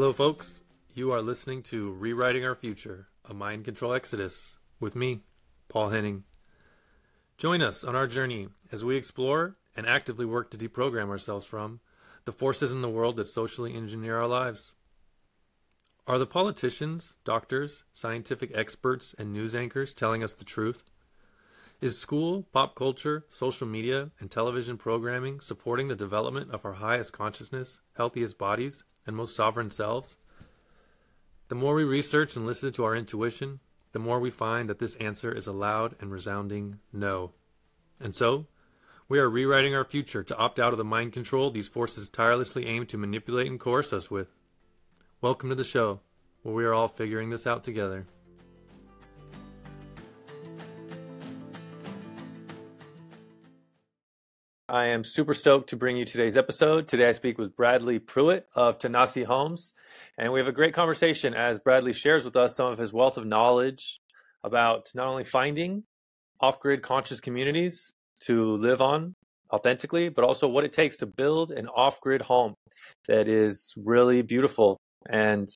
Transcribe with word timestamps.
Hello, 0.00 0.14
folks. 0.14 0.62
You 0.94 1.12
are 1.12 1.20
listening 1.20 1.62
to 1.64 1.92
Rewriting 1.92 2.42
Our 2.42 2.54
Future, 2.54 3.08
a 3.28 3.34
mind 3.34 3.66
control 3.66 3.92
exodus 3.92 4.56
with 4.80 4.96
me, 4.96 5.24
Paul 5.68 5.90
Henning. 5.90 6.24
Join 7.36 7.60
us 7.60 7.84
on 7.84 7.94
our 7.94 8.06
journey 8.06 8.48
as 8.72 8.82
we 8.82 8.96
explore 8.96 9.58
and 9.76 9.86
actively 9.86 10.24
work 10.24 10.50
to 10.52 10.56
deprogram 10.56 11.10
ourselves 11.10 11.44
from 11.44 11.80
the 12.24 12.32
forces 12.32 12.72
in 12.72 12.80
the 12.80 12.88
world 12.88 13.16
that 13.16 13.26
socially 13.26 13.74
engineer 13.74 14.16
our 14.16 14.26
lives. 14.26 14.74
Are 16.06 16.18
the 16.18 16.24
politicians, 16.24 17.12
doctors, 17.22 17.84
scientific 17.92 18.56
experts, 18.56 19.14
and 19.18 19.34
news 19.34 19.54
anchors 19.54 19.92
telling 19.92 20.24
us 20.24 20.32
the 20.32 20.46
truth? 20.46 20.82
Is 21.82 21.98
school, 21.98 22.46
pop 22.54 22.74
culture, 22.74 23.26
social 23.28 23.66
media, 23.66 24.12
and 24.18 24.30
television 24.30 24.78
programming 24.78 25.40
supporting 25.40 25.88
the 25.88 25.94
development 25.94 26.52
of 26.52 26.64
our 26.64 26.72
highest 26.72 27.12
consciousness, 27.12 27.80
healthiest 27.98 28.38
bodies, 28.38 28.82
and 29.10 29.16
most 29.16 29.34
sovereign 29.34 29.70
selves? 29.70 30.14
The 31.48 31.56
more 31.56 31.74
we 31.74 31.82
research 31.82 32.36
and 32.36 32.46
listen 32.46 32.72
to 32.74 32.84
our 32.84 32.94
intuition, 32.94 33.58
the 33.90 33.98
more 33.98 34.20
we 34.20 34.30
find 34.30 34.70
that 34.70 34.78
this 34.78 34.94
answer 34.96 35.32
is 35.32 35.48
a 35.48 35.52
loud 35.52 35.96
and 36.00 36.12
resounding 36.12 36.78
no. 36.92 37.32
And 38.00 38.14
so, 38.14 38.46
we 39.08 39.18
are 39.18 39.28
rewriting 39.28 39.74
our 39.74 39.84
future 39.84 40.22
to 40.22 40.36
opt 40.36 40.60
out 40.60 40.70
of 40.70 40.78
the 40.78 40.84
mind 40.84 41.12
control 41.12 41.50
these 41.50 41.66
forces 41.66 42.08
tirelessly 42.08 42.66
aim 42.66 42.86
to 42.86 42.96
manipulate 42.96 43.48
and 43.48 43.58
coerce 43.58 43.92
us 43.92 44.12
with. 44.12 44.28
Welcome 45.20 45.48
to 45.48 45.56
the 45.56 45.64
show, 45.64 45.98
where 46.44 46.54
we 46.54 46.64
are 46.64 46.72
all 46.72 46.86
figuring 46.86 47.30
this 47.30 47.48
out 47.48 47.64
together. 47.64 48.06
I 54.70 54.84
am 54.86 55.02
super 55.02 55.34
stoked 55.34 55.70
to 55.70 55.76
bring 55.76 55.96
you 55.96 56.04
today's 56.04 56.36
episode. 56.36 56.86
Today 56.86 57.08
I 57.08 57.12
speak 57.12 57.38
with 57.38 57.56
Bradley 57.56 57.98
Pruitt 57.98 58.46
of 58.54 58.78
Tanasi 58.78 59.24
Homes, 59.24 59.72
and 60.16 60.32
we 60.32 60.38
have 60.38 60.46
a 60.46 60.52
great 60.52 60.72
conversation 60.72 61.34
as 61.34 61.58
Bradley 61.58 61.92
shares 61.92 62.24
with 62.24 62.36
us 62.36 62.54
some 62.54 62.70
of 62.70 62.78
his 62.78 62.92
wealth 62.92 63.16
of 63.16 63.26
knowledge 63.26 63.98
about 64.44 64.88
not 64.94 65.08
only 65.08 65.24
finding 65.24 65.82
off 66.40 66.60
grid 66.60 66.82
conscious 66.82 67.18
communities 67.18 67.94
to 68.20 68.54
live 68.58 68.80
on 68.80 69.16
authentically, 69.52 70.08
but 70.08 70.24
also 70.24 70.46
what 70.46 70.62
it 70.62 70.72
takes 70.72 70.96
to 70.98 71.06
build 71.06 71.50
an 71.50 71.66
off 71.66 72.00
grid 72.00 72.22
home 72.22 72.54
that 73.08 73.26
is 73.26 73.74
really 73.76 74.22
beautiful 74.22 74.76
and 75.08 75.48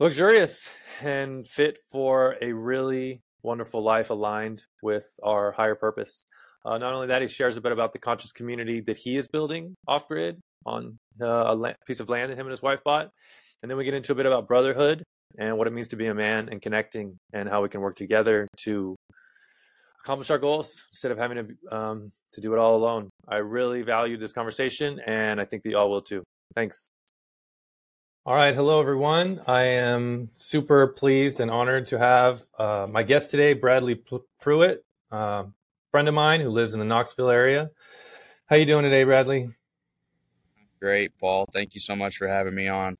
luxurious 0.00 0.70
and 1.02 1.46
fit 1.46 1.76
for 1.92 2.36
a 2.40 2.52
really 2.52 3.20
wonderful 3.42 3.82
life 3.82 4.08
aligned 4.08 4.64
with 4.82 5.14
our 5.22 5.52
higher 5.52 5.74
purpose. 5.74 6.24
Uh, 6.64 6.78
not 6.78 6.94
only 6.94 7.08
that, 7.08 7.22
he 7.22 7.28
shares 7.28 7.56
a 7.56 7.60
bit 7.60 7.72
about 7.72 7.92
the 7.92 7.98
conscious 7.98 8.32
community 8.32 8.80
that 8.80 8.96
he 8.96 9.16
is 9.16 9.28
building 9.28 9.74
off 9.86 10.08
grid 10.08 10.40
on 10.64 10.98
uh, 11.20 11.44
a 11.48 11.54
la- 11.54 11.72
piece 11.86 12.00
of 12.00 12.08
land 12.08 12.30
that 12.30 12.36
him 12.36 12.46
and 12.46 12.50
his 12.50 12.62
wife 12.62 12.82
bought. 12.84 13.10
And 13.62 13.70
then 13.70 13.76
we 13.76 13.84
get 13.84 13.94
into 13.94 14.12
a 14.12 14.14
bit 14.14 14.26
about 14.26 14.48
brotherhood 14.48 15.02
and 15.38 15.56
what 15.58 15.66
it 15.66 15.72
means 15.72 15.88
to 15.88 15.96
be 15.96 16.06
a 16.06 16.14
man 16.14 16.48
and 16.50 16.62
connecting 16.62 17.16
and 17.32 17.48
how 17.48 17.62
we 17.62 17.68
can 17.68 17.80
work 17.80 17.96
together 17.96 18.48
to 18.58 18.96
accomplish 20.04 20.30
our 20.30 20.38
goals 20.38 20.84
instead 20.92 21.12
of 21.12 21.18
having 21.18 21.36
to 21.36 21.76
um, 21.76 22.12
to 22.32 22.40
do 22.40 22.52
it 22.52 22.58
all 22.58 22.76
alone. 22.76 23.10
I 23.26 23.36
really 23.36 23.82
value 23.82 24.16
this 24.16 24.32
conversation, 24.32 25.00
and 25.06 25.40
I 25.40 25.44
think 25.44 25.62
that 25.62 25.70
y'all 25.70 25.90
will 25.90 26.02
too. 26.02 26.22
Thanks. 26.54 26.88
All 28.26 28.34
right, 28.34 28.54
hello 28.54 28.80
everyone. 28.80 29.40
I 29.46 29.62
am 29.62 30.30
super 30.32 30.86
pleased 30.88 31.40
and 31.40 31.50
honored 31.50 31.86
to 31.86 31.98
have 31.98 32.42
uh, 32.58 32.86
my 32.90 33.02
guest 33.02 33.30
today, 33.30 33.52
Bradley 33.52 34.02
Pruitt, 34.40 34.82
uh, 35.12 35.44
friend 35.94 36.08
of 36.08 36.14
mine 36.14 36.40
who 36.40 36.50
lives 36.50 36.74
in 36.74 36.80
the 36.80 36.84
Knoxville 36.84 37.30
area. 37.30 37.70
How 38.46 38.56
you 38.56 38.64
doing 38.64 38.82
today, 38.82 39.04
Bradley? 39.04 39.50
Great, 40.82 41.16
Paul. 41.20 41.46
Thank 41.52 41.74
you 41.74 41.80
so 41.80 41.94
much 41.94 42.16
for 42.16 42.26
having 42.26 42.52
me 42.52 42.66
on. 42.66 42.96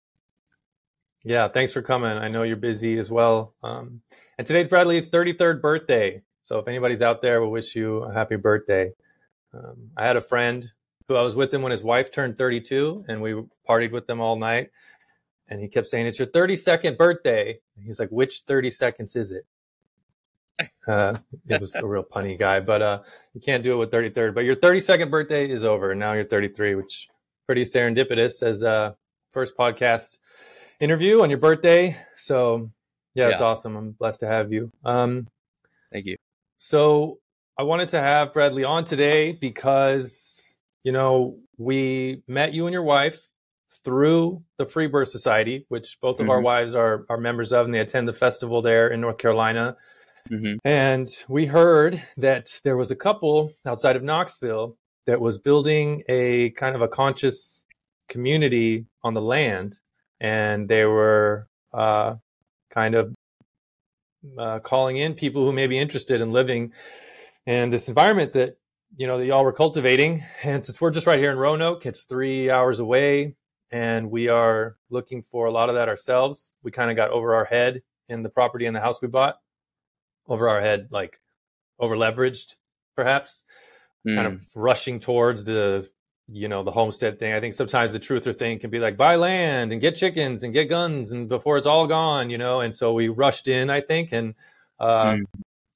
Yeah, 1.25 1.49
thanks 1.49 1.73
for 1.73 1.83
coming. 1.83 2.13
I 2.13 2.29
know 2.29 2.45
you're 2.45 2.55
busy 2.55 2.97
as 3.01 3.11
well. 3.11 3.53
Um, 3.65 4.03
and 4.39 4.47
today's 4.47 4.69
Bradley's 4.69 5.09
33rd 5.09 5.61
birthday. 5.61 6.23
So 6.45 6.61
if 6.61 6.69
anybody's 6.69 7.03
out 7.03 7.21
there, 7.21 7.41
we'll 7.41 7.51
wish 7.51 7.75
you 7.75 8.05
a 8.05 8.15
happy 8.15 8.37
birthday. 8.37 8.93
Um, 9.53 9.91
I 9.97 10.07
had 10.07 10.17
a 10.17 10.21
friend 10.21 10.71
who 11.09 11.17
I 11.17 11.23
was 11.23 11.35
with 11.35 11.53
him 11.53 11.63
when 11.63 11.73
his 11.73 11.83
wife 11.83 12.13
turned 12.13 12.39
32, 12.39 13.07
and 13.09 13.21
we 13.21 13.43
partied 13.69 13.91
with 13.91 14.07
them 14.07 14.21
all 14.21 14.37
night. 14.37 14.71
And 15.49 15.61
he 15.61 15.67
kept 15.67 15.89
saying, 15.89 16.07
"It's 16.07 16.21
your 16.21 16.29
32nd 16.29 16.97
birthday." 16.97 17.59
he's 17.85 17.99
like, 17.99 18.11
"Which 18.11 18.43
30 18.47 18.71
seconds 18.71 19.17
is 19.17 19.33
it?" 19.33 19.47
Uh, 20.87 21.17
it 21.49 21.61
was 21.61 21.75
a 21.75 21.87
real 21.87 22.05
punny 22.05 22.39
guy, 22.39 22.61
but 22.61 22.83
uh, 22.83 23.03
you 23.33 23.41
can't 23.41 23.63
do 23.63 23.73
it 23.73 23.77
with 23.77 23.91
33rd. 23.91 24.35
But 24.35 24.45
your 24.45 24.57
32nd 24.57 25.11
birthday 25.11 25.49
is 25.49 25.65
over, 25.65 25.91
and 25.91 26.01
now 26.01 26.13
you're 26.13 26.25
33, 26.25 26.75
which 26.75 27.09
pretty 27.47 27.63
serendipitous 27.63 28.43
as 28.43 28.63
a 28.63 28.97
first 29.31 29.57
podcast 29.57 30.19
interview 30.81 31.23
on 31.23 31.31
your 31.31 31.39
birthday. 31.39 31.97
So 32.17 32.71
yeah, 33.15 33.29
it's 33.29 33.41
awesome. 33.41 33.77
I'm 33.77 33.91
blessed 33.93 34.21
to 34.21 34.27
have 34.27 34.53
you. 34.53 34.71
Um, 34.85 35.29
Thank 35.91 36.07
you. 36.07 36.17
So 36.57 37.19
I 37.57 37.63
wanted 37.63 37.91
to 37.91 38.01
have 38.01 38.33
Bradley 38.33 38.65
on 38.65 38.85
today 38.85 39.33
because, 39.33 40.57
you 40.83 40.93
know, 40.93 41.39
we 41.57 42.23
met 42.27 42.53
you 42.53 42.67
and 42.67 42.73
your 42.73 42.83
wife 42.83 43.29
through 43.85 44.43
the 44.57 44.67
Free 44.67 44.87
Birth 44.87 45.09
Society, 45.09 45.67
which 45.69 45.99
both 46.01 46.17
of 46.17 46.23
mm-hmm. 46.23 46.31
our 46.31 46.41
wives 46.41 46.75
are, 46.75 47.07
are 47.09 47.19
members 47.19 47.53
of, 47.53 47.67
and 47.67 47.75
they 47.75 47.81
attend 47.81 48.09
the 48.09 48.13
festival 48.13 48.63
there 48.63 48.89
in 48.89 49.01
North 49.01 49.19
Carolina. 49.19 49.77
Mm-hmm. 50.31 50.57
And 50.65 51.09
we 51.29 51.47
heard 51.47 52.03
that 52.17 52.61
there 52.65 52.77
was 52.77 52.91
a 52.91 52.97
couple 52.97 53.53
outside 53.67 53.97
of 53.97 54.03
Knoxville 54.03 54.77
that 55.07 55.21
was 55.21 55.39
building 55.39 56.03
a 56.09 56.51
kind 56.51 56.75
of 56.75 56.83
a 56.83 56.89
conscious 56.89 57.65
community 58.09 58.87
on 59.03 59.15
the 59.15 59.21
land. 59.21 59.79
And 60.21 60.69
they 60.69 60.85
were 60.85 61.49
uh, 61.73 62.17
kind 62.71 62.95
of 62.95 63.15
uh, 64.39 64.59
calling 64.61 64.97
in 64.97 65.15
people 65.15 65.45
who 65.45 65.53
may 65.53 65.67
be 65.67 65.79
interested 65.79 66.21
in 66.21 66.33
living 66.33 66.73
in 67.47 67.71
this 67.71 67.89
environment 67.89 68.33
that 68.33 68.57
you 68.97 69.07
know 69.07 69.19
that 69.19 69.27
y'all 69.27 69.45
were 69.45 69.53
cultivating. 69.53 70.25
And 70.43 70.63
since 70.63 70.81
we're 70.81 70.91
just 70.91 71.07
right 71.07 71.19
here 71.19 71.31
in 71.31 71.39
Roanoke, 71.39 71.85
it's 71.87 72.05
three 72.05 72.51
hours 72.51 72.81
away, 72.81 73.37
and 73.71 74.11
we 74.11 74.29
are 74.29 74.77
looking 74.91 75.23
for 75.23 75.47
a 75.47 75.53
lot 75.53 75.69
of 75.69 75.75
that 75.75 75.89
ourselves. 75.89 76.53
We 76.63 76.71
kind 76.71 76.91
of 76.91 76.97
got 76.97 77.11
over 77.11 77.35
our 77.35 77.45
head 77.45 77.83
in 78.09 78.23
the 78.23 78.29
property 78.29 78.67
in 78.67 78.75
the 78.75 78.81
house 78.81 79.03
we 79.03 79.09
bought, 79.09 79.39
over 80.29 80.49
our 80.49 80.61
head, 80.61 80.89
like 80.91 81.21
over 81.79 81.97
leveraged, 81.97 82.55
perhaps, 82.97 83.45
mm. 84.07 84.15
kind 84.15 84.27
of 84.27 84.43
hmm. 84.53 84.61
rushing 84.61 85.01
towards 85.01 85.45
the 85.45 85.89
you 86.29 86.49
know 86.49 86.63
the 86.63 86.71
homestead 86.71 87.19
thing 87.19 87.35
i 87.35 87.41
think 87.41 87.53
sometimes 87.53 87.93
the 87.93 88.01
truther 88.01 88.37
thing 88.37 88.59
can 88.59 88.71
be 88.71 88.79
like 88.79 88.97
buy 88.97 89.17
land 89.17 89.73
and 89.73 89.81
get 89.81 89.95
chickens 89.95 90.43
and 90.43 90.55
get 90.55 90.71
guns 90.71 91.11
and 91.11 91.29
before 91.29 91.59
it's 91.59 91.67
all 91.67 91.87
gone 91.87 92.31
you 92.31 92.39
know 92.39 92.61
and 92.61 92.75
so 92.75 92.95
we 92.95 93.09
rushed 93.09 93.47
in 93.47 93.69
i 93.69 93.81
think 93.81 94.11
and 94.13 94.35
uh, 94.81 95.13
mm. 95.13 95.25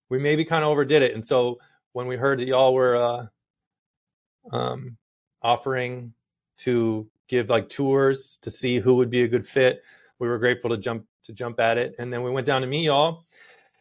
we 0.09 0.19
maybe 0.19 0.44
kind 0.44 0.65
of 0.65 0.70
overdid 0.70 1.03
it 1.03 1.15
and 1.15 1.25
so 1.25 1.59
when 1.92 2.06
we 2.06 2.16
heard 2.16 2.38
that 2.38 2.47
y'all 2.47 2.75
were 2.75 2.97
uh, 2.97 3.26
um, 4.56 4.97
offering 5.42 6.12
to 6.56 7.06
give 7.28 7.50
like 7.50 7.69
tours 7.69 8.38
to 8.41 8.50
see 8.50 8.78
who 8.78 8.94
would 8.97 9.10
be 9.10 9.22
a 9.22 9.28
good 9.28 9.47
fit 9.47 9.82
we 10.19 10.28
were 10.28 10.38
grateful 10.38 10.70
to 10.70 10.78
jump 10.78 11.04
to 11.22 11.32
jump 11.32 11.60
at 11.60 11.76
it 11.76 11.94
and 11.98 12.10
then 12.10 12.22
we 12.22 12.30
went 12.30 12.47
down 12.47 12.62
to 12.62 12.66
meet 12.66 12.86
y'all 12.86 13.26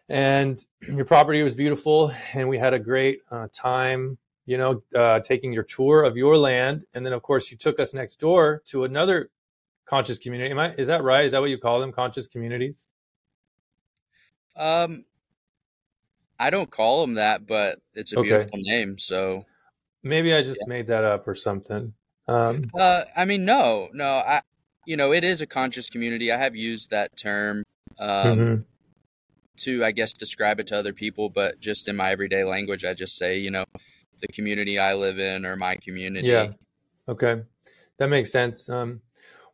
and 0.09 0.63
your 0.81 1.05
property 1.05 1.43
was 1.43 1.55
beautiful 1.55 2.11
and 2.33 2.49
we 2.49 2.57
had 2.57 2.73
a 2.73 2.79
great 2.79 3.19
uh, 3.31 3.47
time 3.53 4.17
you 4.47 4.57
know, 4.57 4.81
uh, 4.95 5.19
taking 5.19 5.53
your 5.53 5.63
tour 5.63 6.03
of 6.03 6.17
your 6.17 6.37
land, 6.37 6.85
and 6.93 7.05
then 7.05 7.13
of 7.13 7.21
course 7.21 7.51
you 7.51 7.57
took 7.57 7.79
us 7.79 7.93
next 7.93 8.17
door 8.17 8.63
to 8.67 8.85
another 8.85 9.29
conscious 9.85 10.17
community. 10.17 10.49
Am 10.49 10.57
I? 10.57 10.73
Is 10.73 10.87
that 10.87 11.03
right? 11.03 11.25
Is 11.25 11.33
that 11.33 11.41
what 11.41 11.49
you 11.49 11.57
call 11.57 11.81
them? 11.81 11.91
Conscious 11.91 12.27
communities? 12.27 12.87
Um, 14.55 15.03
I 16.39 16.49
don't 16.49 16.71
call 16.71 17.01
them 17.01 17.15
that, 17.15 17.45
but 17.45 17.79
it's 17.93 18.13
a 18.13 18.19
okay. 18.19 18.29
beautiful 18.29 18.59
name. 18.61 18.97
So 18.97 19.45
maybe 20.01 20.33
I 20.33 20.41
just 20.41 20.61
yeah. 20.61 20.69
made 20.69 20.87
that 20.87 21.03
up 21.03 21.27
or 21.27 21.35
something. 21.35 21.93
Um, 22.29 22.71
uh, 22.73 23.03
I 23.15 23.25
mean, 23.25 23.43
no, 23.43 23.89
no. 23.93 24.07
I, 24.07 24.41
you 24.85 24.95
know, 24.95 25.11
it 25.11 25.25
is 25.25 25.41
a 25.41 25.45
conscious 25.45 25.89
community. 25.89 26.31
I 26.31 26.37
have 26.37 26.55
used 26.55 26.91
that 26.91 27.17
term. 27.17 27.63
Um, 27.99 28.09
mm-hmm 28.09 28.61
to 29.57 29.83
i 29.83 29.91
guess 29.91 30.13
describe 30.13 30.59
it 30.59 30.67
to 30.67 30.77
other 30.77 30.93
people 30.93 31.29
but 31.29 31.59
just 31.59 31.87
in 31.87 31.95
my 31.95 32.11
everyday 32.11 32.43
language 32.43 32.85
i 32.85 32.93
just 32.93 33.17
say 33.17 33.37
you 33.37 33.51
know 33.51 33.65
the 34.21 34.27
community 34.27 34.79
I 34.79 34.93
live 34.93 35.19
in 35.19 35.45
or 35.45 35.55
my 35.55 35.75
community. 35.75 36.27
Yeah. 36.27 36.51
Okay. 37.07 37.43
That 37.97 38.09
makes 38.09 38.31
sense. 38.31 38.69
Um, 38.69 39.01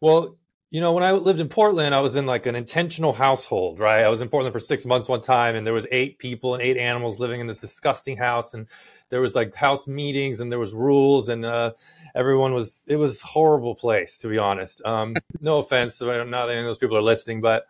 well, 0.01 0.37
you 0.69 0.81
know, 0.81 0.93
when 0.93 1.03
I 1.03 1.11
lived 1.11 1.39
in 1.39 1.49
Portland, 1.49 1.93
I 1.93 1.99
was 1.99 2.15
in 2.15 2.25
like 2.25 2.47
an 2.47 2.55
intentional 2.55 3.13
household, 3.13 3.79
right? 3.79 4.03
I 4.03 4.09
was 4.09 4.21
in 4.21 4.29
Portland 4.29 4.53
for 4.53 4.59
six 4.59 4.85
months 4.85 5.07
one 5.07 5.21
time, 5.21 5.55
and 5.55 5.67
there 5.67 5.73
was 5.73 5.85
eight 5.91 6.17
people 6.17 6.55
and 6.55 6.63
eight 6.63 6.77
animals 6.77 7.19
living 7.19 7.39
in 7.39 7.45
this 7.45 7.59
disgusting 7.59 8.17
house, 8.17 8.55
and 8.55 8.65
there 9.09 9.21
was 9.21 9.35
like 9.35 9.53
house 9.53 9.87
meetings, 9.87 10.39
and 10.39 10.51
there 10.51 10.57
was 10.57 10.73
rules, 10.73 11.29
and 11.29 11.45
uh, 11.45 11.73
everyone 12.15 12.55
was. 12.55 12.85
It 12.87 12.95
was 12.95 13.21
horrible 13.21 13.75
place, 13.75 14.17
to 14.19 14.27
be 14.27 14.39
honest. 14.39 14.83
Um, 14.83 15.15
no 15.39 15.59
offense, 15.59 16.01
not 16.01 16.49
any 16.49 16.59
of 16.59 16.65
those 16.65 16.79
people 16.79 16.97
are 16.97 17.03
listening, 17.03 17.39
but 17.41 17.67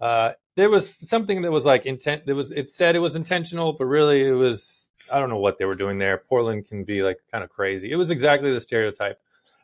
uh, 0.00 0.32
there 0.60 0.68
was 0.68 0.94
something 0.94 1.40
that 1.42 1.50
was 1.50 1.64
like 1.64 1.86
intent. 1.86 2.26
There 2.26 2.34
was. 2.34 2.52
It 2.52 2.68
said 2.68 2.94
it 2.94 3.00
was 3.00 3.16
intentional, 3.16 3.72
but 3.72 3.86
really 3.86 4.22
it 4.22 4.32
was 4.32 4.90
I 5.10 5.18
don't 5.18 5.30
know 5.30 5.38
what 5.38 5.58
they 5.58 5.64
were 5.64 5.74
doing 5.74 5.98
there. 5.98 6.18
Portland 6.18 6.68
can 6.68 6.84
be 6.84 7.02
like 7.02 7.18
kind 7.32 7.42
of 7.42 7.48
crazy. 7.48 7.90
It 7.90 7.96
was 7.96 8.10
exactly 8.10 8.52
the 8.52 8.60
stereotype. 8.60 9.18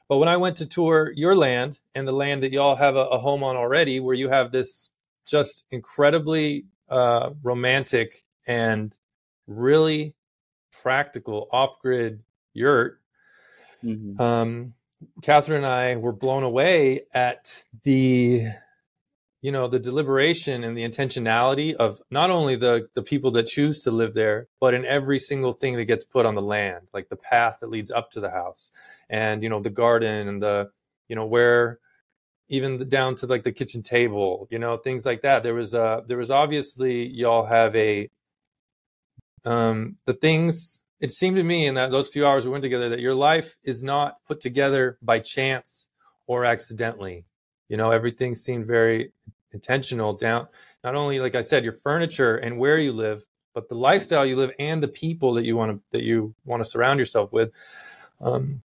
But 0.08 0.19
when 0.19 0.28
I 0.28 0.38
went 0.38 0.56
to 0.58 0.66
tour 0.66 1.12
your 1.14 1.37
land 1.37 1.78
and 1.94 2.08
the 2.08 2.12
land 2.12 2.43
that 2.43 2.52
y'all 2.52 2.76
have 2.76 2.96
a, 2.96 3.04
a 3.06 3.19
home 3.19 3.44
on 3.44 3.56
already, 3.56 4.00
where 4.00 4.14
you 4.14 4.31
have 4.31 4.52
this 4.52 4.88
just 5.26 5.64
incredibly 5.70 6.64
uh, 6.88 7.31
romantic 7.42 8.25
and 8.46 8.96
really 9.46 10.14
practical 10.82 11.49
off 11.52 11.78
grid 11.81 12.22
yurt, 12.54 13.00
mm-hmm. 13.84 14.20
um, 14.20 14.75
Catherine 15.22 15.58
and 15.58 15.66
I 15.66 15.96
were 15.96 16.12
blown 16.12 16.42
away 16.42 17.02
at 17.12 17.64
the 17.82 18.49
you 19.46 19.52
know 19.52 19.69
the 19.69 19.78
deliberation 19.78 20.64
and 20.64 20.76
the 20.76 20.82
intentionality 20.82 21.72
of 21.75 22.02
not 22.10 22.31
only 22.31 22.56
the 22.56 22.88
the 22.94 23.02
people 23.02 23.31
that 23.31 23.46
choose 23.46 23.78
to 23.78 23.93
live 23.93 24.12
there 24.12 24.48
but 24.58 24.75
in 24.75 24.84
every 24.84 25.20
single 25.20 25.52
thing 25.52 25.76
that 25.76 25.84
gets 25.84 26.02
put 26.02 26.26
on 26.26 26.34
the 26.34 26.43
land 26.43 26.88
like 26.93 27.08
the 27.08 27.14
path 27.14 27.58
that 27.60 27.70
leads 27.70 27.93
up 27.93 28.10
to 28.10 28.19
the 28.19 28.31
house 28.31 28.72
and 29.08 29.44
you 29.44 29.48
know 29.48 29.60
the 29.60 29.70
garden 29.70 30.26
and 30.26 30.43
the 30.43 30.69
you 31.06 31.14
know 31.14 31.25
where 31.25 31.78
even 32.48 32.78
the, 32.78 32.84
down 32.84 33.14
to 33.14 33.26
like 33.28 33.44
the 33.44 33.52
kitchen 33.52 33.84
table 33.84 34.48
you 34.50 34.58
know 34.58 34.76
things 34.76 35.06
like 35.06 35.22
that. 35.22 35.44
There 35.44 35.54
was 35.54 35.75
uh 35.75 36.00
there 36.08 36.19
was 36.19 36.32
obviously 36.32 37.06
y'all 37.06 37.46
have 37.46 37.75
a 37.76 38.10
um 39.44 39.96
the 40.06 40.14
things 40.14 40.82
it 40.99 41.12
seemed 41.12 41.37
to 41.37 41.44
me 41.44 41.66
in 41.69 41.75
that 41.75 41.92
those 41.92 42.08
few 42.08 42.26
hours 42.26 42.44
we 42.44 42.50
went 42.50 42.62
together 42.62 42.88
that 42.88 43.00
your 43.00 43.14
life 43.14 43.56
is 43.62 43.81
not 43.81 44.16
put 44.26 44.40
together 44.40 44.99
by 45.00 45.20
chance 45.20 45.88
or 46.26 46.44
accidentally. 46.44 47.26
You 47.69 47.76
know 47.76 47.90
everything 47.90 48.34
seemed 48.34 48.66
very 48.66 49.12
intentional 49.52 50.12
down 50.12 50.46
not 50.84 50.94
only 50.94 51.20
like 51.20 51.34
i 51.34 51.43
said 51.43 51.64
your 51.64 51.72
furniture 51.72 52.37
and 52.37 52.58
where 52.58 52.78
you 52.78 52.93
live 52.93 53.25
but 53.56 53.70
the 53.70 53.75
lifestyle 53.75 54.26
you 54.26 54.37
live 54.37 54.52
and 54.58 54.82
the 54.82 54.88
people 54.88 55.32
that 55.32 55.46
you 55.46 55.56
want 55.56 55.72
to 55.72 55.82
that 55.93 56.02
you 56.02 56.34
want 56.44 56.62
to 56.62 56.70
surround 56.70 57.00
yourself 57.00 57.32
with. 57.32 57.50
Um, 58.20 58.62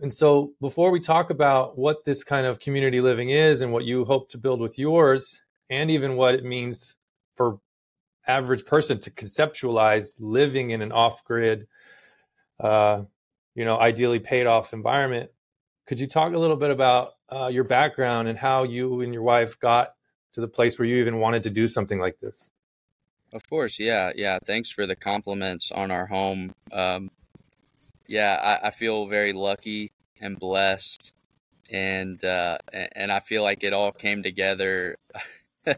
and 0.00 0.12
so 0.12 0.54
before 0.62 0.90
we 0.90 0.98
talk 0.98 1.28
about 1.28 1.76
what 1.76 2.06
this 2.06 2.24
kind 2.24 2.46
of 2.46 2.58
community 2.58 3.02
living 3.02 3.28
is 3.28 3.60
and 3.60 3.70
what 3.70 3.84
you 3.84 4.06
hope 4.06 4.30
to 4.30 4.38
build 4.38 4.60
with 4.62 4.78
yours 4.78 5.40
and 5.68 5.90
even 5.90 6.16
what 6.16 6.34
it 6.34 6.42
means 6.42 6.96
for 7.36 7.60
average 8.26 8.64
person 8.64 8.98
to 9.00 9.10
conceptualize 9.10 10.14
living 10.18 10.70
in 10.70 10.80
an 10.80 10.90
off-grid 10.90 11.66
uh, 12.60 13.02
you 13.54 13.66
know 13.66 13.78
ideally 13.78 14.20
paid 14.20 14.46
off 14.46 14.72
environment 14.72 15.30
could 15.86 16.00
you 16.00 16.06
talk 16.06 16.32
a 16.32 16.38
little 16.38 16.56
bit 16.56 16.70
about 16.70 17.12
uh, 17.28 17.48
your 17.52 17.64
background 17.64 18.26
and 18.26 18.38
how 18.38 18.62
you 18.62 19.02
and 19.02 19.12
your 19.12 19.22
wife 19.22 19.60
got 19.60 19.93
to 20.34 20.40
the 20.40 20.48
place 20.48 20.78
where 20.78 20.86
you 20.86 20.96
even 20.96 21.18
wanted 21.18 21.44
to 21.44 21.50
do 21.50 21.66
something 21.66 21.98
like 21.98 22.18
this. 22.20 22.50
Of 23.32 23.48
course, 23.48 23.80
yeah, 23.80 24.12
yeah. 24.14 24.38
Thanks 24.44 24.70
for 24.70 24.86
the 24.86 24.94
compliments 24.94 25.72
on 25.72 25.90
our 25.90 26.06
home. 26.06 26.54
Um, 26.70 27.10
yeah, 28.06 28.58
I, 28.62 28.68
I, 28.68 28.70
feel 28.70 29.06
very 29.06 29.32
lucky 29.32 29.90
and 30.20 30.38
blessed, 30.38 31.12
and 31.70 32.22
uh, 32.24 32.58
and 32.72 33.10
I 33.10 33.20
feel 33.20 33.42
like 33.42 33.64
it 33.64 33.72
all 33.72 33.90
came 33.90 34.22
together. 34.22 34.96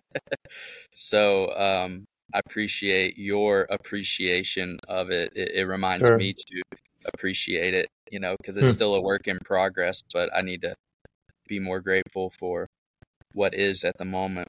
so 0.94 1.50
um, 1.56 2.04
I 2.34 2.40
appreciate 2.44 3.16
your 3.16 3.66
appreciation 3.70 4.78
of 4.88 5.10
it. 5.10 5.32
It, 5.34 5.52
it 5.54 5.64
reminds 5.66 6.06
sure. 6.06 6.18
me 6.18 6.34
to 6.34 6.62
appreciate 7.06 7.72
it, 7.72 7.88
you 8.10 8.20
know, 8.20 8.36
because 8.38 8.58
it's 8.58 8.66
hmm. 8.66 8.72
still 8.72 8.94
a 8.96 9.00
work 9.00 9.28
in 9.28 9.38
progress. 9.38 10.02
But 10.12 10.28
I 10.36 10.42
need 10.42 10.60
to 10.62 10.74
be 11.48 11.58
more 11.58 11.80
grateful 11.80 12.28
for 12.28 12.68
what 13.36 13.54
is 13.54 13.84
at 13.84 13.98
the 13.98 14.04
moment. 14.04 14.48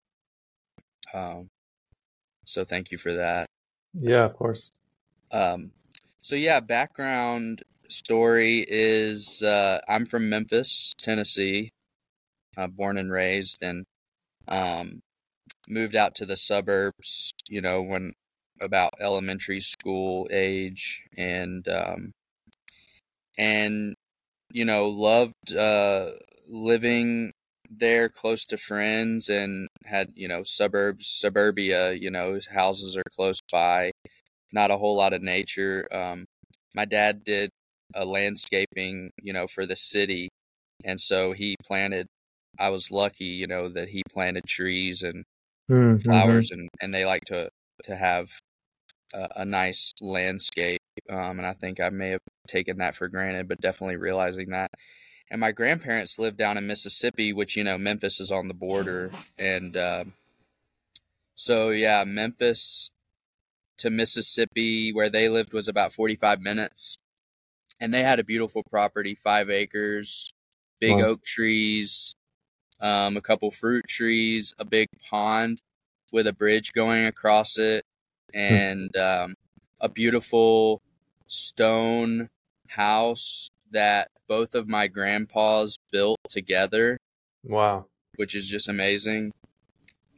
Um, 1.13 1.49
so 2.45 2.63
thank 2.63 2.89
you 2.89 2.97
for 2.97 3.13
that. 3.13 3.47
Yeah, 3.93 4.23
of 4.23 4.33
course. 4.33 4.71
Um, 5.29 5.71
so 6.21 6.37
yeah, 6.37 6.61
background 6.61 7.63
story 7.89 8.65
is 8.67 9.43
uh, 9.43 9.79
I'm 9.89 10.05
from 10.05 10.29
Memphis, 10.29 10.93
Tennessee, 10.97 11.71
uh, 12.55 12.67
born 12.67 12.97
and 12.97 13.11
raised, 13.11 13.61
and 13.61 13.85
um, 14.47 15.01
moved 15.67 15.95
out 15.95 16.15
to 16.15 16.25
the 16.25 16.37
suburbs. 16.37 17.31
You 17.49 17.59
know, 17.59 17.81
when 17.81 18.13
about 18.61 18.93
elementary 19.01 19.59
school 19.59 20.29
age, 20.31 21.03
and 21.17 21.67
um, 21.67 22.13
and 23.37 23.95
you 24.51 24.63
know 24.63 24.85
loved 24.85 25.53
uh, 25.53 26.11
living 26.47 27.33
there 27.69 28.09
close 28.09 28.45
to 28.45 28.57
friends 28.57 29.29
and 29.29 29.67
had 29.85 30.11
you 30.15 30.27
know 30.27 30.43
suburbs 30.43 31.07
suburbia 31.07 31.93
you 31.93 32.09
know 32.09 32.39
houses 32.53 32.97
are 32.97 33.03
close 33.15 33.39
by 33.51 33.91
not 34.51 34.71
a 34.71 34.77
whole 34.77 34.95
lot 34.95 35.13
of 35.13 35.21
nature 35.21 35.87
um, 35.91 36.25
my 36.73 36.85
dad 36.85 37.23
did 37.23 37.49
a 37.95 38.05
landscaping 38.05 39.09
you 39.21 39.33
know 39.33 39.47
for 39.47 39.65
the 39.65 39.75
city 39.75 40.29
and 40.83 40.99
so 40.99 41.31
he 41.31 41.55
planted 41.65 42.07
i 42.59 42.69
was 42.69 42.91
lucky 42.91 43.25
you 43.25 43.47
know 43.47 43.67
that 43.67 43.89
he 43.89 44.01
planted 44.11 44.43
trees 44.45 45.03
and 45.03 45.23
mm-hmm. 45.69 45.97
flowers 45.97 46.51
and 46.51 46.69
and 46.81 46.93
they 46.93 47.05
like 47.05 47.23
to 47.25 47.49
to 47.83 47.95
have 47.95 48.29
a, 49.13 49.27
a 49.37 49.45
nice 49.45 49.93
landscape 50.01 50.81
um, 51.09 51.39
and 51.39 51.45
i 51.45 51.53
think 51.53 51.79
i 51.79 51.89
may 51.89 52.09
have 52.09 52.21
taken 52.47 52.77
that 52.77 52.95
for 52.95 53.07
granted 53.07 53.47
but 53.47 53.61
definitely 53.61 53.95
realizing 53.95 54.49
that 54.49 54.69
and 55.29 55.41
my 55.41 55.51
grandparents 55.51 56.17
lived 56.17 56.37
down 56.37 56.57
in 56.57 56.67
Mississippi, 56.67 57.33
which 57.33 57.55
you 57.55 57.63
know 57.63 57.77
Memphis 57.77 58.19
is 58.19 58.31
on 58.31 58.47
the 58.47 58.53
border, 58.53 59.11
and 59.37 59.75
uh, 59.75 60.03
so 61.35 61.69
yeah, 61.69 62.03
Memphis 62.05 62.91
to 63.79 63.89
Mississippi, 63.89 64.91
where 64.91 65.09
they 65.09 65.29
lived, 65.29 65.53
was 65.53 65.67
about 65.67 65.93
forty-five 65.93 66.39
minutes, 66.39 66.97
and 67.79 67.93
they 67.93 68.03
had 68.03 68.19
a 68.19 68.23
beautiful 68.23 68.63
property, 68.63 69.15
five 69.15 69.49
acres, 69.49 70.33
big 70.79 70.97
wow. 70.97 71.07
oak 71.07 71.23
trees, 71.23 72.15
um, 72.79 73.17
a 73.17 73.21
couple 73.21 73.51
fruit 73.51 73.85
trees, 73.87 74.53
a 74.57 74.65
big 74.65 74.87
pond 75.09 75.61
with 76.11 76.27
a 76.27 76.33
bridge 76.33 76.71
going 76.73 77.05
across 77.05 77.57
it, 77.57 77.85
hmm. 78.33 78.39
and 78.39 78.97
um, 78.97 79.35
a 79.81 79.89
beautiful 79.89 80.81
stone 81.27 82.29
house 82.67 83.51
that 83.71 84.09
both 84.27 84.55
of 84.55 84.67
my 84.67 84.87
grandpas 84.87 85.77
built 85.91 86.19
together. 86.27 86.97
Wow. 87.43 87.85
Which 88.15 88.35
is 88.35 88.47
just 88.47 88.67
amazing. 88.67 89.33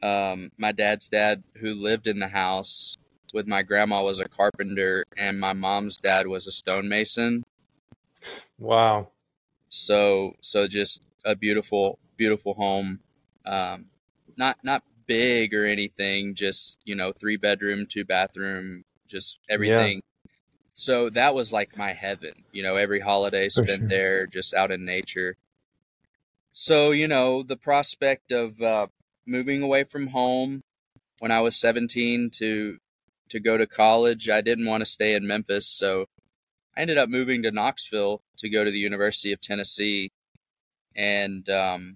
Um, 0.02 0.50
my 0.56 0.72
dad's 0.72 1.08
dad, 1.08 1.42
who 1.56 1.74
lived 1.74 2.06
in 2.06 2.18
the 2.18 2.28
house 2.28 2.96
with 3.32 3.46
my 3.46 3.62
grandma, 3.62 4.02
was 4.02 4.20
a 4.20 4.28
carpenter, 4.28 5.04
and 5.16 5.38
my 5.38 5.52
mom's 5.52 5.98
dad 5.98 6.26
was 6.26 6.46
a 6.46 6.50
stonemason. 6.50 7.44
Wow. 8.58 9.08
So, 9.68 10.34
so 10.40 10.66
just 10.66 11.06
a 11.24 11.36
beautiful, 11.36 11.98
beautiful 12.16 12.54
home. 12.54 13.00
Um, 13.44 13.86
not 14.36 14.58
not 14.62 14.82
big 15.06 15.54
or 15.54 15.64
anything, 15.64 16.34
just 16.34 16.80
you 16.84 16.94
know, 16.94 17.12
three 17.12 17.36
bedroom, 17.36 17.86
two 17.86 18.04
bathroom, 18.04 18.84
just 19.06 19.38
everything 19.48 20.02
so 20.80 21.10
that 21.10 21.34
was 21.34 21.52
like 21.52 21.76
my 21.76 21.92
heaven 21.92 22.32
you 22.52 22.62
know 22.62 22.76
every 22.76 23.00
holiday 23.00 23.50
spent 23.50 23.80
sure. 23.80 23.88
there 23.88 24.26
just 24.26 24.54
out 24.54 24.72
in 24.72 24.82
nature 24.82 25.36
so 26.52 26.90
you 26.90 27.06
know 27.06 27.42
the 27.42 27.56
prospect 27.56 28.32
of 28.32 28.62
uh, 28.62 28.86
moving 29.26 29.62
away 29.62 29.84
from 29.84 30.06
home 30.06 30.62
when 31.18 31.30
i 31.30 31.38
was 31.38 31.60
17 31.60 32.30
to 32.30 32.78
to 33.28 33.38
go 33.38 33.58
to 33.58 33.66
college 33.66 34.30
i 34.30 34.40
didn't 34.40 34.66
want 34.66 34.80
to 34.80 34.86
stay 34.86 35.14
in 35.14 35.26
memphis 35.26 35.66
so 35.66 36.06
i 36.74 36.80
ended 36.80 36.96
up 36.96 37.10
moving 37.10 37.42
to 37.42 37.50
knoxville 37.50 38.22
to 38.38 38.48
go 38.48 38.64
to 38.64 38.70
the 38.70 38.78
university 38.78 39.34
of 39.34 39.40
tennessee 39.40 40.10
and 40.96 41.50
um, 41.50 41.94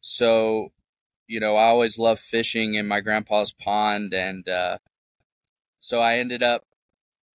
so 0.00 0.68
you 1.26 1.40
know 1.40 1.56
i 1.56 1.64
always 1.64 1.98
loved 1.98 2.20
fishing 2.20 2.74
in 2.74 2.86
my 2.86 3.00
grandpa's 3.00 3.52
pond 3.52 4.14
and 4.14 4.48
uh, 4.48 4.78
so 5.80 6.00
i 6.00 6.18
ended 6.18 6.40
up 6.44 6.62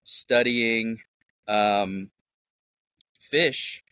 studying 0.03 1.00
um, 1.48 2.10
fish 3.20 3.84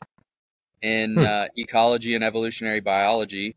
in 0.82 1.14
hmm. 1.14 1.20
uh, 1.20 1.46
ecology 1.56 2.16
and 2.16 2.24
evolutionary 2.24 2.80
biology, 2.80 3.56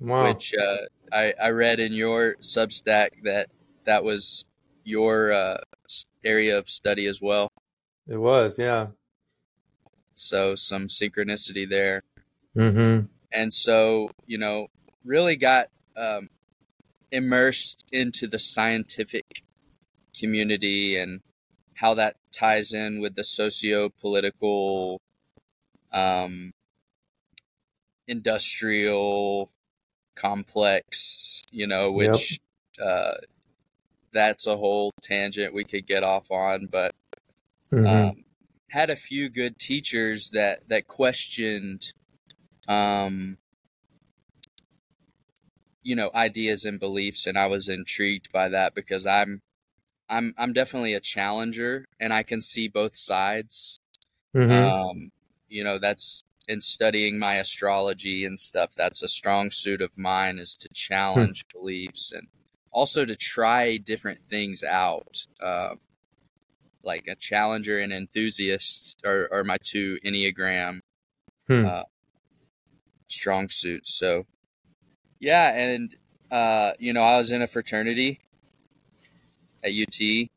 wow. 0.00 0.24
which 0.24 0.54
uh, 0.54 0.78
I, 1.12 1.34
I 1.42 1.50
read 1.50 1.80
in 1.80 1.92
your 1.92 2.36
Substack 2.36 3.10
that 3.24 3.48
that 3.84 4.04
was 4.04 4.44
your 4.84 5.32
uh, 5.32 5.58
area 6.24 6.58
of 6.58 6.68
study 6.68 7.06
as 7.06 7.20
well. 7.20 7.50
It 8.08 8.16
was, 8.16 8.58
yeah. 8.58 8.88
So 10.14 10.54
some 10.54 10.86
synchronicity 10.88 11.68
there. 11.68 12.02
Mm-hmm. 12.56 13.06
And 13.32 13.52
so, 13.52 14.10
you 14.26 14.38
know, 14.38 14.68
really 15.04 15.36
got 15.36 15.68
um, 15.96 16.28
immersed 17.10 17.88
into 17.92 18.26
the 18.26 18.38
scientific 18.38 19.42
community 20.18 20.96
and 20.96 21.20
how 21.82 21.94
that 21.94 22.16
ties 22.32 22.72
in 22.72 23.00
with 23.00 23.14
the 23.16 23.24
socio-political 23.24 25.00
um, 25.92 26.52
industrial 28.06 29.50
complex 30.14 31.44
you 31.50 31.66
know 31.66 31.90
which 31.90 32.38
yep. 32.78 32.86
uh, 32.86 33.14
that's 34.12 34.46
a 34.46 34.56
whole 34.56 34.92
tangent 35.02 35.54
we 35.54 35.64
could 35.64 35.86
get 35.86 36.02
off 36.02 36.30
on 36.30 36.66
but 36.66 36.94
mm-hmm. 37.72 37.86
um, 37.86 38.24
had 38.68 38.88
a 38.88 38.96
few 38.96 39.28
good 39.28 39.58
teachers 39.58 40.30
that 40.30 40.60
that 40.68 40.86
questioned 40.86 41.92
um, 42.68 43.38
you 45.82 45.96
know, 45.96 46.10
ideas 46.14 46.64
and 46.64 46.78
beliefs, 46.78 47.26
and 47.26 47.36
I 47.36 47.46
was 47.46 47.68
intrigued 47.68 48.30
by 48.32 48.48
that 48.50 48.74
because 48.74 49.06
I'm, 49.06 49.42
I'm, 50.12 50.34
I'm 50.36 50.52
definitely 50.52 50.92
a 50.92 51.00
challenger, 51.00 51.86
and 51.98 52.12
I 52.12 52.22
can 52.22 52.42
see 52.42 52.68
both 52.68 52.94
sides. 52.94 53.80
Mm-hmm. 54.36 54.52
Um, 54.52 55.10
you 55.48 55.64
know, 55.64 55.78
that's 55.78 56.24
in 56.48 56.60
studying 56.60 57.18
my 57.18 57.36
astrology 57.36 58.24
and 58.24 58.38
stuff. 58.38 58.74
That's 58.76 59.02
a 59.02 59.08
strong 59.08 59.50
suit 59.50 59.80
of 59.80 59.96
mine 59.96 60.38
is 60.38 60.54
to 60.56 60.68
challenge 60.74 61.44
hmm. 61.50 61.58
beliefs 61.58 62.12
and 62.12 62.28
also 62.70 63.04
to 63.04 63.16
try 63.16 63.78
different 63.78 64.20
things 64.20 64.62
out. 64.62 65.26
Uh, 65.40 65.76
like 66.84 67.06
a 67.06 67.14
challenger 67.14 67.78
and 67.78 67.92
enthusiast 67.92 69.02
are, 69.06 69.28
are 69.32 69.44
my 69.44 69.56
two 69.62 69.98
enneagram 70.04 70.80
hmm. 71.46 71.64
uh, 71.64 71.82
strong 73.08 73.48
suits. 73.48 73.96
So 73.96 74.26
yeah, 75.20 75.52
and 75.54 75.94
uh, 76.30 76.72
you 76.78 76.92
know, 76.92 77.02
I 77.02 77.16
was 77.16 77.30
in 77.30 77.40
a 77.40 77.46
fraternity 77.46 78.20
at 79.64 79.72
UT, 79.72 80.28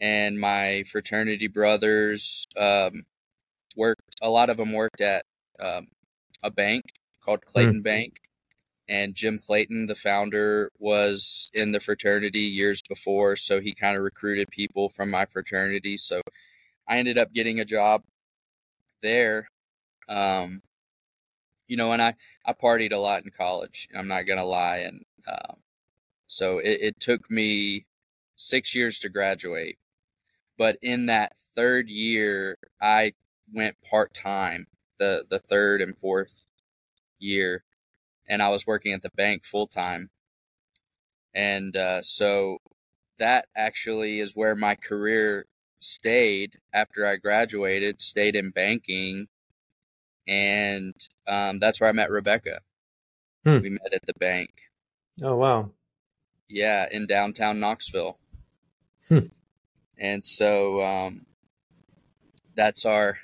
and 0.00 0.38
my 0.38 0.84
fraternity 0.86 1.48
brothers 1.48 2.46
um, 2.58 3.04
worked. 3.76 4.02
A 4.22 4.28
lot 4.28 4.50
of 4.50 4.56
them 4.56 4.72
worked 4.72 5.00
at 5.00 5.24
um, 5.60 5.88
a 6.42 6.50
bank 6.50 6.84
called 7.22 7.40
hmm. 7.44 7.50
Clayton 7.52 7.80
mm. 7.80 7.84
Bank, 7.84 8.20
and 8.88 9.14
Jim 9.14 9.38
Clayton, 9.38 9.86
the 9.86 9.94
founder, 9.94 10.70
was 10.78 11.50
in 11.54 11.72
the 11.72 11.80
fraternity 11.80 12.42
years 12.42 12.82
before, 12.88 13.36
so 13.36 13.60
he 13.60 13.72
kind 13.72 13.96
of 13.96 14.02
recruited 14.02 14.48
people 14.50 14.88
from 14.88 15.10
my 15.10 15.26
fraternity. 15.26 15.96
So 15.96 16.20
I 16.88 16.98
ended 16.98 17.18
up 17.18 17.32
getting 17.32 17.60
a 17.60 17.64
job 17.64 18.02
there. 19.02 19.48
Um, 20.08 20.62
you 21.66 21.76
know, 21.76 21.92
and 21.92 22.02
I 22.02 22.14
I 22.44 22.52
partied 22.52 22.92
a 22.92 22.98
lot 22.98 23.24
in 23.24 23.30
college. 23.30 23.88
I'm 23.96 24.08
not 24.08 24.26
gonna 24.26 24.44
lie, 24.44 24.78
and 24.78 25.04
um, 25.26 25.56
so 26.34 26.58
it, 26.58 26.78
it 26.80 27.00
took 27.00 27.30
me 27.30 27.86
six 28.34 28.74
years 28.74 28.98
to 28.98 29.08
graduate. 29.08 29.78
But 30.58 30.78
in 30.82 31.06
that 31.06 31.36
third 31.54 31.88
year, 31.88 32.58
I 32.82 33.12
went 33.52 33.76
part 33.88 34.14
time. 34.14 34.66
The 34.98 35.24
the 35.28 35.38
third 35.38 35.80
and 35.80 35.96
fourth 35.96 36.42
year, 37.18 37.64
and 38.28 38.42
I 38.42 38.48
was 38.48 38.66
working 38.66 38.92
at 38.92 39.02
the 39.02 39.10
bank 39.16 39.44
full 39.44 39.66
time. 39.66 40.10
And 41.34 41.76
uh, 41.76 42.00
so 42.00 42.58
that 43.18 43.46
actually 43.56 44.20
is 44.20 44.36
where 44.36 44.54
my 44.54 44.74
career 44.74 45.46
stayed 45.80 46.58
after 46.72 47.06
I 47.06 47.16
graduated, 47.16 48.00
stayed 48.00 48.36
in 48.36 48.50
banking. 48.50 49.26
And 50.26 50.94
um, 51.26 51.58
that's 51.58 51.80
where 51.80 51.90
I 51.90 51.92
met 51.92 52.10
Rebecca. 52.10 52.60
Hmm. 53.44 53.58
We 53.60 53.70
met 53.70 53.92
at 53.92 54.06
the 54.06 54.14
bank. 54.18 54.50
Oh, 55.22 55.36
wow. 55.36 55.70
Yeah, 56.48 56.86
in 56.90 57.06
downtown 57.06 57.60
Knoxville. 57.60 58.18
Hmm. 59.08 59.26
And 59.98 60.24
so 60.24 60.82
um, 60.84 61.26
that's 62.54 62.84
our 62.84 63.18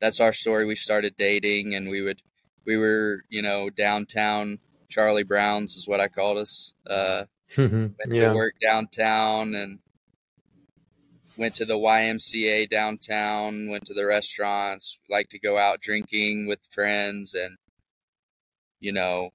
that's 0.00 0.20
our 0.20 0.32
story. 0.32 0.64
We 0.64 0.74
started 0.74 1.16
dating 1.16 1.74
and 1.74 1.88
we 1.88 2.02
would 2.02 2.22
we 2.64 2.76
were, 2.76 3.24
you 3.28 3.42
know, 3.42 3.70
downtown 3.70 4.58
Charlie 4.88 5.22
Brown's 5.22 5.76
is 5.76 5.88
what 5.88 6.00
I 6.00 6.08
called 6.08 6.38
us. 6.38 6.74
Uh, 6.86 7.24
went 7.58 7.94
yeah. 8.08 8.28
to 8.28 8.34
work 8.34 8.54
downtown 8.60 9.54
and 9.54 9.78
went 11.36 11.54
to 11.54 11.64
the 11.64 11.78
YMCA 11.78 12.68
downtown, 12.68 13.68
went 13.68 13.84
to 13.86 13.94
the 13.94 14.04
restaurants, 14.04 15.00
like 15.08 15.28
to 15.28 15.38
go 15.38 15.56
out 15.56 15.80
drinking 15.80 16.46
with 16.46 16.58
friends 16.70 17.34
and 17.34 17.56
you 18.80 18.92
know 18.92 19.30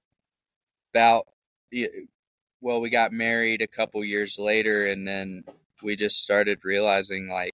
about 0.92 1.26
well 2.64 2.80
we 2.80 2.88
got 2.88 3.12
married 3.12 3.60
a 3.60 3.66
couple 3.66 4.02
years 4.02 4.38
later 4.38 4.86
and 4.86 5.06
then 5.06 5.44
we 5.82 5.94
just 5.94 6.22
started 6.22 6.58
realizing 6.64 7.28
like 7.28 7.52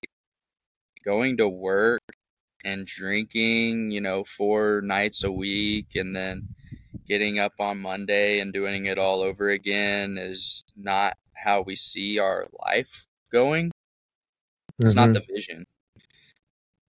going 1.05 1.37
to 1.37 1.49
work 1.49 2.01
and 2.65 2.87
drinking, 2.87 3.91
you 3.91 4.01
know, 4.01 4.23
four 4.23 4.81
nights 4.83 5.25
a 5.25 5.33
week 5.33 5.97
and 5.97 6.15
then 6.15 6.49
getting 7.09 7.41
up 7.41 7.55
on 7.59 7.81
Monday 7.81 8.39
and 8.39 8.53
doing 8.53 8.87
it 8.87 8.99
all 8.99 9.21
over 9.21 9.49
again 9.49 10.17
is 10.17 10.65
not 10.77 11.17
how 11.35 11.61
we 11.63 11.75
see 11.75 12.21
our 12.21 12.47
life 12.65 13.07
going. 13.33 13.73
It's 14.79 14.91
mm-hmm. 14.91 15.13
not 15.13 15.13
the 15.13 15.27
vision. 15.35 15.67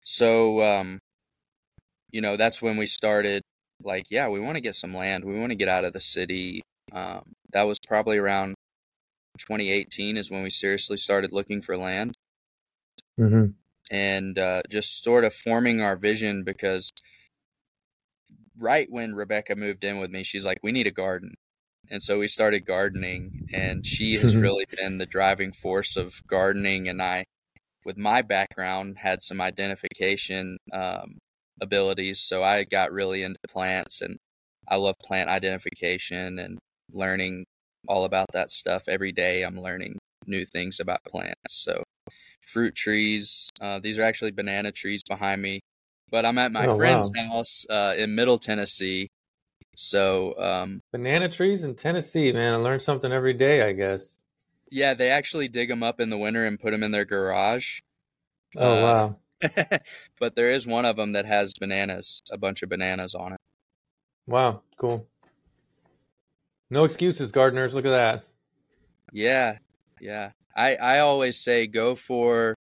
So, 0.04 0.62
um, 0.62 1.00
you 2.12 2.20
know, 2.20 2.36
that's 2.36 2.62
when 2.62 2.76
we 2.76 2.86
started 2.86 3.44
like, 3.82 4.08
yeah, 4.10 4.28
we 4.28 4.42
want 4.42 4.56
to 4.56 4.62
get 4.62 4.76
some 4.76 4.94
land. 4.94 5.24
We 5.24 5.40
want 5.40 5.52
to 5.52 5.56
get 5.56 5.70
out 5.70 5.86
of 5.86 5.94
the 5.94 6.02
city. 6.02 6.64
Um, 6.92 7.34
that 7.52 7.68
was 7.68 7.80
probably 7.88 8.18
around 8.18 8.56
2018 9.40 10.18
is 10.18 10.30
when 10.30 10.44
we 10.44 10.50
seriously 10.50 10.98
started 10.98 11.32
looking 11.32 11.62
for 11.62 11.78
land. 11.78 12.16
Mm-hmm 13.20 13.52
and 13.90 14.38
uh, 14.38 14.62
just 14.70 15.04
sort 15.04 15.26
of 15.26 15.34
forming 15.34 15.82
our 15.82 15.96
vision 15.96 16.44
because 16.44 16.92
right 18.58 18.88
when 18.90 19.16
Rebecca 19.16 19.56
moved 19.56 19.84
in 19.84 20.00
with 20.00 20.12
me, 20.12 20.24
she's 20.24 20.46
like, 20.46 20.60
we 20.64 20.72
need 20.72 20.88
a 20.88 20.92
garden. 20.92 21.34
And 21.90 22.04
so 22.04 22.20
we 22.20 22.28
started 22.28 22.66
gardening, 22.66 23.48
and 23.52 23.86
she 23.86 24.16
has 24.18 24.38
really 24.38 24.66
been 24.78 25.00
the 25.00 25.08
driving 25.08 25.52
force 25.52 25.98
of 25.98 26.22
gardening. 26.28 26.88
And 26.88 27.02
I, 27.02 27.26
with 27.84 27.98
my 27.98 28.22
background, 28.22 28.98
had 29.00 29.24
some 29.24 29.42
identification 29.42 30.58
um, 30.72 31.18
abilities. 31.60 32.20
So 32.20 32.44
I 32.44 32.64
got 32.64 32.92
really 32.92 33.24
into 33.24 33.40
plants, 33.50 34.02
and 34.02 34.18
I 34.68 34.76
love 34.76 34.96
plant 35.04 35.32
identification 35.32 36.38
and 36.38 36.60
learning 36.92 37.46
all 37.88 38.06
about 38.06 38.28
that 38.34 38.52
stuff. 38.52 38.84
Every 38.88 39.12
day, 39.12 39.44
I'm 39.44 39.60
learning 39.60 39.98
new 40.26 40.46
things 40.46 40.80
about 40.80 41.04
plants. 41.06 41.36
So 41.48 41.84
fruit 42.46 42.76
trees. 42.76 43.50
Uh, 43.62 43.80
these 43.80 44.00
are 44.00 44.04
actually 44.04 44.32
banana 44.32 44.72
trees 44.72 45.02
behind 45.08 45.42
me. 45.42 45.60
But 46.12 46.26
I'm 46.26 46.38
at 46.38 46.52
my 46.52 46.66
oh, 46.66 46.76
friend's 46.76 47.12
wow. 47.16 47.24
house 47.24 47.66
uh, 47.70 47.94
in 47.98 48.16
Middle 48.16 48.40
Tennessee. 48.40 49.10
So 49.76 50.38
um, 50.40 50.82
banana 50.92 51.30
trees 51.30 51.64
in 51.64 51.76
Tennessee, 51.76 52.32
man. 52.32 52.54
I 52.54 52.58
learn 52.58 52.80
something 52.80 53.12
every 53.12 53.34
day, 53.34 53.62
I 53.62 53.74
guess. 53.74 54.18
Yeah, 54.72 54.94
they 54.94 55.10
actually 55.10 55.48
dig 55.48 55.70
them 55.70 55.84
up 55.84 56.00
in 56.00 56.10
the 56.10 56.18
winter 56.18 56.46
and 56.46 56.60
put 56.60 56.72
them 56.72 56.84
in 56.84 56.92
their 56.92 57.06
garage. 57.06 57.80
Oh 58.56 58.84
uh, 58.84 58.84
wow! 58.84 59.80
but 60.20 60.36
there 60.36 60.50
is 60.50 60.68
one 60.68 60.86
of 60.86 60.96
them 60.96 61.14
that 61.14 61.26
has 61.26 61.54
bananas, 61.60 62.22
a 62.32 62.38
bunch 62.38 62.62
of 62.64 62.70
bananas 62.70 63.16
on 63.16 63.34
it. 63.34 63.40
Wow, 64.28 64.62
cool. 64.78 65.08
No 66.70 66.84
excuses, 66.84 67.32
gardeners. 67.32 67.74
Look 67.74 67.86
at 67.86 67.92
that. 67.92 68.24
Yeah, 69.12 69.58
yeah. 70.00 70.32
I 70.56 70.76
I 70.76 71.00
always 71.00 71.38
say 71.38 71.68
go 71.68 71.96
for 71.96 72.56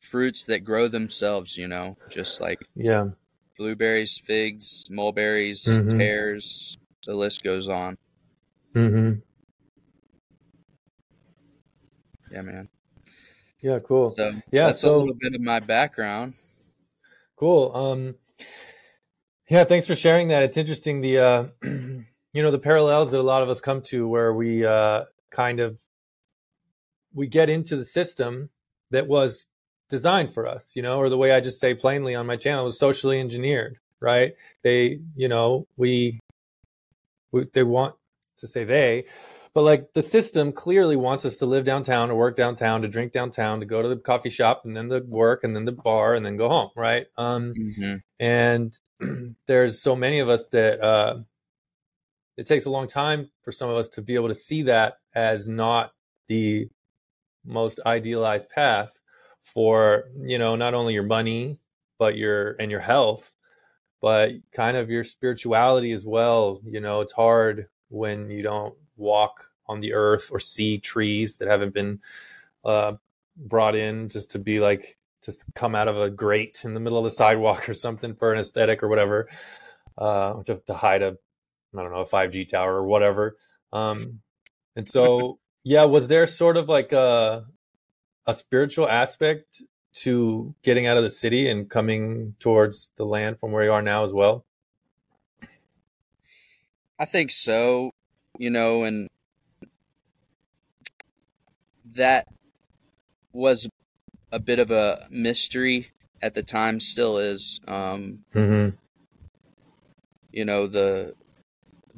fruits 0.00 0.44
that 0.44 0.60
grow 0.60 0.88
themselves. 0.88 1.56
You 1.56 1.68
know, 1.68 1.96
just 2.10 2.40
like 2.40 2.60
yeah, 2.74 3.08
blueberries, 3.56 4.18
figs, 4.18 4.86
mulberries, 4.90 5.64
mm-hmm. 5.64 5.98
pears. 5.98 6.78
The 7.06 7.14
list 7.14 7.42
goes 7.42 7.68
on. 7.68 7.96
Hmm. 8.74 9.14
Yeah, 12.30 12.42
man. 12.42 12.68
Yeah, 13.60 13.78
cool. 13.80 14.10
So 14.10 14.32
yeah, 14.52 14.66
that's 14.66 14.80
so, 14.80 14.94
a 14.94 14.96
little 14.96 15.14
bit 15.18 15.34
of 15.34 15.40
my 15.40 15.60
background. 15.60 16.34
Cool. 17.36 17.74
Um, 17.74 18.14
yeah, 19.48 19.64
thanks 19.64 19.86
for 19.86 19.96
sharing 19.96 20.28
that. 20.28 20.42
It's 20.42 20.56
interesting 20.56 21.00
the 21.00 21.18
uh, 21.18 21.44
you 22.38 22.44
know 22.44 22.52
the 22.52 22.58
parallels 22.60 23.10
that 23.10 23.18
a 23.18 23.20
lot 23.20 23.42
of 23.42 23.48
us 23.48 23.60
come 23.60 23.82
to 23.82 24.06
where 24.06 24.32
we 24.32 24.64
uh, 24.64 25.02
kind 25.32 25.58
of 25.58 25.76
we 27.12 27.26
get 27.26 27.50
into 27.50 27.74
the 27.74 27.84
system 27.84 28.50
that 28.92 29.08
was 29.08 29.44
designed 29.88 30.32
for 30.32 30.46
us, 30.46 30.76
you 30.76 30.82
know, 30.82 30.98
or 30.98 31.08
the 31.08 31.18
way 31.18 31.32
I 31.32 31.40
just 31.40 31.58
say 31.58 31.74
plainly 31.74 32.14
on 32.14 32.26
my 32.26 32.36
channel 32.36 32.64
was 32.64 32.78
socially 32.78 33.18
engineered, 33.18 33.78
right? 33.98 34.34
They, 34.62 35.00
you 35.16 35.26
know, 35.26 35.66
we, 35.76 36.20
we 37.32 37.46
they 37.54 37.64
want 37.64 37.96
to 38.36 38.46
say 38.46 38.62
they, 38.62 39.06
but 39.52 39.62
like 39.62 39.92
the 39.94 40.02
system 40.04 40.52
clearly 40.52 40.94
wants 40.94 41.24
us 41.24 41.38
to 41.38 41.46
live 41.46 41.64
downtown, 41.64 42.06
to 42.06 42.14
work 42.14 42.36
downtown, 42.36 42.82
to 42.82 42.88
drink 42.88 43.10
downtown, 43.10 43.58
to 43.58 43.66
go 43.66 43.82
to 43.82 43.88
the 43.88 43.96
coffee 43.96 44.30
shop, 44.30 44.62
and 44.64 44.76
then 44.76 44.86
the 44.86 45.04
work, 45.08 45.42
and 45.42 45.56
then 45.56 45.64
the 45.64 45.72
bar, 45.72 46.14
and 46.14 46.24
then 46.24 46.36
go 46.36 46.48
home, 46.48 46.70
right? 46.76 47.06
Um, 47.16 47.52
mm-hmm. 47.58 47.96
And 48.20 48.74
there's 49.48 49.82
so 49.82 49.96
many 49.96 50.20
of 50.20 50.28
us 50.28 50.46
that 50.52 50.80
uh, 50.80 51.16
it 52.38 52.46
takes 52.46 52.64
a 52.64 52.70
long 52.70 52.86
time 52.86 53.28
for 53.42 53.52
some 53.52 53.68
of 53.68 53.76
us 53.76 53.88
to 53.88 54.00
be 54.00 54.14
able 54.14 54.28
to 54.28 54.34
see 54.34 54.62
that 54.62 54.94
as 55.14 55.48
not 55.48 55.92
the 56.28 56.68
most 57.44 57.80
idealized 57.84 58.48
path 58.48 58.96
for 59.42 60.04
you 60.22 60.38
know 60.38 60.56
not 60.56 60.72
only 60.72 60.94
your 60.94 61.02
money 61.02 61.58
but 61.98 62.16
your 62.16 62.52
and 62.60 62.70
your 62.70 62.80
health 62.80 63.32
but 64.00 64.30
kind 64.52 64.76
of 64.76 64.90
your 64.90 65.02
spirituality 65.02 65.90
as 65.90 66.06
well. 66.06 66.60
You 66.64 66.80
know 66.80 67.00
it's 67.00 67.12
hard 67.12 67.66
when 67.88 68.30
you 68.30 68.42
don't 68.42 68.74
walk 68.96 69.50
on 69.66 69.80
the 69.80 69.92
earth 69.92 70.30
or 70.30 70.38
see 70.38 70.78
trees 70.78 71.38
that 71.38 71.48
haven't 71.48 71.74
been 71.74 72.00
uh, 72.64 72.92
brought 73.36 73.74
in 73.74 74.08
just 74.08 74.30
to 74.32 74.38
be 74.38 74.60
like 74.60 74.96
just 75.24 75.52
come 75.54 75.74
out 75.74 75.88
of 75.88 75.98
a 76.00 76.08
grate 76.08 76.62
in 76.64 76.74
the 76.74 76.80
middle 76.80 76.98
of 76.98 77.04
the 77.04 77.10
sidewalk 77.10 77.68
or 77.68 77.74
something 77.74 78.14
for 78.14 78.32
an 78.32 78.38
aesthetic 78.38 78.82
or 78.82 78.88
whatever 78.88 79.28
uh, 79.98 80.40
to, 80.44 80.62
to 80.66 80.74
hide 80.74 81.02
a 81.02 81.16
I 81.76 81.82
don't 81.82 81.92
know 81.92 82.00
a 82.00 82.06
5G 82.06 82.48
tower 82.48 82.74
or 82.74 82.84
whatever. 82.84 83.36
Um, 83.72 84.20
and 84.76 84.86
so 84.94 85.38
yeah, 85.64 85.84
was 85.84 86.08
there 86.08 86.26
sort 86.26 86.56
of 86.56 86.68
like 86.68 86.92
a 86.92 87.44
a 88.26 88.34
spiritual 88.34 88.88
aspect 88.88 89.62
to 89.94 90.54
getting 90.62 90.86
out 90.86 90.96
of 90.96 91.02
the 91.02 91.10
city 91.10 91.48
and 91.48 91.68
coming 91.68 92.34
towards 92.38 92.92
the 92.96 93.04
land 93.04 93.40
from 93.40 93.52
where 93.52 93.64
you 93.64 93.72
are 93.72 93.82
now 93.82 94.04
as 94.04 94.12
well? 94.12 94.44
I 96.98 97.04
think 97.04 97.30
so, 97.30 97.92
you 98.38 98.50
know, 98.50 98.82
and 98.82 99.08
that 101.94 102.26
was 103.32 103.68
a 104.32 104.38
bit 104.38 104.58
of 104.58 104.70
a 104.70 105.06
mystery 105.10 105.90
at 106.20 106.34
the 106.34 106.42
time, 106.42 106.80
still 106.80 107.18
is. 107.18 107.60
Um, 107.68 108.24
mm-hmm. 108.34 108.76
You 110.32 110.44
know 110.44 110.66
the 110.66 111.14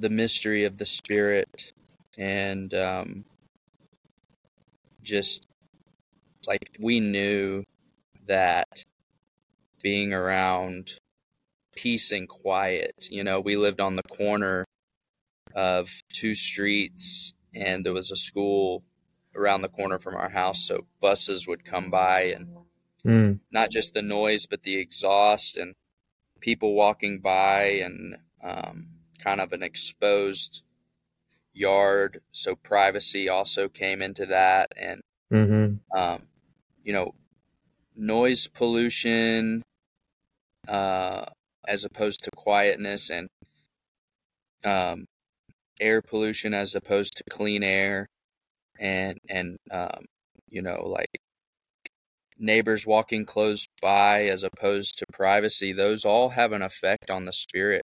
the 0.01 0.11
mystery 0.11 0.65
of 0.65 0.79
the 0.79 0.87
spirit, 0.87 1.73
and 2.17 2.73
um, 2.75 3.25
just 5.03 5.47
like 6.47 6.77
we 6.81 7.01
knew 7.01 7.65
that 8.27 8.85
being 9.83 10.13
around 10.13 10.93
peace 11.75 12.13
and 12.13 12.29
quiet. 12.29 13.09
You 13.11 13.25
know, 13.25 13.41
we 13.41 13.57
lived 13.57 13.81
on 13.81 13.97
the 13.97 14.03
corner 14.03 14.65
of 15.55 16.03
two 16.13 16.35
streets, 16.35 17.33
and 17.55 17.85
there 17.85 17.93
was 17.93 18.11
a 18.11 18.17
school 18.17 18.85
around 19.35 19.63
the 19.63 19.69
corner 19.69 19.99
from 19.99 20.17
our 20.17 20.29
house. 20.29 20.63
So 20.63 20.87
buses 21.01 21.47
would 21.49 21.65
come 21.65 21.91
by, 21.91 22.23
and 22.23 22.49
mm. 23.05 23.41
not 23.51 23.71
just 23.71 23.95
the 23.95 24.03
noise, 24.03 24.47
but 24.47 24.63
the 24.63 24.77
exhaust 24.77 25.57
and 25.57 25.75
people 26.41 26.75
walking 26.75 27.21
by, 27.21 27.81
and 27.85 28.17
um, 28.43 28.89
kind 29.23 29.41
of 29.41 29.53
an 29.53 29.63
exposed 29.63 30.63
yard. 31.53 32.21
So 32.33 32.57
privacy 32.57 33.29
also 33.29 33.69
came 33.69 34.03
into 34.03 34.27
that, 34.27 34.73
and 34.77 35.01
mm-hmm. 35.33 35.99
um, 35.99 36.23
you 36.83 36.93
know, 36.93 37.15
noise 37.97 38.49
pollution 38.49 39.63
uh, 40.69 41.25
as 41.67 41.85
opposed 41.85 42.25
to 42.25 42.31
quietness 42.35 43.11
and 43.11 43.29
um, 44.65 45.07
air 45.81 46.03
pollution 46.03 46.55
as 46.55 46.75
opposed 46.75 47.17
to 47.17 47.25
clean 47.31 47.63
air 47.63 48.07
and 48.79 49.19
and 49.29 49.57
um, 49.71 50.05
you 50.49 50.63
know 50.63 50.87
like 50.87 51.21
neighbors 52.39 52.87
walking 52.87 53.27
close 53.27 53.67
by 53.83 54.25
as 54.25 54.43
opposed 54.45 54.99
to 54.99 55.07
privacy 55.13 55.73
those 55.73 56.05
all 56.05 56.31
have 56.31 56.53
an 56.53 56.63
effect 56.63 57.11
on 57.11 57.25
the 57.25 57.33
spirit 57.33 57.83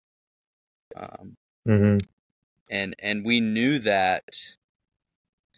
um, 0.96 1.34
mm-hmm. 1.66 1.98
and 2.70 2.94
and 2.98 3.24
we 3.24 3.40
knew 3.40 3.78
that 3.80 4.24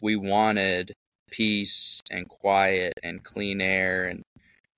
we 0.01 0.15
wanted 0.15 0.93
peace 1.31 2.01
and 2.11 2.27
quiet 2.27 2.93
and 3.03 3.23
clean 3.23 3.61
air 3.61 4.05
and 4.05 4.23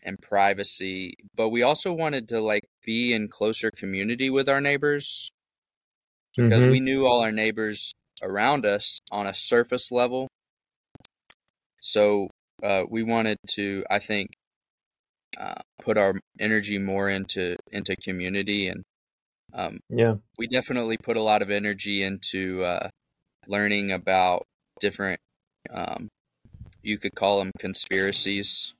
and 0.03 0.19
privacy 0.21 1.13
but 1.35 1.49
we 1.49 1.61
also 1.61 1.93
wanted 1.93 2.27
to 2.27 2.41
like 2.41 2.63
be 2.83 3.13
in 3.13 3.27
closer 3.27 3.69
community 3.71 4.29
with 4.29 4.49
our 4.49 4.59
neighbors 4.59 5.31
because 6.35 6.63
mm-hmm. 6.63 6.71
we 6.71 6.79
knew 6.79 7.05
all 7.05 7.21
our 7.21 7.31
neighbors 7.31 7.93
around 8.23 8.65
us 8.65 8.99
on 9.11 9.27
a 9.27 9.33
surface 9.33 9.91
level 9.91 10.27
so 11.79 12.27
uh, 12.63 12.83
we 12.89 13.03
wanted 13.03 13.37
to 13.47 13.83
i 13.89 13.99
think 13.99 14.31
uh, 15.39 15.61
put 15.81 15.97
our 15.97 16.13
energy 16.39 16.77
more 16.77 17.09
into 17.09 17.55
into 17.71 17.95
community 17.95 18.67
and 18.67 18.83
um, 19.53 19.79
yeah 19.90 20.16
we 20.37 20.48
definitely 20.48 20.98
put 20.98 21.18
a 21.18 21.22
lot 21.22 21.42
of 21.42 21.50
energy 21.50 22.03
into 22.03 22.64
uh, 22.64 22.90
learning 23.48 23.92
about 23.92 24.46
different 24.79 25.20
um, 25.72 26.09
you 26.83 26.98
could 26.98 27.16
call 27.16 27.40
them 27.40 27.51
conspiracies. 27.59 28.74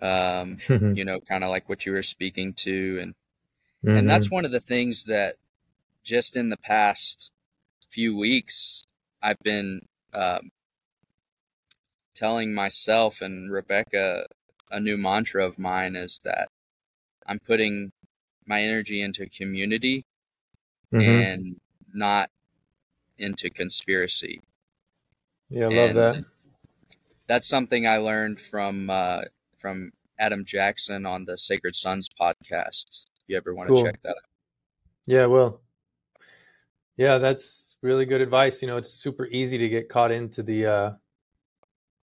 Um, 0.00 0.58
you 0.68 1.04
know, 1.04 1.20
kind 1.20 1.42
of 1.42 1.50
like 1.50 1.68
what 1.68 1.86
you 1.86 1.92
were 1.92 2.02
speaking 2.02 2.52
to, 2.54 2.98
and 3.00 3.14
mm-hmm. 3.84 3.96
and 3.96 4.10
that's 4.10 4.30
one 4.30 4.44
of 4.44 4.50
the 4.50 4.60
things 4.60 5.04
that 5.04 5.36
just 6.04 6.36
in 6.36 6.50
the 6.50 6.58
past 6.58 7.32
few 7.90 8.16
weeks 8.16 8.84
I've 9.22 9.40
been 9.42 9.80
um, 10.12 10.50
telling 12.14 12.54
myself 12.54 13.22
and 13.22 13.50
Rebecca 13.50 14.26
a 14.70 14.80
new 14.80 14.98
mantra 14.98 15.46
of 15.46 15.58
mine 15.58 15.96
is 15.96 16.20
that 16.24 16.48
I'm 17.26 17.38
putting 17.38 17.92
my 18.46 18.62
energy 18.62 19.00
into 19.00 19.28
community 19.28 20.04
mm-hmm. 20.92 21.22
and 21.22 21.60
not 21.92 22.30
into 23.18 23.50
conspiracy. 23.50 24.40
Yeah, 25.48 25.66
I 25.66 25.68
love 25.68 25.90
and, 25.90 25.96
that 25.96 26.24
that's 27.26 27.46
something 27.46 27.86
I 27.86 27.98
learned 27.98 28.40
from 28.40 28.90
uh, 28.90 29.22
from 29.56 29.92
Adam 30.18 30.44
Jackson 30.44 31.06
on 31.06 31.24
the 31.24 31.36
Sacred 31.36 31.74
Sons 31.74 32.08
podcast. 32.08 33.06
If 33.16 33.28
you 33.28 33.36
ever 33.36 33.54
want 33.54 33.68
cool. 33.68 33.78
to 33.78 33.90
check 33.90 34.02
that 34.02 34.10
out. 34.10 34.16
Yeah, 35.06 35.26
well, 35.26 35.60
yeah, 36.96 37.18
that's 37.18 37.76
really 37.82 38.06
good 38.06 38.20
advice. 38.20 38.62
You 38.62 38.68
know, 38.68 38.76
it's 38.76 38.90
super 38.90 39.26
easy 39.26 39.58
to 39.58 39.68
get 39.68 39.88
caught 39.88 40.10
into 40.10 40.42
the 40.42 40.66
uh, 40.66 40.92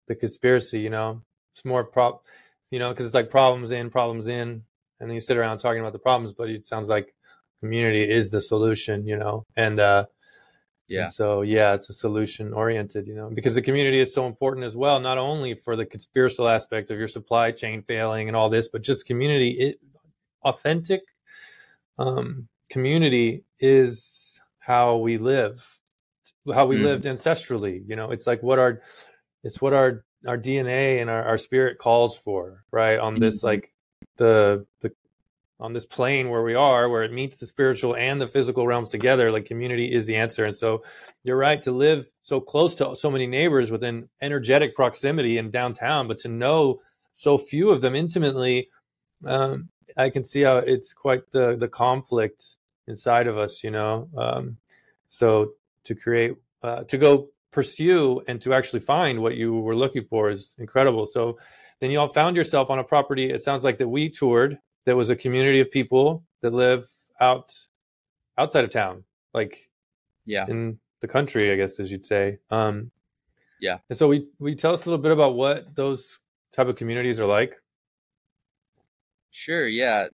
the 0.06 0.14
conspiracy. 0.14 0.80
You 0.80 0.90
know, 0.90 1.22
it's 1.52 1.64
more 1.64 1.84
prop. 1.84 2.24
You 2.70 2.78
know, 2.78 2.90
because 2.90 3.06
it's 3.06 3.14
like 3.14 3.30
problems 3.30 3.72
in, 3.72 3.88
problems 3.88 4.28
in, 4.28 4.64
and 5.00 5.08
then 5.08 5.14
you 5.14 5.20
sit 5.20 5.36
around 5.36 5.58
talking 5.58 5.80
about 5.80 5.92
the 5.92 5.98
problems, 5.98 6.32
but 6.32 6.50
it 6.50 6.66
sounds 6.66 6.88
like 6.88 7.14
community 7.60 8.02
is 8.02 8.30
the 8.30 8.40
solution. 8.40 9.06
You 9.06 9.16
know, 9.16 9.44
and 9.56 9.80
uh, 9.80 10.06
yeah. 10.88 11.02
And 11.02 11.12
so 11.12 11.42
yeah, 11.42 11.74
it's 11.74 11.90
a 11.90 11.92
solution 11.92 12.54
oriented, 12.54 13.06
you 13.06 13.14
know, 13.14 13.30
because 13.32 13.54
the 13.54 13.62
community 13.62 14.00
is 14.00 14.14
so 14.14 14.26
important 14.26 14.64
as 14.64 14.74
well, 14.74 15.00
not 15.00 15.18
only 15.18 15.54
for 15.54 15.76
the 15.76 15.84
conspiratorial 15.84 16.48
aspect 16.48 16.90
of 16.90 16.98
your 16.98 17.08
supply 17.08 17.50
chain 17.50 17.82
failing 17.82 18.28
and 18.28 18.36
all 18.36 18.48
this, 18.48 18.68
but 18.68 18.82
just 18.82 19.06
community. 19.06 19.50
It 19.50 19.80
authentic 20.42 21.02
um, 21.98 22.48
community 22.70 23.44
is 23.60 24.40
how 24.58 24.96
we 24.96 25.18
live, 25.18 25.80
how 26.52 26.66
we 26.66 26.78
mm. 26.78 26.84
lived 26.84 27.04
ancestrally. 27.04 27.82
You 27.86 27.96
know, 27.96 28.10
it's 28.10 28.26
like 28.26 28.42
what 28.42 28.58
our 28.58 28.80
it's 29.44 29.60
what 29.60 29.74
our 29.74 30.04
our 30.26 30.38
DNA 30.38 31.00
and 31.00 31.10
our, 31.10 31.22
our 31.22 31.38
spirit 31.38 31.78
calls 31.78 32.16
for, 32.16 32.64
right? 32.70 32.98
On 32.98 33.20
this 33.20 33.38
mm-hmm. 33.38 33.48
like 33.48 33.72
the 34.18 34.66
the 34.80 34.92
on 35.60 35.72
this 35.72 35.86
plane 35.86 36.30
where 36.30 36.44
we 36.44 36.54
are, 36.54 36.88
where 36.88 37.02
it 37.02 37.12
meets 37.12 37.36
the 37.36 37.46
spiritual 37.46 37.96
and 37.96 38.20
the 38.20 38.28
physical 38.28 38.64
realms 38.64 38.88
together, 38.88 39.32
like 39.32 39.44
community 39.44 39.92
is 39.92 40.06
the 40.06 40.14
answer. 40.14 40.44
And 40.44 40.54
so 40.54 40.84
you're 41.24 41.36
right 41.36 41.60
to 41.62 41.72
live 41.72 42.06
so 42.22 42.40
close 42.40 42.76
to 42.76 42.94
so 42.94 43.10
many 43.10 43.26
neighbors 43.26 43.70
within 43.70 44.08
energetic 44.20 44.76
proximity 44.76 45.36
in 45.36 45.50
downtown, 45.50 46.06
but 46.06 46.18
to 46.20 46.28
know 46.28 46.80
so 47.12 47.36
few 47.36 47.70
of 47.70 47.80
them 47.80 47.96
intimately, 47.96 48.68
um, 49.24 49.68
I 49.96 50.10
can 50.10 50.22
see 50.22 50.42
how 50.42 50.58
it's 50.58 50.94
quite 50.94 51.28
the 51.32 51.56
the 51.56 51.68
conflict 51.68 52.58
inside 52.86 53.26
of 53.26 53.36
us, 53.36 53.64
you 53.64 53.72
know. 53.72 54.08
Um, 54.16 54.58
so 55.08 55.54
to 55.84 55.94
create, 55.94 56.36
uh, 56.62 56.84
to 56.84 56.98
go 56.98 57.28
pursue 57.50 58.22
and 58.28 58.40
to 58.42 58.54
actually 58.54 58.80
find 58.80 59.20
what 59.20 59.36
you 59.36 59.58
were 59.58 59.74
looking 59.74 60.04
for 60.04 60.30
is 60.30 60.54
incredible. 60.58 61.06
So 61.06 61.38
then 61.80 61.90
you 61.90 62.00
all 62.00 62.12
found 62.12 62.36
yourself 62.36 62.70
on 62.70 62.78
a 62.78 62.84
property. 62.84 63.30
It 63.30 63.42
sounds 63.42 63.64
like 63.64 63.78
that 63.78 63.88
we 63.88 64.08
toured 64.10 64.58
That 64.86 64.96
was 64.96 65.10
a 65.10 65.16
community 65.16 65.60
of 65.60 65.70
people 65.70 66.24
that 66.42 66.52
live 66.52 66.88
out 67.20 67.54
outside 68.36 68.64
of 68.64 68.70
town, 68.70 69.04
like 69.34 69.68
yeah, 70.24 70.46
in 70.48 70.78
the 71.00 71.08
country, 71.08 71.52
I 71.52 71.56
guess 71.56 71.78
as 71.80 71.90
you'd 71.90 72.06
say. 72.06 72.38
Um, 72.50 72.90
yeah. 73.60 73.78
And 73.88 73.98
so 73.98 74.08
we 74.08 74.28
we 74.38 74.54
tell 74.54 74.72
us 74.72 74.84
a 74.84 74.88
little 74.88 75.02
bit 75.02 75.12
about 75.12 75.34
what 75.34 75.74
those 75.74 76.20
type 76.52 76.68
of 76.68 76.76
communities 76.76 77.20
are 77.20 77.26
like. 77.26 77.54
Sure. 79.30 79.66
Yeah. 79.66 80.08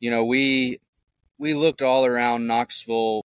You 0.00 0.10
know, 0.10 0.24
we 0.24 0.80
we 1.38 1.54
looked 1.54 1.82
all 1.82 2.04
around 2.04 2.46
Knoxville 2.46 3.24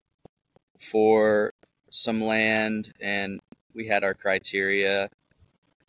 for 0.80 1.53
some 1.89 2.21
land, 2.21 2.93
and 2.99 3.39
we 3.73 3.88
had 3.88 4.03
our 4.03 4.13
criteria, 4.13 5.10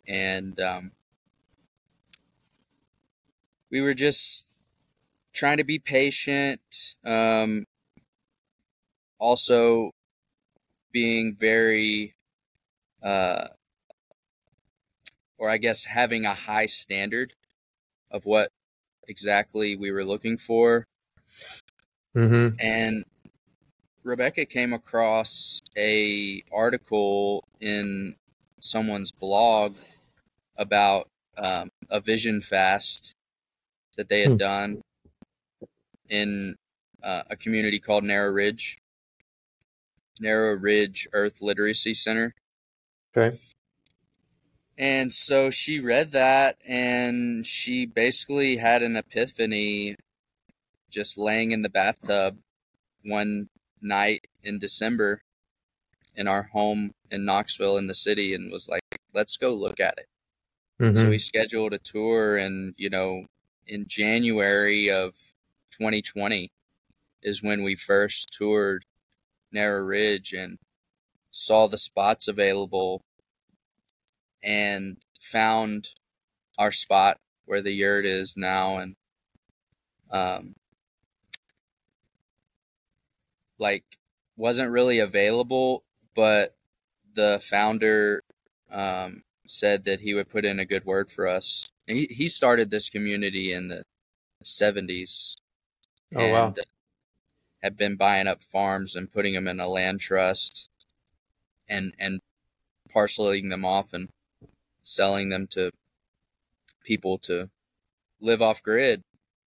and 0.07 0.59
um, 0.59 0.91
we 3.71 3.81
were 3.81 3.93
just 3.93 4.45
trying 5.33 5.57
to 5.57 5.63
be 5.63 5.79
patient. 5.79 6.61
Um, 7.05 7.65
also, 9.19 9.91
being 10.91 11.35
very, 11.35 12.15
uh, 13.03 13.47
or 15.37 15.49
I 15.49 15.57
guess 15.57 15.85
having 15.85 16.25
a 16.25 16.33
high 16.33 16.65
standard 16.65 17.33
of 18.11 18.25
what 18.25 18.49
exactly 19.07 19.75
we 19.75 19.91
were 19.91 20.05
looking 20.05 20.37
for. 20.37 20.87
Mm-hmm. 22.15 22.55
And 22.59 23.03
Rebecca 24.03 24.45
came 24.45 24.73
across 24.73 25.61
a 25.77 26.43
article 26.51 27.43
in 27.59 28.15
someone's 28.59 29.11
blog 29.11 29.75
about 30.57 31.09
um, 31.37 31.69
a 31.89 31.99
vision 31.99 32.41
fast 32.41 33.15
that 33.99 34.07
they 34.07 34.21
had 34.21 34.31
hmm. 34.31 34.37
done 34.37 34.81
in 36.07 36.55
uh, 37.03 37.23
a 37.29 37.35
community 37.35 37.79
called 37.79 38.05
Narrow 38.05 38.31
Ridge, 38.31 38.77
Narrow 40.21 40.55
Ridge 40.55 41.05
Earth 41.11 41.41
Literacy 41.41 41.93
Center. 41.93 42.33
Okay. 43.13 43.37
And 44.77 45.11
so 45.11 45.49
she 45.49 45.81
read 45.81 46.13
that 46.13 46.55
and 46.65 47.45
she 47.45 47.85
basically 47.85 48.55
had 48.55 48.81
an 48.83 48.95
epiphany 48.95 49.97
just 50.89 51.17
laying 51.17 51.51
in 51.51 51.61
the 51.61 51.69
bathtub 51.69 52.37
one 53.03 53.49
night 53.81 54.21
in 54.43 54.59
December 54.59 55.21
in 56.15 56.25
our 56.25 56.43
home 56.53 56.91
in 57.11 57.25
Knoxville 57.25 57.75
in 57.75 57.87
the 57.87 57.93
city 57.93 58.33
and 58.33 58.49
was 58.49 58.69
like, 58.69 58.81
let's 59.13 59.35
go 59.35 59.53
look 59.53 59.81
at 59.81 59.95
it. 59.97 60.05
Mm-hmm. 60.81 60.97
So 60.97 61.09
we 61.09 61.17
scheduled 61.17 61.73
a 61.73 61.79
tour 61.79 62.37
and, 62.37 62.73
you 62.77 62.89
know, 62.89 63.25
in 63.69 63.87
January 63.87 64.89
of 64.89 65.13
2020 65.71 66.51
is 67.21 67.43
when 67.43 67.63
we 67.63 67.75
first 67.75 68.33
toured 68.35 68.83
Narrow 69.51 69.83
Ridge 69.83 70.33
and 70.33 70.57
saw 71.31 71.67
the 71.67 71.77
spots 71.77 72.27
available 72.27 73.03
and 74.43 74.97
found 75.19 75.89
our 76.57 76.71
spot 76.71 77.19
where 77.45 77.61
the 77.61 77.71
yurt 77.71 78.05
is 78.05 78.35
now 78.35 78.77
and 78.77 78.95
um 80.11 80.55
like 83.59 83.83
wasn't 84.35 84.71
really 84.71 84.99
available 84.99 85.83
but 86.15 86.55
the 87.13 87.39
founder 87.47 88.23
um 88.71 89.21
said 89.49 89.83
that 89.85 90.01
he 90.01 90.13
would 90.13 90.29
put 90.29 90.45
in 90.45 90.59
a 90.59 90.65
good 90.65 90.85
word 90.85 91.09
for 91.09 91.27
us 91.27 91.65
he 91.87 92.05
he 92.09 92.27
started 92.27 92.69
this 92.69 92.89
community 92.89 93.51
in 93.51 93.67
the 93.67 93.83
70s 94.43 95.35
oh 96.15 96.19
and, 96.19 96.33
wow 96.33 96.53
had 97.61 97.75
been 97.75 97.95
buying 97.95 98.27
up 98.27 98.41
farms 98.41 98.95
and 98.95 99.11
putting 99.11 99.33
them 99.33 99.47
in 99.47 99.59
a 99.59 99.67
land 99.67 99.99
trust 99.99 100.69
and 101.67 101.93
and 101.99 102.19
parceling 102.89 103.49
them 103.49 103.65
off 103.65 103.93
and 103.93 104.09
selling 104.81 105.29
them 105.29 105.45
to 105.47 105.71
people 106.83 107.17
to 107.17 107.49
live 108.19 108.41
off 108.41 108.63
grid 108.63 109.03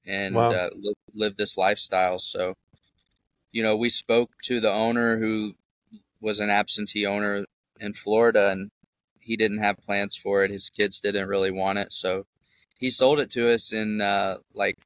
and 0.06 0.34
wow. 0.34 0.52
uh, 0.52 0.70
live, 0.74 0.94
live 1.14 1.36
this 1.36 1.56
lifestyle. 1.56 2.18
So, 2.18 2.54
you 3.50 3.62
know, 3.62 3.76
we 3.76 3.90
spoke 3.90 4.30
to 4.44 4.60
the 4.60 4.72
owner 4.72 5.18
who 5.18 5.54
was 6.20 6.40
an 6.40 6.50
absentee 6.50 7.06
owner 7.06 7.44
in 7.80 7.92
Florida 7.92 8.50
and 8.50 8.70
he 9.22 9.36
didn't 9.36 9.58
have 9.58 9.78
plans 9.78 10.16
for 10.16 10.44
it. 10.44 10.50
His 10.50 10.68
kids 10.68 11.00
didn't 11.00 11.28
really 11.28 11.50
want 11.50 11.78
it. 11.78 11.92
So 11.92 12.26
he 12.76 12.90
sold 12.90 13.20
it 13.20 13.30
to 13.30 13.52
us 13.52 13.72
in 13.72 14.00
uh, 14.00 14.38
like 14.54 14.76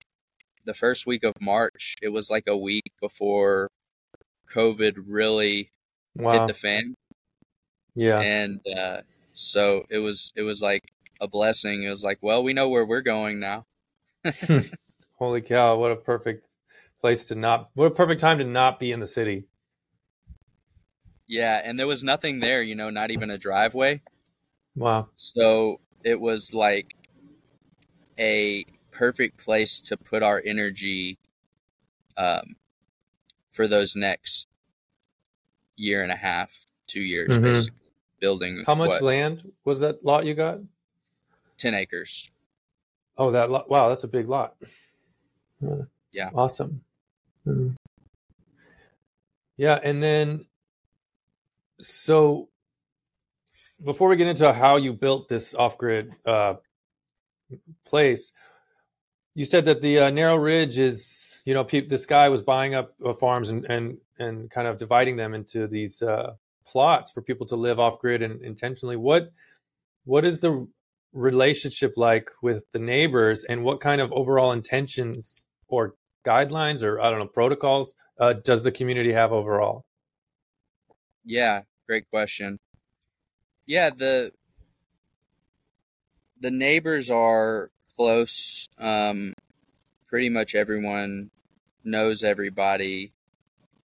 the 0.64 0.74
first 0.74 1.06
week 1.06 1.24
of 1.24 1.32
March. 1.40 1.96
It 2.02 2.10
was 2.10 2.30
like 2.30 2.44
a 2.46 2.56
week 2.56 2.92
before 3.00 3.70
COVID 4.52 4.96
really 5.06 5.70
wow. 6.14 6.32
hit 6.32 6.46
the 6.48 6.54
fan. 6.54 6.94
Yeah. 7.94 8.20
And 8.20 8.60
uh, 8.76 9.00
so 9.32 9.84
it 9.88 9.98
was 9.98 10.32
it 10.36 10.42
was 10.42 10.60
like 10.60 10.92
a 11.20 11.26
blessing. 11.26 11.82
It 11.82 11.88
was 11.88 12.04
like, 12.04 12.18
well, 12.20 12.42
we 12.42 12.52
know 12.52 12.68
where 12.68 12.84
we're 12.84 13.00
going 13.00 13.40
now. 13.40 13.64
Holy 15.18 15.40
cow! 15.40 15.76
What 15.76 15.92
a 15.92 15.96
perfect 15.96 16.46
place 17.00 17.24
to 17.26 17.34
not. 17.34 17.70
What 17.74 17.86
a 17.86 17.90
perfect 17.90 18.20
time 18.20 18.38
to 18.38 18.44
not 18.44 18.78
be 18.78 18.92
in 18.92 19.00
the 19.00 19.06
city. 19.06 19.44
Yeah, 21.26 21.60
and 21.64 21.78
there 21.78 21.86
was 21.86 22.04
nothing 22.04 22.40
there. 22.40 22.62
You 22.62 22.74
know, 22.74 22.90
not 22.90 23.10
even 23.10 23.30
a 23.30 23.38
driveway. 23.38 24.02
Wow. 24.76 25.08
So 25.16 25.80
it 26.04 26.20
was 26.20 26.52
like 26.52 26.94
a 28.18 28.64
perfect 28.90 29.38
place 29.38 29.80
to 29.80 29.96
put 29.96 30.22
our 30.22 30.40
energy 30.44 31.18
um, 32.16 32.56
for 33.50 33.66
those 33.66 33.96
next 33.96 34.48
year 35.76 36.02
and 36.02 36.12
a 36.12 36.16
half, 36.16 36.66
two 36.86 37.00
years, 37.00 37.30
mm-hmm. 37.30 37.44
basically 37.44 37.80
building. 38.20 38.64
How 38.66 38.74
much 38.74 38.88
what, 38.88 39.02
land 39.02 39.52
was 39.64 39.80
that 39.80 40.04
lot 40.04 40.24
you 40.26 40.34
got? 40.34 40.60
10 41.58 41.74
acres. 41.74 42.30
Oh, 43.18 43.30
that 43.30 43.50
lot. 43.50 43.70
Wow, 43.70 43.88
that's 43.88 44.04
a 44.04 44.08
big 44.08 44.28
lot. 44.28 44.56
yeah. 46.12 46.30
Awesome. 46.34 46.82
Mm-hmm. 47.46 47.70
Yeah. 49.56 49.78
And 49.82 50.02
then, 50.02 50.46
so 51.80 52.48
before 53.84 54.08
we 54.08 54.16
get 54.16 54.28
into 54.28 54.52
how 54.52 54.76
you 54.76 54.92
built 54.92 55.28
this 55.28 55.54
off 55.54 55.78
grid 55.78 56.12
uh, 56.24 56.54
place, 57.84 58.32
you 59.34 59.44
said 59.44 59.66
that 59.66 59.82
the 59.82 60.00
uh, 60.00 60.10
narrow 60.10 60.36
ridge 60.36 60.78
is, 60.78 61.42
you 61.44 61.54
know, 61.54 61.64
pe- 61.64 61.86
this 61.86 62.06
guy 62.06 62.28
was 62.28 62.42
buying 62.42 62.74
up 62.74 62.94
uh, 63.04 63.12
farms 63.12 63.50
and, 63.50 63.64
and, 63.66 63.98
and 64.18 64.50
kind 64.50 64.66
of 64.66 64.78
dividing 64.78 65.16
them 65.16 65.34
into 65.34 65.66
these 65.66 66.02
uh, 66.02 66.32
plots 66.66 67.12
for 67.12 67.22
people 67.22 67.46
to 67.46 67.56
live 67.56 67.78
off 67.78 67.98
grid 67.98 68.22
and 68.22 68.42
intentionally. 68.42 68.96
What 68.96 69.30
what 70.04 70.24
is 70.24 70.40
the 70.40 70.68
relationship 71.12 71.94
like 71.96 72.30
with 72.42 72.62
the 72.72 72.78
neighbors, 72.78 73.44
and 73.44 73.64
what 73.64 73.80
kind 73.80 74.00
of 74.00 74.12
overall 74.12 74.52
intentions 74.52 75.44
or 75.68 75.94
guidelines 76.24 76.82
or 76.82 77.00
I 77.00 77.10
don't 77.10 77.18
know 77.18 77.26
protocols 77.26 77.94
uh, 78.18 78.34
does 78.34 78.62
the 78.62 78.72
community 78.72 79.12
have 79.12 79.32
overall? 79.32 79.84
Yeah, 81.24 81.62
great 81.86 82.08
question. 82.08 82.58
Yeah, 83.66 83.90
the 83.90 84.32
the 86.40 86.50
neighbors 86.50 87.10
are 87.10 87.70
close. 87.96 88.68
Um, 88.78 89.34
pretty 90.08 90.28
much 90.28 90.54
everyone 90.54 91.30
knows 91.84 92.24
everybody 92.24 93.12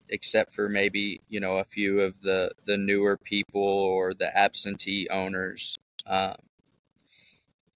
except 0.08 0.54
for 0.54 0.68
maybe 0.68 1.20
you 1.28 1.40
know 1.40 1.58
a 1.58 1.64
few 1.64 2.00
of 2.00 2.20
the 2.22 2.52
the 2.66 2.76
newer 2.76 3.16
people 3.16 3.62
or 3.62 4.14
the 4.14 4.36
absentee 4.36 5.08
owners. 5.10 5.78
Um, 6.06 6.36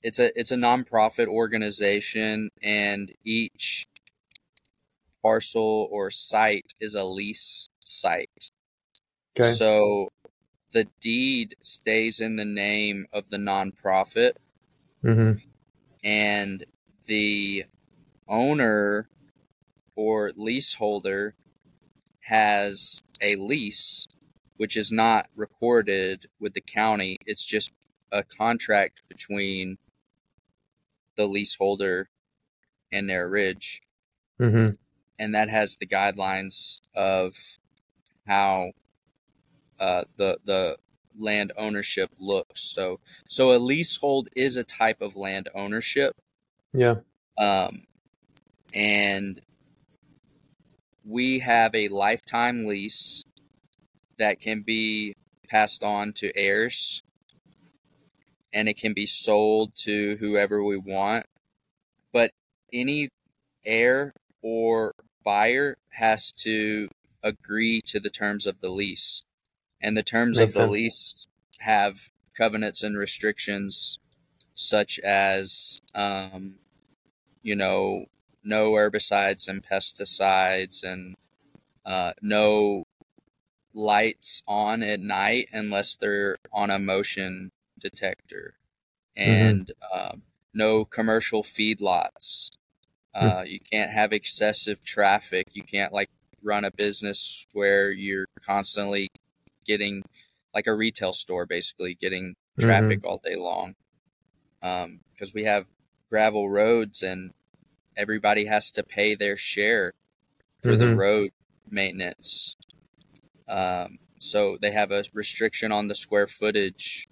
it's 0.03 0.19
a 0.19 0.39
it's 0.39 0.53
a 0.53 0.57
nonprofit 0.57 1.27
organization, 1.27 2.51
and 2.63 3.13
each 3.25 3.87
parcel 5.23 5.89
or 5.91 6.11
site 6.11 6.73
is 6.81 6.95
a 6.95 7.05
lease 7.05 7.69
site. 7.85 8.51
Okay. 9.39 9.53
So 9.53 10.09
the 10.73 10.87
deed 11.01 11.57
stays 11.63 12.21
in 12.21 12.37
the 12.37 12.45
name 12.45 13.07
of 13.13 13.31
the 13.31 13.37
nonprofit, 13.37 14.33
mm-hmm. 15.05 15.39
and 16.05 16.65
the 17.07 17.65
owner 18.29 19.09
or 19.97 20.33
leaseholder 20.37 21.35
has 22.21 23.03
a 23.21 23.37
lease, 23.37 24.07
which 24.57 24.77
is 24.77 24.93
not 24.93 25.27
recorded 25.35 26.29
with 26.39 26.55
the 26.55 26.61
county. 26.61 27.19
It's 27.27 27.45
just 27.45 27.73
a 28.13 28.23
contract 28.23 29.03
between 29.09 29.79
the 31.17 31.27
leaseholder 31.27 32.09
and 32.93 33.09
their 33.09 33.29
Ridge. 33.29 33.83
Mm-hmm. 34.41 34.75
And 35.19 35.35
that 35.35 35.51
has 35.51 35.77
the 35.77 35.87
guidelines 35.87 36.81
of 36.95 37.35
how 38.27 38.73
uh, 39.81 40.05
the 40.17 40.39
the 40.45 40.77
land 41.19 41.53
ownership 41.57 42.11
looks. 42.19 42.61
So 42.63 43.01
so 43.29 43.57
a 43.57 43.59
leasehold 43.59 44.29
is 44.37 44.57
a 44.57 44.65
type 44.65 45.01
of 45.01 45.17
land 45.17 45.49
ownership. 45.55 46.13
Yeah. 46.73 46.97
Um, 47.39 47.85
and 48.75 49.41
we 51.05 51.41
have 51.41 51.75
a 51.75 51.89
lifetime 51.89 52.67
lease 52.67 53.25
that 54.19 54.41
can 54.41 54.61
be 54.61 55.15
passed 55.49 55.83
on 55.83 56.13
to 56.13 56.31
heirs 56.37 57.03
and 58.53 58.69
it 58.69 58.77
can 58.77 58.93
be 58.93 59.07
sold 59.07 59.75
to 59.75 60.17
whoever 60.17 60.63
we 60.63 60.77
want. 60.77 61.27
But 62.13 62.31
any 62.73 63.09
heir 63.65 64.13
or 64.43 64.95
buyer 65.25 65.77
has 65.91 66.33
to 66.33 66.89
agree 67.23 67.81
to 67.87 68.01
the 68.01 68.11
terms 68.11 68.47
of 68.47 68.61
the 68.61 68.71
lease. 68.71 69.23
And 69.83 69.97
the 69.97 70.03
terms 70.03 70.39
Makes 70.39 70.53
of 70.53 70.55
the 70.55 70.61
sense. 70.63 70.73
lease 70.73 71.27
have 71.59 72.11
covenants 72.37 72.83
and 72.83 72.97
restrictions 72.97 73.99
such 74.55 74.99
as, 75.01 75.81
um, 75.95 76.57
you 77.43 77.57
know, 77.57 78.07
no 78.45 78.73
herbicides 78.73 79.49
and 79.49 79.63
pesticides 79.63 80.83
and 80.85 81.17
uh, 81.85 82.13
no 82.23 82.85
lights 83.75 84.43
on 84.47 84.83
at 84.83 85.01
night 85.01 85.49
unless 85.53 85.97
they're 85.97 86.37
on 86.53 86.71
a 86.71 86.79
motion 86.79 87.51
detector 87.79 88.55
mm-hmm. 89.17 89.31
and 89.31 89.67
mm-hmm. 89.69 90.11
um, 90.13 90.23
no 90.53 90.85
commercial 90.85 91.43
feedlots. 91.43 92.51
Hmm. 93.15 93.27
Uh, 93.27 93.43
you 93.43 93.61
can't 93.61 93.91
have 93.91 94.13
excessive 94.13 94.85
traffic. 94.85 95.49
You 95.53 95.63
can't 95.63 95.93
like 95.93 96.11
run 96.43 96.65
a 96.65 96.71
business 96.71 97.47
where 97.53 97.91
you're 97.91 98.27
constantly 98.45 99.11
getting 99.65 100.03
like 100.55 100.67
a 100.67 100.75
retail 100.75 101.13
store, 101.13 101.47
basically 101.47 101.95
getting 101.95 102.35
traffic 102.59 102.99
mm-hmm. 102.99 103.09
all 103.09 103.21
day 103.25 103.37
long. 103.37 103.75
Because 104.61 105.31
um, 105.31 105.35
we 105.35 105.45
have 105.45 105.67
gravel 106.11 106.51
roads 106.51 107.03
and 107.03 107.33
everybody 107.97 108.47
has 108.47 108.71
to 108.73 108.83
pay 108.83 109.15
their 109.15 109.37
share 109.37 109.93
for 110.63 110.71
mm-hmm. 110.71 110.81
the 110.81 110.97
road 110.97 111.31
maintenance. 111.69 112.57
Um, 113.49 113.99
so 114.19 114.59
they 114.61 114.71
have 114.73 114.93
a 114.93 115.05
restriction 115.15 115.73
on 115.73 115.89
the 115.89 115.95
square 115.95 116.27
footage, 116.27 117.09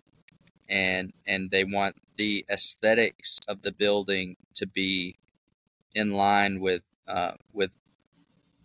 and 0.69 1.13
and 1.27 1.51
they 1.51 1.65
want 1.65 1.97
the 2.17 2.45
aesthetics 2.51 3.39
of 3.49 3.63
the 3.63 3.73
building 3.73 4.37
to 4.55 4.67
be 4.67 5.17
in 5.95 6.13
line 6.13 6.61
with 6.61 6.83
uh, 7.09 7.33
with 7.53 7.77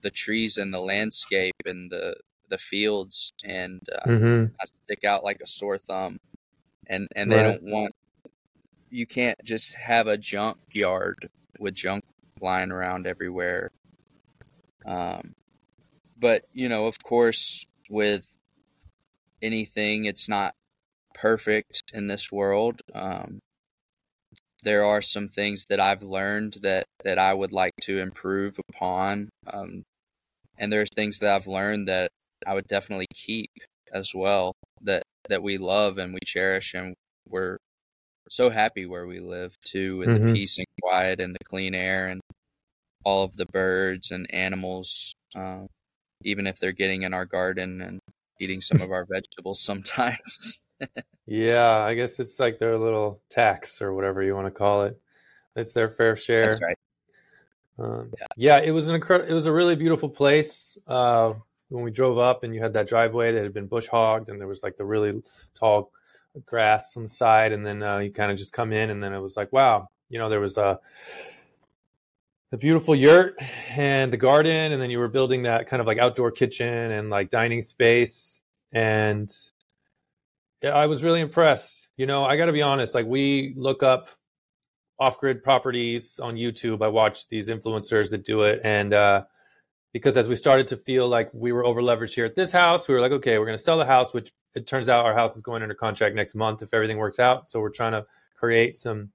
the 0.01 0.11
trees 0.11 0.57
and 0.57 0.73
the 0.73 0.81
landscape 0.81 1.55
and 1.65 1.89
the 1.89 2.15
the 2.53 2.57
fields 2.59 3.33
and 3.43 3.81
uh, 3.91 4.07
mm-hmm. 4.07 4.45
stick 4.83 5.03
out 5.03 5.23
like 5.23 5.41
a 5.41 5.47
sore 5.47 5.79
thumb 5.79 6.19
and 6.85 7.07
and 7.15 7.31
they 7.31 7.37
right. 7.37 7.59
don't 7.59 7.63
want 7.63 7.95
you 8.91 9.07
can't 9.07 9.43
just 9.43 9.73
have 9.73 10.05
a 10.05 10.17
junk 10.17 10.57
yard 10.71 11.29
with 11.57 11.73
junk 11.73 12.03
lying 12.39 12.71
around 12.71 13.07
everywhere 13.07 13.71
um 14.85 15.33
but 16.19 16.43
you 16.53 16.69
know 16.69 16.85
of 16.85 17.01
course 17.03 17.65
with 17.89 18.37
anything 19.41 20.05
it's 20.05 20.29
not 20.29 20.53
perfect 21.15 21.83
in 21.91 22.05
this 22.05 22.31
world 22.31 22.81
um 22.93 23.41
there 24.63 24.85
are 24.85 25.01
some 25.01 25.27
things 25.27 25.65
that 25.65 25.79
I've 25.79 26.03
learned 26.03 26.57
that 26.61 26.85
that 27.03 27.19
I 27.19 27.33
would 27.33 27.51
like 27.51 27.73
to 27.81 27.99
improve 27.99 28.57
upon. 28.69 29.29
Um, 29.51 29.83
and 30.57 30.71
there's 30.71 30.89
things 30.95 31.19
that 31.19 31.33
I've 31.33 31.47
learned 31.47 31.87
that 31.87 32.11
I 32.45 32.53
would 32.53 32.67
definitely 32.67 33.07
keep 33.13 33.51
as 33.93 34.13
well 34.13 34.53
that 34.81 35.03
that 35.29 35.43
we 35.43 35.57
love 35.57 35.97
and 35.97 36.13
we 36.13 36.19
cherish 36.25 36.73
and 36.73 36.95
we're 37.27 37.57
so 38.29 38.49
happy 38.49 38.85
where 38.85 39.05
we 39.05 39.19
live 39.19 39.55
too 39.65 39.97
with 39.97 40.09
mm-hmm. 40.09 40.27
the 40.27 40.33
peace 40.33 40.57
and 40.57 40.67
quiet 40.81 41.19
and 41.19 41.35
the 41.35 41.43
clean 41.45 41.75
air 41.75 42.07
and 42.07 42.21
all 43.05 43.23
of 43.23 43.35
the 43.35 43.45
birds 43.45 44.11
and 44.11 44.25
animals 44.33 45.13
uh, 45.35 45.61
even 46.23 46.47
if 46.47 46.59
they're 46.59 46.71
getting 46.71 47.03
in 47.03 47.13
our 47.13 47.25
garden 47.25 47.81
and 47.81 47.99
eating 48.39 48.61
some 48.61 48.81
of 48.81 48.91
our 48.91 49.05
vegetables 49.09 49.59
sometimes 49.61 50.59
yeah, 51.25 51.79
I 51.79 51.93
guess 51.93 52.19
it's 52.19 52.39
like 52.39 52.59
their 52.59 52.77
little 52.77 53.21
tax 53.29 53.81
or 53.81 53.93
whatever 53.93 54.23
you 54.23 54.35
want 54.35 54.47
to 54.47 54.51
call 54.51 54.83
it. 54.83 54.99
It's 55.55 55.73
their 55.73 55.89
fair 55.89 56.15
share. 56.15 56.49
Right. 56.61 56.77
Um, 57.79 58.11
yeah. 58.19 58.57
yeah. 58.57 58.63
it 58.63 58.71
was 58.71 58.87
an 58.87 58.95
incredible. 58.95 59.29
It 59.29 59.33
was 59.33 59.45
a 59.45 59.51
really 59.51 59.75
beautiful 59.75 60.09
place. 60.09 60.77
Uh, 60.87 61.33
when 61.73 61.83
we 61.83 61.91
drove 61.91 62.17
up, 62.17 62.43
and 62.43 62.53
you 62.53 62.61
had 62.61 62.73
that 62.73 62.87
driveway 62.87 63.31
that 63.33 63.43
had 63.43 63.53
been 63.53 63.67
bush 63.67 63.87
hogged, 63.87 64.29
and 64.29 64.39
there 64.39 64.47
was 64.47 64.61
like 64.61 64.77
the 64.77 64.85
really 64.85 65.23
tall 65.55 65.91
grass 66.45 66.95
on 66.95 67.03
the 67.03 67.09
side, 67.09 67.51
and 67.51 67.65
then 67.65 67.81
uh, 67.81 67.97
you 67.97 68.11
kind 68.11 68.31
of 68.31 68.37
just 68.37 68.53
come 68.53 68.71
in, 68.71 68.89
and 68.89 69.03
then 69.03 69.13
it 69.13 69.19
was 69.19 69.35
like, 69.35 69.51
wow, 69.51 69.89
you 70.09 70.19
know, 70.19 70.29
there 70.29 70.39
was 70.39 70.57
a 70.57 70.79
beautiful 72.59 72.93
yurt 72.93 73.35
and 73.71 74.13
the 74.13 74.17
garden, 74.17 74.71
and 74.71 74.79
then 74.79 74.91
you 74.91 74.99
were 74.99 75.07
building 75.07 75.43
that 75.43 75.65
kind 75.65 75.81
of 75.81 75.87
like 75.87 75.97
outdoor 75.97 76.29
kitchen 76.29 76.91
and 76.91 77.09
like 77.09 77.31
dining 77.31 77.63
space, 77.63 78.39
and 78.71 79.35
yeah, 80.61 80.69
I 80.69 80.85
was 80.85 81.03
really 81.03 81.21
impressed. 81.21 81.89
You 81.97 82.05
know, 82.05 82.23
I 82.23 82.37
got 82.37 82.45
to 82.45 82.53
be 82.53 82.61
honest. 82.61 82.93
Like 82.93 83.07
we 83.07 83.53
look 83.57 83.81
up 83.81 84.09
off-grid 84.99 85.43
properties 85.43 86.19
on 86.19 86.35
YouTube. 86.35 86.83
I 86.83 86.87
watch 86.87 87.27
these 87.27 87.49
influencers 87.49 88.11
that 88.11 88.23
do 88.23 88.41
it, 88.41 88.61
and 88.63 88.93
uh, 88.93 89.23
because 89.93 90.17
as 90.17 90.27
we 90.27 90.35
started 90.35 90.67
to 90.67 90.77
feel 90.77 91.07
like 91.07 91.29
we 91.33 91.51
were 91.51 91.63
over 91.63 91.81
leveraged 91.81 92.15
here 92.15 92.25
at 92.25 92.35
this 92.35 92.51
house, 92.51 92.87
we 92.87 92.95
were 92.95 92.99
like, 92.99 93.11
okay, 93.11 93.37
we're 93.37 93.45
going 93.45 93.57
to 93.57 93.63
sell 93.63 93.77
the 93.77 93.85
house. 93.85 94.13
Which 94.13 94.33
it 94.55 94.67
turns 94.67 94.89
out 94.89 95.05
our 95.05 95.13
house 95.13 95.35
is 95.35 95.41
going 95.41 95.61
under 95.61 95.75
contract 95.75 96.15
next 96.15 96.35
month 96.35 96.61
if 96.61 96.73
everything 96.73 96.97
works 96.97 97.19
out. 97.19 97.49
So 97.49 97.59
we're 97.59 97.69
trying 97.69 97.93
to 97.93 98.05
create 98.35 98.77
some 98.77 99.11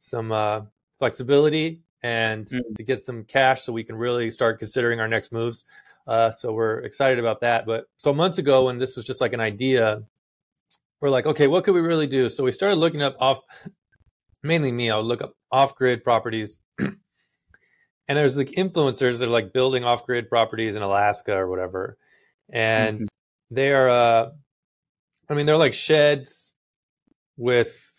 some 0.00 0.32
uh, 0.32 0.62
flexibility 0.98 1.80
and 2.02 2.46
mm-hmm. 2.46 2.74
to 2.76 2.82
get 2.82 3.00
some 3.00 3.24
cash 3.24 3.62
so 3.62 3.72
we 3.72 3.84
can 3.84 3.94
really 3.94 4.30
start 4.30 4.58
considering 4.58 5.00
our 5.00 5.06
next 5.06 5.32
moves. 5.32 5.64
Uh, 6.06 6.30
so 6.30 6.52
we're 6.52 6.80
excited 6.80 7.18
about 7.18 7.40
that. 7.40 7.66
But 7.66 7.84
so 7.98 8.12
months 8.12 8.38
ago, 8.38 8.64
when 8.64 8.78
this 8.78 8.96
was 8.96 9.04
just 9.04 9.20
like 9.20 9.34
an 9.34 9.40
idea, 9.40 10.02
we're 11.00 11.10
like, 11.10 11.26
okay, 11.26 11.46
what 11.46 11.64
could 11.64 11.74
we 11.74 11.80
really 11.80 12.06
do? 12.06 12.28
So 12.28 12.42
we 12.42 12.52
started 12.52 12.76
looking 12.76 13.02
up 13.02 13.16
off, 13.20 13.40
mainly 14.42 14.72
me. 14.72 14.90
I 14.90 14.96
would 14.96 15.06
look 15.06 15.22
up 15.22 15.34
off 15.50 15.76
grid 15.76 16.02
properties. 16.02 16.58
and 18.12 18.18
there's 18.18 18.36
like 18.36 18.50
influencers 18.50 19.18
that 19.18 19.28
are 19.28 19.32
like 19.32 19.52
building 19.52 19.84
off 19.84 20.06
grid 20.06 20.28
properties 20.28 20.76
in 20.76 20.82
Alaska 20.82 21.34
or 21.34 21.48
whatever. 21.48 21.96
And 22.52 22.98
mm-hmm. 22.98 23.54
they 23.54 23.72
are, 23.72 23.88
uh, 23.88 24.30
I 25.28 25.34
mean, 25.34 25.46
they're 25.46 25.56
like 25.56 25.74
sheds 25.74 26.52
with 27.36 27.90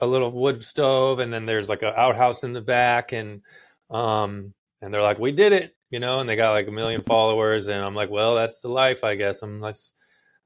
a 0.00 0.06
little 0.06 0.32
wood 0.32 0.64
stove 0.64 1.18
and 1.18 1.32
then 1.32 1.46
there's 1.46 1.68
like 1.68 1.82
an 1.82 1.92
outhouse 1.96 2.42
in 2.42 2.52
the 2.52 2.60
back 2.60 3.12
and 3.12 3.42
um 3.90 4.54
and 4.80 4.92
they're 4.92 5.02
like 5.02 5.18
we 5.18 5.30
did 5.30 5.52
it 5.52 5.76
you 5.90 6.00
know 6.00 6.20
and 6.20 6.28
they 6.28 6.36
got 6.36 6.52
like 6.52 6.68
a 6.68 6.72
million 6.72 7.02
followers 7.02 7.68
and 7.68 7.84
i'm 7.84 7.94
like 7.94 8.08
well 8.08 8.34
that's 8.34 8.60
the 8.60 8.68
life 8.68 9.04
i 9.04 9.14
guess 9.14 9.42
i'm 9.42 9.60
let's 9.60 9.92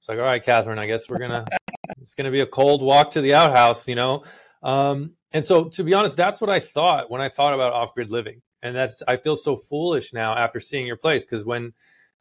it's 0.00 0.08
like 0.08 0.18
all 0.18 0.24
right 0.24 0.42
catherine 0.42 0.78
i 0.78 0.86
guess 0.86 1.08
we're 1.08 1.18
gonna 1.18 1.44
it's 2.04 2.14
going 2.14 2.26
to 2.26 2.30
be 2.30 2.40
a 2.40 2.46
cold 2.46 2.82
walk 2.82 3.12
to 3.12 3.20
the 3.20 3.34
outhouse, 3.34 3.88
you 3.88 3.94
know? 3.94 4.24
Um, 4.62 5.12
and 5.32 5.44
so, 5.44 5.64
to 5.70 5.84
be 5.84 5.94
honest, 5.94 6.16
that's 6.16 6.40
what 6.40 6.50
I 6.50 6.60
thought 6.60 7.10
when 7.10 7.20
I 7.20 7.28
thought 7.28 7.54
about 7.54 7.72
off 7.72 7.94
grid 7.94 8.10
living. 8.10 8.40
And 8.64 8.74
that's, 8.74 9.02
I 9.06 9.16
feel 9.16 9.36
so 9.36 9.56
foolish 9.56 10.12
now 10.12 10.36
after 10.36 10.58
seeing 10.58 10.86
your 10.86 10.96
place 10.96 11.24
because 11.24 11.44
when 11.44 11.72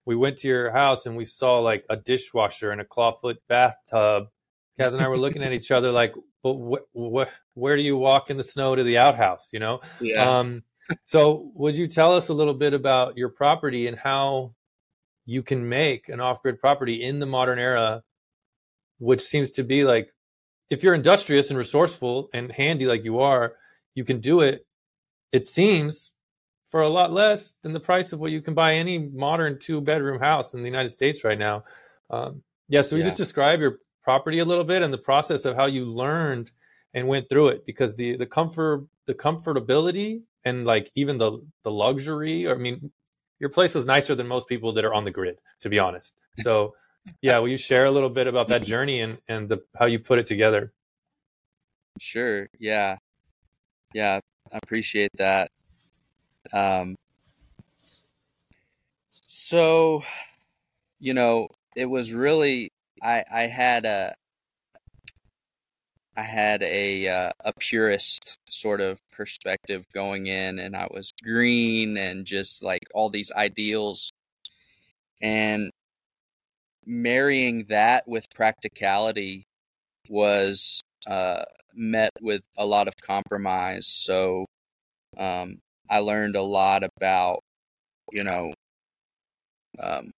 we 0.06 0.16
went 0.16 0.38
to 0.40 0.48
your 0.48 0.72
house 0.72 1.06
and 1.06 1.18
we 1.18 1.26
saw 1.26 1.60
like 1.60 1.86
a 1.90 1.98
dishwasher 1.98 2.70
and 2.70 2.80
a 2.82 2.86
clawfoot 2.86 3.38
bathtub, 3.48 4.28
Kath 4.78 4.94
and 4.94 5.02
I 5.02 5.08
were 5.08 5.18
looking 5.18 5.44
at 5.44 5.54
each 5.54 5.72
other 5.72 5.92
like, 5.92 6.14
but 6.44 6.56
wh- 6.56 6.98
wh- 6.98 7.32
where 7.56 7.78
do 7.78 7.82
you 7.82 7.98
walk 7.98 8.30
in 8.30 8.38
the 8.38 8.44
snow 8.44 8.76
to 8.76 8.84
the 8.84 9.00
outhouse, 9.00 9.50
you 9.52 9.60
know? 9.60 9.82
Yeah. 10.02 10.40
Um, 10.40 10.64
so, 11.06 11.50
would 11.56 11.76
you 11.76 11.88
tell 11.88 12.14
us 12.14 12.28
a 12.28 12.34
little 12.34 12.54
bit 12.54 12.74
about 12.74 13.18
your 13.18 13.30
property 13.30 13.88
and 13.88 13.98
how 13.98 14.54
you 15.26 15.42
can 15.42 15.70
make 15.70 16.10
an 16.10 16.20
off 16.20 16.42
grid 16.42 16.60
property 16.60 17.02
in 17.02 17.20
the 17.20 17.26
modern 17.26 17.58
era 17.58 18.04
which 19.04 19.22
seems 19.22 19.52
to 19.52 19.64
be 19.64 19.84
like 19.84 20.14
if 20.70 20.82
you're 20.82 20.94
industrious 20.94 21.50
and 21.50 21.58
resourceful 21.58 22.30
and 22.34 22.52
handy 22.52 22.86
like 22.86 23.04
you 23.04 23.20
are, 23.20 23.56
you 23.96 24.06
can 24.06 24.22
do 24.22 24.40
it. 24.40 24.66
It 25.32 25.46
seems 25.46 26.12
for 26.74 26.82
a 26.82 26.90
lot 26.90 27.14
less 27.14 27.54
than 27.62 27.72
the 27.72 27.80
price 27.80 28.14
of 28.14 28.20
what 28.20 28.32
you 28.32 28.42
can 28.42 28.56
buy 28.56 28.74
any 28.74 28.98
modern 28.98 29.60
two 29.60 29.80
bedroom 29.80 30.20
house 30.20 30.56
in 30.56 30.62
the 30.62 30.66
United 30.66 30.90
States 30.90 31.24
right 31.24 31.38
now. 31.38 31.64
Um, 32.10 32.42
yeah, 32.68 32.82
so 32.82 32.96
we 32.96 33.04
yeah. 33.04 33.10
just 33.10 33.18
describe 33.18 33.60
your 33.60 33.78
property 34.02 34.40
a 34.40 34.46
little 34.46 34.64
bit 34.64 34.82
and 34.82 34.92
the 34.92 34.98
process 34.98 35.46
of 35.46 35.56
how 35.56 35.66
you 35.66 35.86
learned 35.86 36.50
and 36.96 37.08
went 37.08 37.30
through 37.30 37.50
it 37.50 37.68
because 37.68 37.94
the 37.96 38.18
the 38.18 38.26
comfort 38.26 38.88
the 39.06 39.14
comfortability 39.14 40.24
and 40.46 40.66
like 40.66 40.90
even 40.96 41.20
the 41.20 41.46
the 41.64 41.70
luxury 41.70 42.48
or 42.48 42.56
I 42.56 42.58
mean 42.58 42.92
your 43.38 43.52
place 43.52 43.76
was 43.76 43.86
nicer 43.86 44.16
than 44.16 44.28
most 44.28 44.48
people 44.48 44.74
that 44.74 44.84
are 44.84 44.96
on 44.96 45.06
the 45.06 45.12
grid 45.12 45.38
to 45.62 45.70
be 45.70 45.78
honest. 45.78 46.16
So 46.40 46.74
yeah, 47.22 47.38
will 47.38 47.50
you 47.50 47.58
share 47.58 47.86
a 47.86 47.92
little 47.92 48.10
bit 48.10 48.26
about 48.26 48.48
that 48.48 48.64
journey 48.74 49.02
and 49.02 49.20
and 49.28 49.48
the 49.48 49.60
how 49.78 49.86
you 49.86 50.00
put 50.00 50.18
it 50.18 50.26
together? 50.26 50.74
Sure. 52.00 52.48
Yeah. 52.58 52.98
Yeah, 53.94 54.20
I 54.52 54.58
appreciate 54.58 55.12
that. 55.20 55.52
Um 56.54 56.96
so 59.28 60.04
you 61.00 61.14
know, 61.14 61.48
it 61.76 61.86
was 61.88 62.14
really 62.14 62.72
I 63.02 63.24
I 63.32 63.42
had 63.44 63.86
a 63.86 64.16
I 66.16 66.22
had 66.24 66.62
a 66.64 67.08
uh, 67.08 67.32
a 67.42 67.54
purist 67.60 68.38
sort 68.50 68.82
of 68.82 69.00
perspective 69.12 69.86
going 69.94 70.28
in, 70.28 70.60
and 70.60 70.76
I 70.76 70.88
was 70.92 71.12
green 71.24 71.98
and 71.98 72.26
just 72.26 72.64
like 72.64 72.84
all 72.94 73.10
these 73.10 73.32
ideals. 73.32 74.12
And 75.22 75.72
marrying 76.86 77.66
that 77.70 78.08
with 78.08 78.30
practicality 78.34 79.46
was 80.10 80.82
uh, 81.08 81.44
met 81.74 82.12
with 82.22 82.44
a 82.58 82.66
lot 82.66 82.88
of 82.88 82.96
compromise. 82.98 83.88
So 83.88 84.46
um, 85.18 85.60
I 85.90 86.00
learned 86.00 86.36
a 86.36 86.42
lot 86.42 86.84
about, 86.84 87.40
you 88.12 88.24
know, 88.24 88.54
um, 89.80 90.12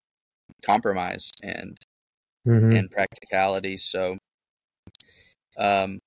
compromise 0.63 1.31
and 1.43 1.77
mm-hmm. 2.47 2.75
and 2.75 2.91
practicality. 2.91 3.77
So 3.77 4.17
um, 5.57 5.99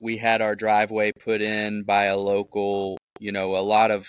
we 0.00 0.18
had 0.18 0.42
our 0.42 0.54
driveway 0.54 1.12
put 1.12 1.40
in 1.40 1.84
by 1.84 2.04
a 2.04 2.16
local. 2.16 2.98
You 3.20 3.30
know, 3.30 3.56
a 3.56 3.62
lot 3.62 3.90
of 3.90 4.06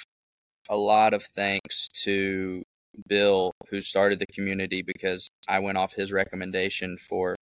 a 0.70 0.76
lot 0.76 1.14
of 1.14 1.24
thanks 1.36 1.88
to 2.04 2.64
Bill, 3.08 3.52
who 3.70 3.80
started 3.82 4.20
the 4.20 4.26
community, 4.28 4.82
because 4.82 5.30
I 5.48 5.60
went 5.60 5.78
off 5.78 5.94
his 5.94 6.12
recommendation 6.12 6.98
for 6.98 7.36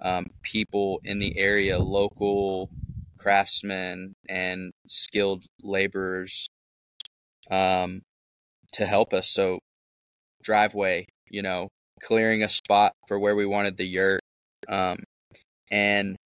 um, 0.00 0.26
people 0.42 1.00
in 1.04 1.18
the 1.18 1.38
area, 1.38 1.78
local 1.78 2.70
craftsmen 3.18 4.14
and 4.28 4.72
skilled 4.88 5.44
laborers, 5.62 6.48
um, 7.50 8.02
to 8.72 8.86
help 8.86 9.12
us. 9.12 9.30
So, 9.30 9.58
driveway, 10.42 11.06
you 11.30 11.42
know, 11.42 11.68
clearing 12.02 12.42
a 12.42 12.48
spot 12.48 12.92
for 13.08 13.18
where 13.18 13.36
we 13.36 13.46
wanted 13.46 13.76
the 13.76 13.86
yurt, 13.86 14.20
um, 14.68 14.96
and 15.70 16.16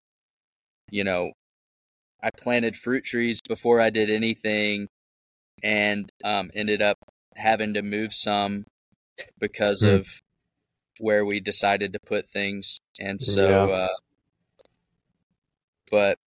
you 0.90 1.04
know, 1.04 1.30
I 2.22 2.30
planted 2.37 2.76
fruit 2.76 3.04
trees 3.04 3.40
before 3.46 3.80
I 3.80 3.90
did 3.90 4.11
anything, 4.11 4.88
and 5.62 6.11
um, 6.24 6.50
ended 6.54 6.83
up 6.83 6.96
having 7.37 7.74
to 7.74 7.83
move 7.83 8.12
some 8.12 8.64
because 9.38 9.83
mm. 9.83 10.00
of 10.00 10.09
where 10.98 11.24
we 11.24 11.40
decided 11.40 11.92
to 11.92 11.98
put 12.06 12.28
things. 12.28 12.78
And 13.00 13.20
so, 13.22 13.66
yeah. 13.66 13.74
uh, 13.74 13.96
but 15.90 16.18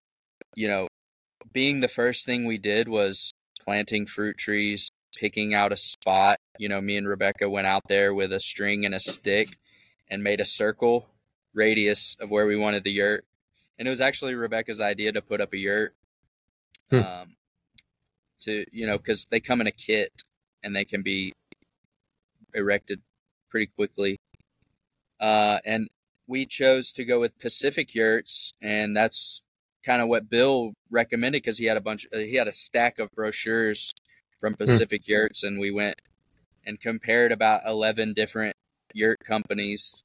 you 0.56 0.68
know, 0.68 0.88
being 1.52 1.80
the 1.80 1.88
first 1.88 2.26
thing 2.26 2.46
we 2.46 2.58
did 2.58 2.88
was 2.88 3.34
planting 3.64 4.06
fruit 4.06 4.38
trees, 4.38 4.90
picking 5.16 5.54
out 5.54 5.72
a 5.72 5.78
spot. 5.78 6.40
You 6.58 6.70
know, 6.70 6.82
me 6.82 6.98
and 6.98 7.08
Rebecca 7.08 7.50
went 7.50 7.68
out 7.68 7.82
there 7.88 8.14
with 8.14 8.32
a 8.34 8.40
string 8.40 8.86
and 8.86 8.94
a 8.94 9.00
stick 9.00 9.58
and 10.10 10.24
made 10.24 10.40
a 10.40 10.46
circle 10.46 11.08
radius 11.54 12.18
of 12.20 12.32
where 12.32 12.46
we 12.46 12.56
wanted 12.56 12.84
the 12.84 12.92
yurt. 12.92 13.26
And 13.78 13.88
it 13.88 13.92
was 13.92 14.02
actually 14.02 14.36
Rebecca's 14.36 14.82
idea 14.82 15.12
to 15.12 15.22
put 15.22 15.42
up 15.42 15.54
a 15.54 15.58
yurt. 15.58 15.96
Hmm. 16.90 16.98
Um, 16.98 17.36
to 18.42 18.66
you 18.72 18.86
know, 18.86 18.98
because 18.98 19.26
they 19.28 19.40
come 19.40 19.62
in 19.62 19.68
a 19.68 19.72
kit 19.72 20.24
and 20.64 20.76
they 20.76 20.86
can 20.86 21.02
be 21.02 21.34
erected 22.54 23.02
pretty 23.50 23.68
quickly. 23.68 24.20
Uh, 25.20 25.60
and 25.66 25.90
we 26.28 26.46
chose 26.46 26.92
to 26.94 27.06
go 27.06 27.20
with 27.20 27.38
Pacific 27.40 27.94
yurts, 27.94 28.54
and 28.62 28.96
that's 28.96 29.43
kind 29.86 30.02
of 30.02 30.08
what 30.08 30.30
Bill 30.30 30.74
recommended 30.90 31.44
because 31.44 31.58
he 31.58 31.66
had 31.66 31.78
a 31.78 31.82
bunch, 31.82 32.08
uh, 32.14 32.20
he 32.20 32.36
had 32.36 32.48
a 32.48 32.52
stack 32.52 33.00
of 33.00 33.10
brochures 33.12 33.94
from 34.40 34.54
hmm. 34.54 34.64
Pacific 34.64 35.08
Yurts, 35.08 35.44
and 35.44 35.60
we 35.60 35.72
went 35.72 36.02
and 36.66 36.80
compared 36.80 37.32
about 37.32 37.62
eleven 37.66 38.14
different 38.14 38.56
yurt 38.94 39.20
companies, 39.26 40.04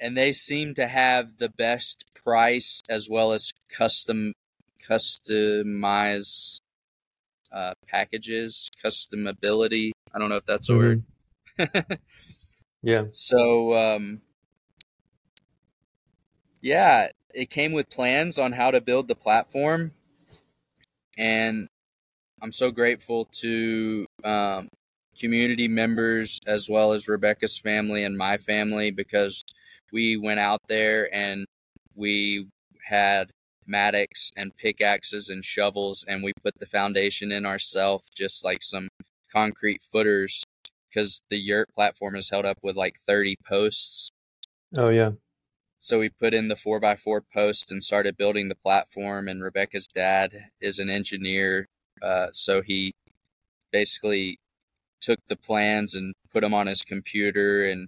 and 0.00 0.16
they 0.16 0.32
seem 0.32 0.74
to 0.74 0.86
have 0.86 1.38
the 1.38 1.48
best 1.48 2.04
price 2.14 2.82
as 2.88 3.08
well 3.10 3.32
as 3.32 3.52
custom 3.68 4.32
customize 4.86 6.60
uh, 7.52 7.74
packages, 7.86 8.70
customability. 8.84 9.92
I 10.14 10.18
don't 10.18 10.28
know 10.28 10.36
if 10.36 10.46
that's 10.46 10.68
a 10.68 10.72
mm-hmm. 10.72 10.80
word. 11.58 11.98
yeah. 12.82 13.04
So, 13.12 13.74
um, 13.74 14.20
yeah, 16.60 17.08
it 17.36 17.50
came 17.50 17.72
with 17.72 17.90
plans 17.90 18.38
on 18.38 18.52
how 18.52 18.70
to 18.70 18.80
build 18.80 19.08
the 19.08 19.14
platform, 19.14 19.92
and 21.18 21.68
I'm 22.42 22.50
so 22.50 22.70
grateful 22.70 23.26
to 23.40 24.06
um, 24.24 24.68
community 25.18 25.68
members 25.68 26.40
as 26.46 26.68
well 26.68 26.92
as 26.92 27.08
Rebecca's 27.08 27.58
family 27.58 28.04
and 28.04 28.16
my 28.16 28.38
family 28.38 28.90
because 28.90 29.44
we 29.92 30.16
went 30.16 30.40
out 30.40 30.60
there 30.66 31.14
and 31.14 31.44
we 31.94 32.48
had 32.82 33.30
mattocks 33.66 34.30
and 34.36 34.56
pickaxes 34.56 35.28
and 35.28 35.44
shovels 35.44 36.04
and 36.08 36.22
we 36.22 36.32
put 36.42 36.54
the 36.58 36.66
foundation 36.66 37.32
in 37.32 37.44
ourselves 37.44 38.08
just 38.16 38.44
like 38.44 38.62
some 38.62 38.88
concrete 39.30 39.82
footers 39.82 40.42
because 40.88 41.20
the 41.30 41.38
yurt 41.38 41.68
platform 41.74 42.16
is 42.16 42.30
held 42.30 42.46
up 42.46 42.58
with 42.62 42.76
like 42.76 42.96
30 43.06 43.36
posts. 43.46 44.10
Oh 44.76 44.88
yeah 44.88 45.10
so 45.86 46.00
we 46.00 46.08
put 46.08 46.34
in 46.34 46.48
the 46.48 46.56
four 46.56 46.80
by 46.80 46.96
four 46.96 47.20
post 47.20 47.70
and 47.70 47.84
started 47.84 48.16
building 48.16 48.48
the 48.48 48.56
platform. 48.56 49.28
And 49.28 49.40
Rebecca's 49.40 49.86
dad 49.86 50.50
is 50.60 50.80
an 50.80 50.90
engineer, 50.90 51.68
uh, 52.02 52.26
so 52.32 52.60
he 52.60 52.92
basically 53.70 54.40
took 55.00 55.20
the 55.28 55.36
plans 55.36 55.94
and 55.94 56.14
put 56.32 56.40
them 56.40 56.52
on 56.52 56.66
his 56.66 56.82
computer 56.82 57.64
and 57.64 57.86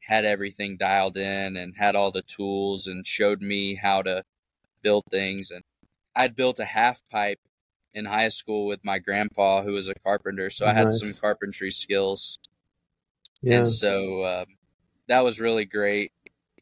had 0.00 0.24
everything 0.24 0.78
dialed 0.78 1.18
in 1.18 1.54
and 1.54 1.74
had 1.76 1.94
all 1.94 2.10
the 2.10 2.22
tools 2.22 2.86
and 2.86 3.06
showed 3.06 3.42
me 3.42 3.74
how 3.74 4.00
to 4.00 4.22
build 4.80 5.04
things. 5.10 5.50
And 5.50 5.64
I'd 6.16 6.34
built 6.34 6.58
a 6.58 6.64
half 6.64 7.02
pipe 7.10 7.40
in 7.92 8.06
high 8.06 8.30
school 8.30 8.64
with 8.64 8.82
my 8.82 8.98
grandpa, 8.98 9.62
who 9.62 9.72
was 9.72 9.90
a 9.90 9.94
carpenter, 9.94 10.48
so 10.48 10.66
I 10.66 10.72
had 10.72 10.94
some 10.94 11.12
carpentry 11.12 11.70
skills. 11.70 12.38
Yeah. 13.42 13.58
And 13.58 13.68
so 13.68 14.24
um, 14.24 14.46
that 15.08 15.22
was 15.22 15.40
really 15.40 15.66
great 15.66 16.10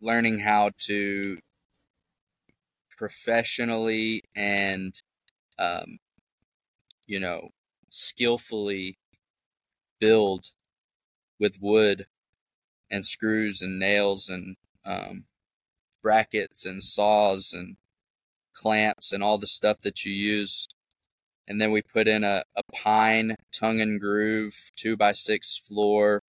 learning 0.03 0.41
how 0.41 0.71
to 0.77 1.39
professionally 2.91 4.23
and 4.37 5.01
um, 5.59 5.99
you 7.07 7.19
know 7.19 7.49
skillfully 7.89 8.99
build 10.01 10.47
with 11.39 11.59
wood 11.61 12.07
and 12.91 13.07
screws 13.07 13.63
and 13.63 13.79
nails 13.79 14.29
and 14.29 14.57
um, 14.85 15.25
brackets 16.03 16.67
and 16.67 16.83
saws 16.83 17.53
and 17.53 17.77
clamps 18.55 19.13
and 19.13 19.23
all 19.23 19.39
the 19.39 19.47
stuff 19.47 19.81
that 19.81 20.05
you 20.05 20.13
use 20.13 20.69
and 21.49 21.61
then 21.61 21.71
we 21.71 21.83
put 21.83 22.07
in 22.07 22.23
a, 22.25 22.43
a 22.57 22.63
pine 22.73 23.37
tongue 23.53 23.81
and 23.81 24.01
groove 24.01 24.71
two 24.77 24.97
by 24.97 25.13
six 25.13 25.57
floor 25.57 26.23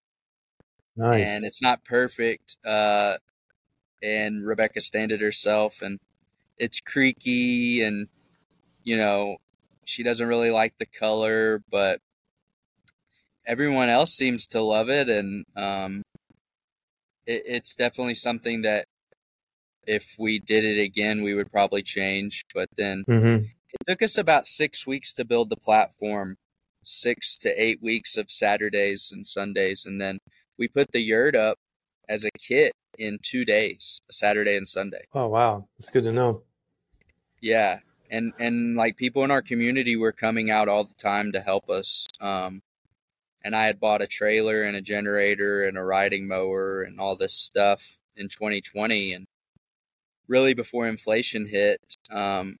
nice. 0.96 1.26
and 1.26 1.44
it's 1.44 1.60
not 1.60 1.84
perfect 1.84 2.56
uh, 2.64 3.16
and 4.04 4.46
Rebecca 4.46 4.80
stained 4.80 5.12
it 5.12 5.20
herself, 5.20 5.82
and 5.82 5.98
it's 6.58 6.80
creaky, 6.80 7.82
and 7.82 8.08
you 8.82 8.96
know 8.96 9.38
she 9.84 10.02
doesn't 10.02 10.28
really 10.28 10.50
like 10.50 10.74
the 10.78 10.86
color, 10.86 11.62
but 11.70 12.00
everyone 13.46 13.88
else 13.88 14.12
seems 14.12 14.46
to 14.48 14.62
love 14.62 14.88
it, 14.88 15.08
and 15.08 15.44
um, 15.56 16.02
it, 17.26 17.42
it's 17.46 17.74
definitely 17.74 18.14
something 18.14 18.62
that 18.62 18.86
if 19.86 20.16
we 20.18 20.38
did 20.38 20.64
it 20.64 20.80
again, 20.80 21.22
we 21.22 21.34
would 21.34 21.50
probably 21.50 21.82
change. 21.82 22.44
But 22.54 22.68
then 22.76 23.04
mm-hmm. 23.08 23.44
it 23.44 23.86
took 23.86 24.02
us 24.02 24.16
about 24.18 24.46
six 24.46 24.86
weeks 24.86 25.12
to 25.14 25.24
build 25.24 25.50
the 25.50 25.56
platform, 25.56 26.36
six 26.82 27.36
to 27.38 27.62
eight 27.62 27.82
weeks 27.82 28.16
of 28.16 28.30
Saturdays 28.30 29.10
and 29.12 29.26
Sundays, 29.26 29.84
and 29.86 30.00
then 30.00 30.18
we 30.58 30.68
put 30.68 30.92
the 30.92 31.02
yurt 31.02 31.34
up 31.34 31.58
as 32.08 32.24
a 32.24 32.30
kit 32.38 32.72
in 32.98 33.18
two 33.22 33.44
days, 33.44 34.00
Saturday 34.10 34.56
and 34.56 34.68
Sunday. 34.68 35.06
Oh 35.14 35.28
wow, 35.28 35.68
that's 35.78 35.90
good 35.90 36.04
to 36.04 36.12
know. 36.12 36.42
Yeah, 37.40 37.80
and 38.10 38.32
and 38.38 38.76
like 38.76 38.96
people 38.96 39.24
in 39.24 39.30
our 39.30 39.42
community 39.42 39.96
were 39.96 40.12
coming 40.12 40.50
out 40.50 40.68
all 40.68 40.84
the 40.84 40.94
time 40.94 41.32
to 41.32 41.40
help 41.40 41.68
us. 41.68 42.06
Um, 42.20 42.62
and 43.44 43.54
I 43.54 43.66
had 43.66 43.78
bought 43.78 44.02
a 44.02 44.06
trailer 44.06 44.62
and 44.62 44.76
a 44.76 44.80
generator 44.80 45.64
and 45.64 45.76
a 45.76 45.84
riding 45.84 46.26
mower 46.26 46.82
and 46.82 46.98
all 46.98 47.16
this 47.16 47.34
stuff 47.34 47.98
in 48.16 48.28
2020, 48.28 49.12
and 49.12 49.26
really 50.28 50.54
before 50.54 50.86
inflation 50.86 51.46
hit. 51.46 51.80
Um, 52.10 52.56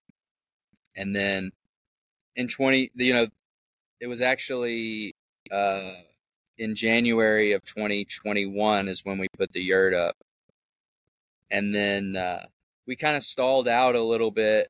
and 0.96 1.14
then 1.14 1.52
in 2.36 2.48
20, 2.48 2.90
you 2.94 3.14
know, 3.14 3.26
it 4.00 4.06
was 4.06 4.20
actually 4.20 5.14
uh, 5.50 5.92
in 6.58 6.74
January 6.74 7.52
of 7.52 7.62
2021 7.64 8.88
is 8.88 9.04
when 9.04 9.18
we 9.18 9.28
put 9.36 9.52
the 9.52 9.64
yurt 9.64 9.94
up. 9.94 10.16
And 11.50 11.74
then 11.74 12.16
uh, 12.16 12.46
we 12.86 12.96
kind 12.96 13.16
of 13.16 13.22
stalled 13.22 13.68
out 13.68 13.94
a 13.94 14.02
little 14.02 14.30
bit. 14.30 14.68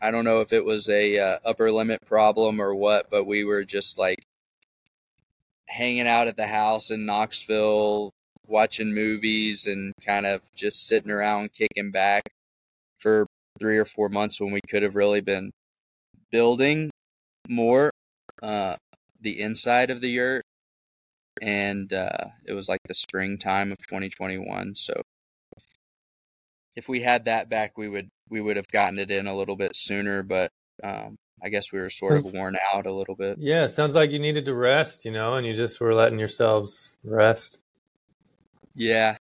I 0.00 0.10
don't 0.10 0.24
know 0.24 0.40
if 0.40 0.52
it 0.52 0.64
was 0.64 0.88
a 0.88 1.18
uh, 1.18 1.38
upper 1.44 1.72
limit 1.72 2.00
problem 2.06 2.60
or 2.60 2.74
what, 2.74 3.10
but 3.10 3.24
we 3.24 3.44
were 3.44 3.64
just 3.64 3.98
like 3.98 4.24
hanging 5.66 6.06
out 6.06 6.28
at 6.28 6.36
the 6.36 6.46
house 6.46 6.90
in 6.90 7.06
Knoxville, 7.06 8.12
watching 8.46 8.94
movies 8.94 9.66
and 9.66 9.92
kind 10.04 10.26
of 10.26 10.42
just 10.54 10.86
sitting 10.86 11.10
around 11.10 11.52
kicking 11.52 11.90
back 11.90 12.28
for 12.98 13.26
three 13.58 13.78
or 13.78 13.84
four 13.84 14.08
months 14.08 14.40
when 14.40 14.52
we 14.52 14.60
could 14.68 14.82
have 14.82 14.96
really 14.96 15.20
been 15.20 15.50
building 16.30 16.90
more 17.48 17.90
uh, 18.42 18.76
the 19.20 19.40
inside 19.40 19.90
of 19.90 20.00
the 20.00 20.10
yurt 20.10 20.44
and 21.42 21.92
uh, 21.92 22.26
it 22.46 22.52
was 22.52 22.68
like 22.68 22.80
the 22.86 22.94
springtime 22.94 23.72
of 23.72 23.78
2021. 23.78 24.74
So 24.74 24.94
if 26.74 26.88
we 26.88 27.00
had 27.00 27.24
that 27.24 27.48
back, 27.48 27.76
we 27.76 27.88
would 27.88 28.08
we 28.28 28.40
would 28.40 28.56
have 28.56 28.68
gotten 28.68 28.98
it 28.98 29.10
in 29.10 29.26
a 29.26 29.36
little 29.36 29.56
bit 29.56 29.74
sooner. 29.74 30.22
But 30.22 30.50
um, 30.82 31.16
I 31.42 31.48
guess 31.48 31.72
we 31.72 31.80
were 31.80 31.90
sort 31.90 32.18
of 32.18 32.32
worn 32.32 32.56
out 32.74 32.86
a 32.86 32.92
little 32.92 33.14
bit. 33.14 33.38
Yeah, 33.38 33.66
sounds 33.66 33.94
like 33.94 34.10
you 34.10 34.18
needed 34.18 34.44
to 34.46 34.54
rest, 34.54 35.04
you 35.04 35.10
know, 35.10 35.34
and 35.34 35.46
you 35.46 35.54
just 35.54 35.80
were 35.80 35.94
letting 35.94 36.18
yourselves 36.18 36.98
rest. 37.04 37.58
Yeah. 38.74 39.16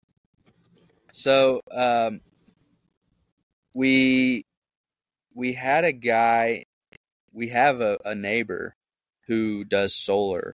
So 1.12 1.60
um, 1.70 2.20
we 3.74 4.44
we 5.34 5.52
had 5.52 5.84
a 5.84 5.92
guy, 5.92 6.64
we 7.32 7.48
have 7.48 7.80
a, 7.80 7.98
a 8.04 8.14
neighbor 8.14 8.74
who 9.26 9.64
does 9.64 9.94
solar 9.94 10.54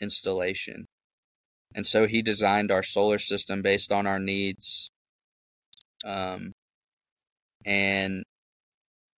installation. 0.00 0.86
And 1.74 1.84
so 1.84 2.06
he 2.06 2.22
designed 2.22 2.70
our 2.70 2.82
solar 2.82 3.18
system 3.18 3.62
based 3.62 3.92
on 3.92 4.06
our 4.06 4.18
needs. 4.18 4.90
Um, 6.04 6.52
and 7.64 8.24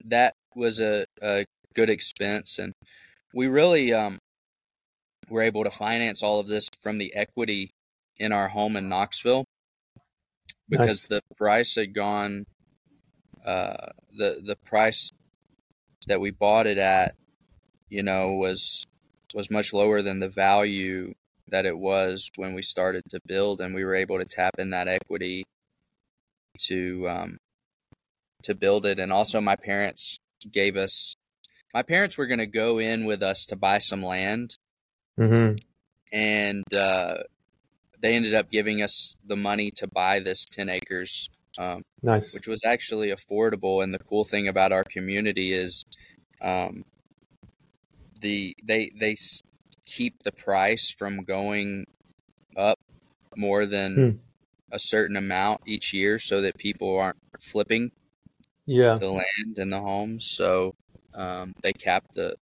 that 0.04 0.34
was 0.54 0.80
a, 0.80 1.04
a 1.22 1.44
good 1.74 1.90
expense. 1.90 2.58
And 2.58 2.72
we 3.34 3.48
really 3.48 3.92
um, 3.92 4.18
were 5.28 5.42
able 5.42 5.64
to 5.64 5.70
finance 5.70 6.22
all 6.22 6.40
of 6.40 6.46
this 6.46 6.68
from 6.80 6.98
the 6.98 7.14
equity 7.14 7.70
in 8.16 8.32
our 8.32 8.48
home 8.48 8.76
in 8.76 8.88
Knoxville 8.88 9.44
because 10.68 11.08
nice. 11.10 11.20
the 11.20 11.20
price 11.36 11.74
had 11.74 11.94
gone, 11.94 12.46
uh, 13.44 13.88
the, 14.16 14.40
the 14.44 14.56
price 14.64 15.10
that 16.06 16.20
we 16.20 16.30
bought 16.30 16.66
it 16.66 16.78
at, 16.78 17.14
you 17.88 18.02
know, 18.02 18.32
was 18.32 18.86
was 19.36 19.50
much 19.50 19.74
lower 19.74 20.00
than 20.00 20.18
the 20.18 20.30
value 20.30 21.12
that 21.48 21.66
it 21.66 21.78
was 21.78 22.30
when 22.36 22.54
we 22.54 22.62
started 22.62 23.02
to 23.10 23.20
build, 23.26 23.60
and 23.60 23.74
we 23.74 23.84
were 23.84 23.94
able 23.94 24.18
to 24.18 24.24
tap 24.24 24.54
in 24.58 24.70
that 24.70 24.88
equity 24.88 25.44
to 26.58 27.06
um, 27.08 27.38
to 28.42 28.54
build 28.54 28.86
it. 28.86 28.98
And 28.98 29.12
also, 29.12 29.40
my 29.40 29.54
parents 29.54 30.18
gave 30.50 30.76
us. 30.76 31.14
My 31.74 31.82
parents 31.82 32.16
were 32.16 32.26
going 32.26 32.38
to 32.38 32.46
go 32.46 32.78
in 32.78 33.04
with 33.04 33.22
us 33.22 33.44
to 33.46 33.56
buy 33.56 33.78
some 33.78 34.02
land, 34.02 34.56
Mm-hmm. 35.20 35.56
and 36.12 36.74
uh, 36.74 37.18
they 38.00 38.14
ended 38.14 38.34
up 38.34 38.50
giving 38.50 38.82
us 38.82 39.14
the 39.26 39.36
money 39.36 39.70
to 39.76 39.86
buy 39.86 40.20
this 40.20 40.44
ten 40.46 40.68
acres, 40.68 41.28
um, 41.58 41.82
Nice. 42.02 42.34
which 42.34 42.48
was 42.48 42.62
actually 42.64 43.10
affordable. 43.10 43.82
And 43.82 43.92
the 43.92 43.98
cool 43.98 44.24
thing 44.24 44.48
about 44.48 44.72
our 44.72 44.84
community 44.84 45.52
is, 45.52 45.84
um, 46.42 46.84
the 48.26 48.54
they 48.64 48.90
they 49.00 49.16
keep 49.86 50.14
the 50.24 50.32
price 50.32 50.90
from 50.98 51.22
going 51.24 51.84
up 52.56 52.78
more 53.36 53.66
than 53.66 53.92
Hmm. 53.94 54.18
a 54.72 54.78
certain 54.78 55.16
amount 55.16 55.60
each 55.66 55.92
year, 55.94 56.18
so 56.18 56.42
that 56.42 56.56
people 56.58 56.98
aren't 56.98 57.16
flipping 57.40 57.90
Yeah. 58.66 59.00
the 59.00 59.10
land 59.10 59.58
and 59.58 59.72
the 59.72 59.80
homes. 59.80 60.26
So 60.26 60.74
um, 61.14 61.52
they 61.62 61.72
cap 61.72 62.04
the 62.14 62.34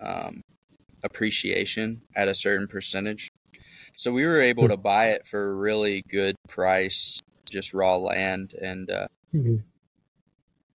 um, 0.00 0.40
appreciation 1.04 2.02
at 2.16 2.28
a 2.28 2.34
certain 2.34 2.66
percentage. 2.66 3.30
So 3.96 4.12
we 4.12 4.24
were 4.26 4.40
able 4.40 4.68
to 4.68 4.76
buy 4.78 5.10
it 5.10 5.26
for 5.26 5.50
a 5.50 5.54
really 5.54 6.02
good 6.10 6.36
price, 6.48 7.20
just 7.50 7.74
raw 7.74 7.96
land. 7.96 8.54
And 8.54 8.90
uh, 8.90 9.08
Mhm. 9.32 9.58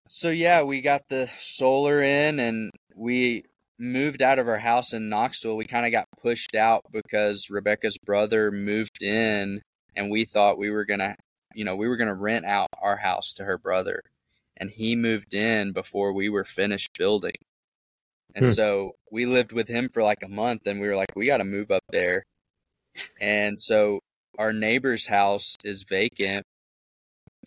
so, 0.08 0.30
yeah, 0.30 0.62
we 0.62 0.80
got 0.80 1.08
the 1.08 1.28
solar 1.38 2.02
in 2.02 2.38
and 2.38 2.70
we 2.94 3.44
moved 3.78 4.22
out 4.22 4.38
of 4.38 4.48
our 4.48 4.58
house 4.58 4.92
in 4.92 5.08
Knoxville. 5.08 5.56
We 5.56 5.64
kind 5.64 5.86
of 5.86 5.92
got 5.92 6.06
pushed 6.20 6.54
out 6.54 6.84
because 6.92 7.48
Rebecca's 7.50 7.98
brother 7.98 8.50
moved 8.50 9.02
in 9.02 9.62
and 9.96 10.10
we 10.10 10.24
thought 10.24 10.58
we 10.58 10.70
were 10.70 10.84
going 10.84 11.00
to, 11.00 11.16
you 11.54 11.64
know, 11.64 11.76
we 11.76 11.88
were 11.88 11.96
going 11.96 12.08
to 12.08 12.14
rent 12.14 12.44
out 12.44 12.68
our 12.80 12.98
house 12.98 13.32
to 13.34 13.44
her 13.44 13.58
brother. 13.58 14.02
And 14.56 14.70
he 14.70 14.94
moved 14.96 15.34
in 15.34 15.72
before 15.72 16.12
we 16.12 16.28
were 16.28 16.44
finished 16.44 16.90
building. 16.98 17.34
And 18.34 18.44
Hmm. 18.44 18.52
so 18.52 18.92
we 19.10 19.26
lived 19.26 19.52
with 19.52 19.68
him 19.68 19.88
for 19.88 20.02
like 20.02 20.22
a 20.22 20.28
month 20.28 20.66
and 20.66 20.80
we 20.80 20.88
were 20.88 20.96
like, 20.96 21.14
we 21.16 21.26
got 21.26 21.38
to 21.38 21.44
move 21.44 21.70
up 21.70 21.82
there. 21.90 22.24
And 23.20 23.60
so 23.60 24.00
our 24.38 24.52
neighbor's 24.52 25.06
house 25.08 25.56
is 25.64 25.84
vacant 25.84 26.44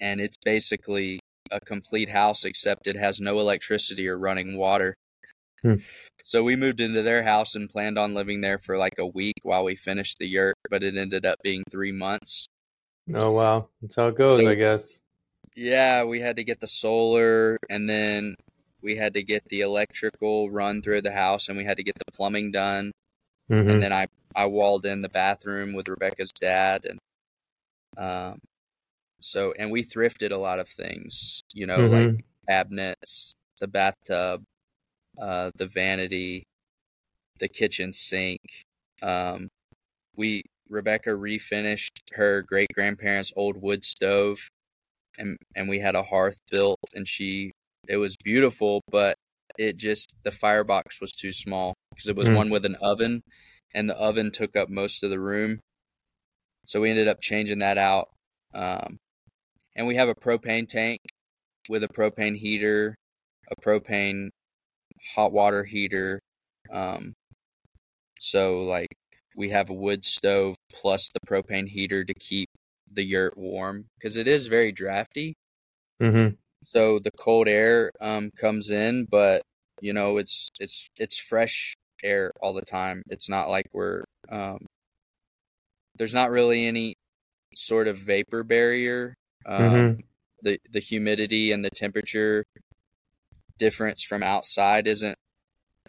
and 0.02 0.20
it's 0.22 0.38
basically 0.44 1.20
a 1.52 1.60
complete 1.60 2.10
house 2.10 2.44
except 2.46 2.88
it 2.88 2.96
has 2.98 3.20
no 3.20 3.40
electricity 3.40 4.08
or 4.08 4.18
running 4.18 4.58
water. 4.58 4.96
Hmm. 5.76 5.82
So 6.24 6.44
we 6.44 6.56
moved 6.56 6.80
into 6.82 7.02
their 7.04 7.24
house 7.24 7.56
and 7.56 7.70
planned 7.70 7.98
on 7.98 8.14
living 8.14 8.42
there 8.42 8.58
for 8.58 8.78
like 8.78 8.98
a 9.00 9.06
week 9.06 9.36
while 9.44 9.64
we 9.64 9.76
finished 9.76 10.18
the 10.20 10.28
yurt, 10.28 10.56
but 10.70 10.84
it 10.84 10.96
ended 10.98 11.26
up 11.26 11.40
being 11.44 11.64
three 11.70 11.92
months. 11.92 12.48
Oh 13.14 13.32
wow. 13.32 13.70
That's 13.82 13.96
how 13.96 14.08
it 14.08 14.16
goes, 14.18 14.42
So- 14.42 14.50
I 14.50 14.56
guess. 14.56 15.00
Yeah, 15.56 16.04
we 16.04 16.20
had 16.22 16.36
to 16.36 16.44
get 16.44 16.60
the 16.60 16.68
solar 16.68 17.58
and 17.70 17.90
then 17.90 18.36
we 18.84 18.96
had 18.96 19.14
to 19.16 19.24
get 19.24 19.44
the 19.50 19.62
electrical 19.62 20.52
run 20.52 20.82
through 20.84 21.02
the 21.02 21.12
house 21.12 21.50
and 21.50 21.58
we 21.58 21.64
had 21.64 21.78
to 21.78 21.84
get 21.84 21.96
the 21.98 22.12
plumbing 22.14 22.52
done. 22.52 22.92
Mhm. 23.50 23.72
and 23.72 23.82
then 23.84 23.94
I 23.94 24.08
I 24.36 24.46
walled 24.48 24.86
in 24.86 25.02
the 25.02 25.08
bathroom 25.10 25.74
with 25.74 25.88
Rebecca's 25.88 26.34
dad, 26.34 26.86
and 26.86 27.00
um, 27.98 28.40
so 29.22 29.54
and 29.58 29.72
we 29.72 29.84
thrifted 29.84 30.32
a 30.32 30.38
lot 30.38 30.60
of 30.60 30.68
things, 30.68 31.42
you 31.54 31.66
know, 31.66 31.78
Mhm. 31.80 31.92
like 32.16 32.26
cabinets, 32.50 33.34
the 33.62 33.68
bathtub, 33.68 34.44
uh, 35.20 35.52
the 35.56 35.68
vanity, 35.68 36.44
the 37.40 37.48
kitchen 37.48 37.94
sink. 37.94 38.40
Um, 39.02 39.48
we 40.16 40.44
Rebecca 40.70 41.12
refinished 41.12 41.92
her 42.14 42.42
great 42.42 42.68
grandparents' 42.74 43.32
old 43.36 43.62
wood 43.62 43.84
stove, 43.84 44.50
and 45.18 45.38
and 45.56 45.70
we 45.70 45.80
had 45.80 45.96
a 45.96 46.04
hearth 46.04 46.40
built, 46.52 46.80
and 46.94 47.08
she 47.08 47.52
it 47.88 47.98
was 47.98 48.18
beautiful, 48.24 48.82
but 48.90 49.16
it 49.58 49.78
just 49.78 50.16
the 50.24 50.32
firebox 50.32 51.00
was 51.02 51.14
too 51.14 51.32
small 51.32 51.74
because 51.92 52.10
it 52.10 52.16
was 52.16 52.30
Mm. 52.30 52.36
one 52.36 52.50
with 52.50 52.66
an 52.66 52.76
oven, 52.76 53.22
and 53.74 53.90
the 53.90 53.98
oven 53.98 54.32
took 54.32 54.56
up 54.56 54.70
most 54.70 55.04
of 55.04 55.10
the 55.10 55.20
room. 55.20 55.60
So 56.66 56.82
we 56.82 56.90
ended 56.90 57.08
up 57.08 57.22
changing 57.22 57.60
that 57.60 57.78
out. 57.78 58.10
Um, 58.54 58.98
and 59.76 59.88
we 59.88 59.96
have 59.96 60.10
a 60.10 60.16
propane 60.16 60.68
tank 60.68 61.00
with 61.70 61.84
a 61.84 61.88
propane 61.88 62.36
heater, 62.36 62.96
a 63.50 63.56
propane 63.62 64.30
hot 65.16 65.32
water 65.32 65.64
heater. 65.64 66.20
Um, 66.72 67.14
so 68.20 68.64
like 68.64 68.88
we 69.36 69.50
have 69.50 69.70
a 69.70 69.74
wood 69.74 70.04
stove 70.04 70.56
plus 70.74 71.10
the 71.10 71.20
propane 71.28 71.68
heater 71.68 72.04
to 72.04 72.14
keep 72.16 72.50
the 72.92 73.04
yurt 73.04 73.38
warm 73.38 73.86
because 73.98 74.18
it 74.18 74.28
is 74.28 74.48
very 74.48 74.72
drafty. 74.72 75.36
Mhm. 76.00 76.38
So 76.64 77.00
the 77.00 77.12
cold 77.12 77.48
air 77.48 77.92
um, 78.02 78.32
comes 78.32 78.72
in, 78.72 79.06
but 79.06 79.42
you 79.82 79.94
know 79.94 80.18
it's 80.18 80.50
it's 80.60 80.90
it's 81.00 81.18
fresh 81.20 81.76
air 82.04 82.32
all 82.42 82.54
the 82.54 82.62
time. 82.66 83.04
It's 83.10 83.30
not 83.30 83.50
like 83.50 83.68
we're 83.74 84.04
um, 84.30 84.66
there's 85.96 86.14
not 86.14 86.30
really 86.32 86.66
any 86.66 86.96
sort 87.56 87.88
of 87.88 87.98
vapor 87.98 88.44
barrier. 88.44 89.16
Um, 89.46 89.96
Mhm. 89.98 90.04
The 90.44 90.60
the 90.72 90.80
humidity 90.82 91.52
and 91.54 91.66
the 91.66 91.72
temperature 91.72 92.44
difference 93.58 94.04
from 94.04 94.24
outside 94.24 94.88
isn't 94.88 95.18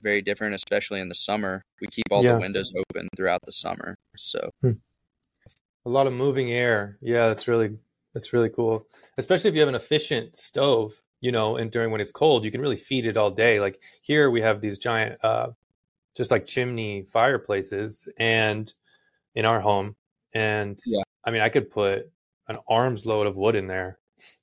very 0.02 0.22
different, 0.22 0.54
especially 0.54 1.00
in 1.00 1.08
the 1.08 1.14
summer. 1.14 1.62
We 1.80 1.88
keep 1.88 2.04
all 2.10 2.22
Yeah. 2.24 2.34
the 2.34 2.40
windows 2.40 2.72
open 2.76 3.08
throughout 3.16 3.40
the 3.44 3.52
summer, 3.52 3.96
so 4.16 4.50
A 4.62 5.88
lot 5.88 6.06
of 6.06 6.12
moving 6.12 6.52
air. 6.52 6.98
Yeah, 7.00 7.28
that's 7.28 7.48
really 7.48 7.78
that's 8.14 8.32
really 8.32 8.50
cool. 8.50 8.86
Especially 9.16 9.48
if 9.48 9.54
you 9.54 9.60
have 9.60 9.68
an 9.68 9.74
efficient 9.74 10.36
stove, 10.38 11.00
you 11.20 11.30
know, 11.32 11.56
and 11.56 11.70
during 11.70 11.90
when 11.90 12.00
it's 12.00 12.12
cold, 12.12 12.44
you 12.44 12.50
can 12.50 12.60
really 12.60 12.76
feed 12.76 13.06
it 13.06 13.16
all 13.16 13.30
day. 13.30 13.60
Like 13.60 13.80
here 14.02 14.30
we 14.30 14.40
have 14.40 14.60
these 14.60 14.78
giant 14.78 15.22
uh 15.24 15.48
just 16.16 16.30
like 16.30 16.46
chimney 16.46 17.02
fireplaces 17.10 18.08
and 18.18 18.72
in 19.34 19.44
our 19.44 19.60
home 19.60 19.94
and 20.34 20.78
Yeah. 20.86 21.02
I 21.24 21.30
mean 21.30 21.42
I 21.42 21.48
could 21.48 21.70
put 21.70 22.10
an 22.48 22.58
arm's 22.68 23.06
load 23.06 23.26
of 23.26 23.36
wood 23.36 23.54
in 23.54 23.66
there 23.66 23.98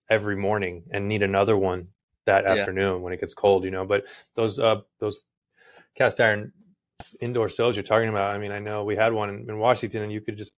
every 0.10 0.36
morning 0.36 0.84
and 0.92 1.08
need 1.08 1.22
another 1.24 1.58
one 1.58 1.90
that 2.26 2.44
Yeah. 2.44 2.54
afternoon 2.54 3.02
when 3.02 3.14
it 3.14 3.20
gets 3.20 3.34
cold, 3.34 3.64
you 3.64 3.72
know. 3.72 3.86
But 3.86 4.06
those 4.36 4.60
uh 4.60 4.82
those 5.00 5.20
cast 5.96 6.20
iron 6.20 6.54
indoor 7.20 7.50
stoves 7.50 7.76
you're 7.78 7.84
talking 7.84 8.10
about, 8.10 8.34
I 8.34 8.38
mean, 8.38 8.52
I 8.52 8.60
know 8.60 8.84
we 8.84 8.96
had 8.96 9.14
one 9.14 9.30
in, 9.30 9.50
in 9.50 9.60
Washington 9.60 10.04
and 10.04 10.12
you 10.12 10.22
could 10.22 10.38
just 10.38 10.54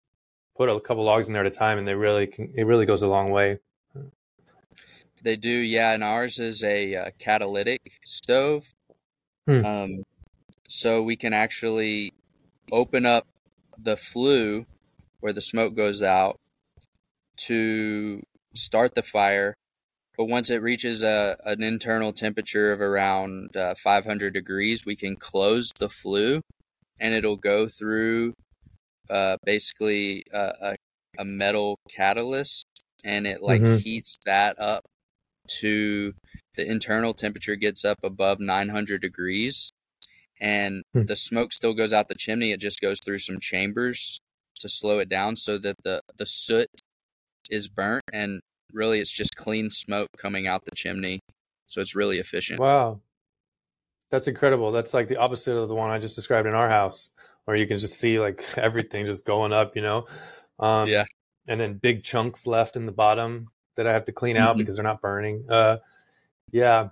put 0.56 0.70
a 0.70 0.80
couple 0.80 1.04
logs 1.04 1.28
in 1.28 1.34
there 1.34 1.46
at 1.46 1.52
a 1.52 1.56
time 1.56 1.78
and 1.78 1.88
they 1.88 1.96
really 1.96 2.28
can 2.28 2.52
it 2.56 2.64
really 2.64 2.86
goes 2.86 3.02
a 3.04 3.08
long 3.08 3.32
way. 3.32 3.60
They 5.24 5.36
do, 5.36 5.50
yeah. 5.50 5.94
And 5.94 6.04
ours 6.04 6.40
is 6.40 6.64
a 6.64 6.96
uh, 6.96 7.10
catalytic 7.18 8.00
stove. 8.06 8.74
Hmm. 9.48 9.66
Um, 9.66 10.04
so 10.68 11.02
we 11.02 11.16
can 11.16 11.34
actually 11.34 12.14
open 12.72 13.06
up 13.06 13.26
the 13.78 13.98
flue 13.98 14.66
where 15.20 15.34
the 15.34 15.42
smoke 15.42 15.76
goes 15.76 16.04
out 16.04 16.40
to 17.48 18.22
start 18.54 18.96
the 18.96 19.02
fire. 19.02 19.56
But 20.18 20.26
once 20.26 20.50
it 20.50 20.62
reaches 20.64 21.04
a, 21.04 21.38
an 21.46 21.62
internal 21.62 22.12
temperature 22.12 22.72
of 22.72 22.82
around 22.82 23.56
uh, 23.56 23.76
500 23.76 24.34
degrees, 24.34 24.86
we 24.86 24.96
can 24.96 25.16
close 25.16 25.72
the 25.80 25.90
flue 25.90 26.42
and 27.00 27.14
it'll 27.14 27.38
go 27.38 27.68
through 27.68 28.34
uh, 29.10 29.38
basically 29.46 30.24
a, 30.34 30.54
a, 30.62 30.76
a 31.20 31.26
metal 31.26 31.78
catalyst 31.90 32.66
and 33.06 33.28
it 33.28 33.42
like 33.42 33.62
Mhm. 33.62 33.82
heats 33.82 34.18
that 34.26 34.60
up 34.60 34.84
to 35.60 36.14
the 36.56 36.70
internal 36.70 37.14
temperature 37.14 37.56
gets 37.56 37.86
up 37.86 38.00
above 38.04 38.40
900 38.40 39.02
degrees 39.02 39.72
and 40.42 40.84
Hmm. 40.94 41.06
the 41.06 41.16
smoke 41.16 41.54
still 41.54 41.74
goes 41.74 41.94
out 41.94 42.08
the 42.08 42.16
chimney 42.16 42.52
it 42.52 42.60
just 42.60 42.82
goes 42.82 43.00
through 43.04 43.20
some 43.20 43.40
chambers 43.40 44.20
to 44.60 44.68
slow 44.68 45.00
it 45.00 45.10
down 45.10 45.36
so 45.36 45.58
that 45.58 45.76
the 45.84 46.02
the 46.18 46.26
soot 46.26 46.68
is 47.50 47.70
burnt 47.70 48.04
and 48.12 48.42
really 48.74 49.00
it's 49.00 49.12
just 49.12 49.36
clean 49.36 49.70
smoke 49.70 50.10
coming 50.18 50.48
out 50.48 50.66
the 50.66 50.72
chimney 50.76 51.20
so 51.68 51.82
it's 51.82 51.96
really 51.96 52.18
efficient 52.18 52.60
Wow. 52.60 53.02
That's 54.10 54.28
incredible. 54.28 54.72
That's 54.72 54.94
like 54.94 55.10
the 55.10 55.18
opposite 55.18 55.54
of 55.54 55.68
the 55.68 55.76
one 55.76 55.92
I 55.92 56.00
just 56.00 56.16
described 56.16 56.48
in 56.48 56.54
our 56.54 56.70
house, 56.70 57.10
where 57.44 57.58
you 57.58 57.68
can 57.68 57.78
just 57.78 58.00
see 58.00 58.20
like 58.22 58.42
everything 58.58 59.06
just 59.06 59.26
going 59.26 59.52
up, 59.52 59.76
you 59.76 59.82
know? 59.82 60.06
Um, 60.60 60.88
Yeah. 60.88 61.04
And 61.46 61.60
then 61.60 61.74
big 61.74 62.04
chunks 62.04 62.48
left 62.48 62.78
in 62.78 62.86
the 62.86 62.94
bottom 62.94 63.50
that 63.76 63.86
I 63.86 63.92
have 63.92 64.06
to 64.06 64.14
clean 64.14 64.38
out 64.38 64.56
Mhm. 64.56 64.60
because 64.60 64.76
they're 64.78 64.84
not 64.84 65.02
burning. 65.02 65.46
Uh, 65.50 65.78
yeah. 66.52 66.90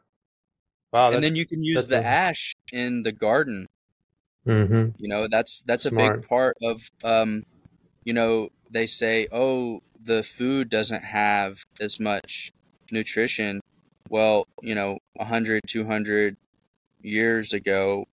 Wow. 0.92 1.12
and 1.12 1.24
then 1.24 1.38
you 1.38 1.46
can 1.46 1.64
use 1.64 1.88
the 1.88 2.06
ash 2.06 2.54
in 2.74 3.04
the 3.04 3.12
garden 3.14 3.68
hmm 4.46 4.90
you 4.98 5.08
know 5.10 5.28
that's 5.30 5.64
that's 5.64 5.86
a 5.86 5.92
big 5.92 6.28
part 6.28 6.56
of 6.62 6.90
um 7.04 7.44
you 8.04 8.14
know 8.14 8.50
they 8.70 8.86
say 8.86 9.28
oh 9.32 9.82
the 10.06 10.24
food 10.24 10.70
doesn't 10.70 11.04
have 11.04 11.64
as 11.82 12.00
much 12.00 12.52
nutrition 12.92 13.60
well 14.10 14.46
you 14.62 14.76
know 14.76 14.98
100 15.16 15.62
200 15.68 16.38
years 17.02 17.54
ago 17.54 18.06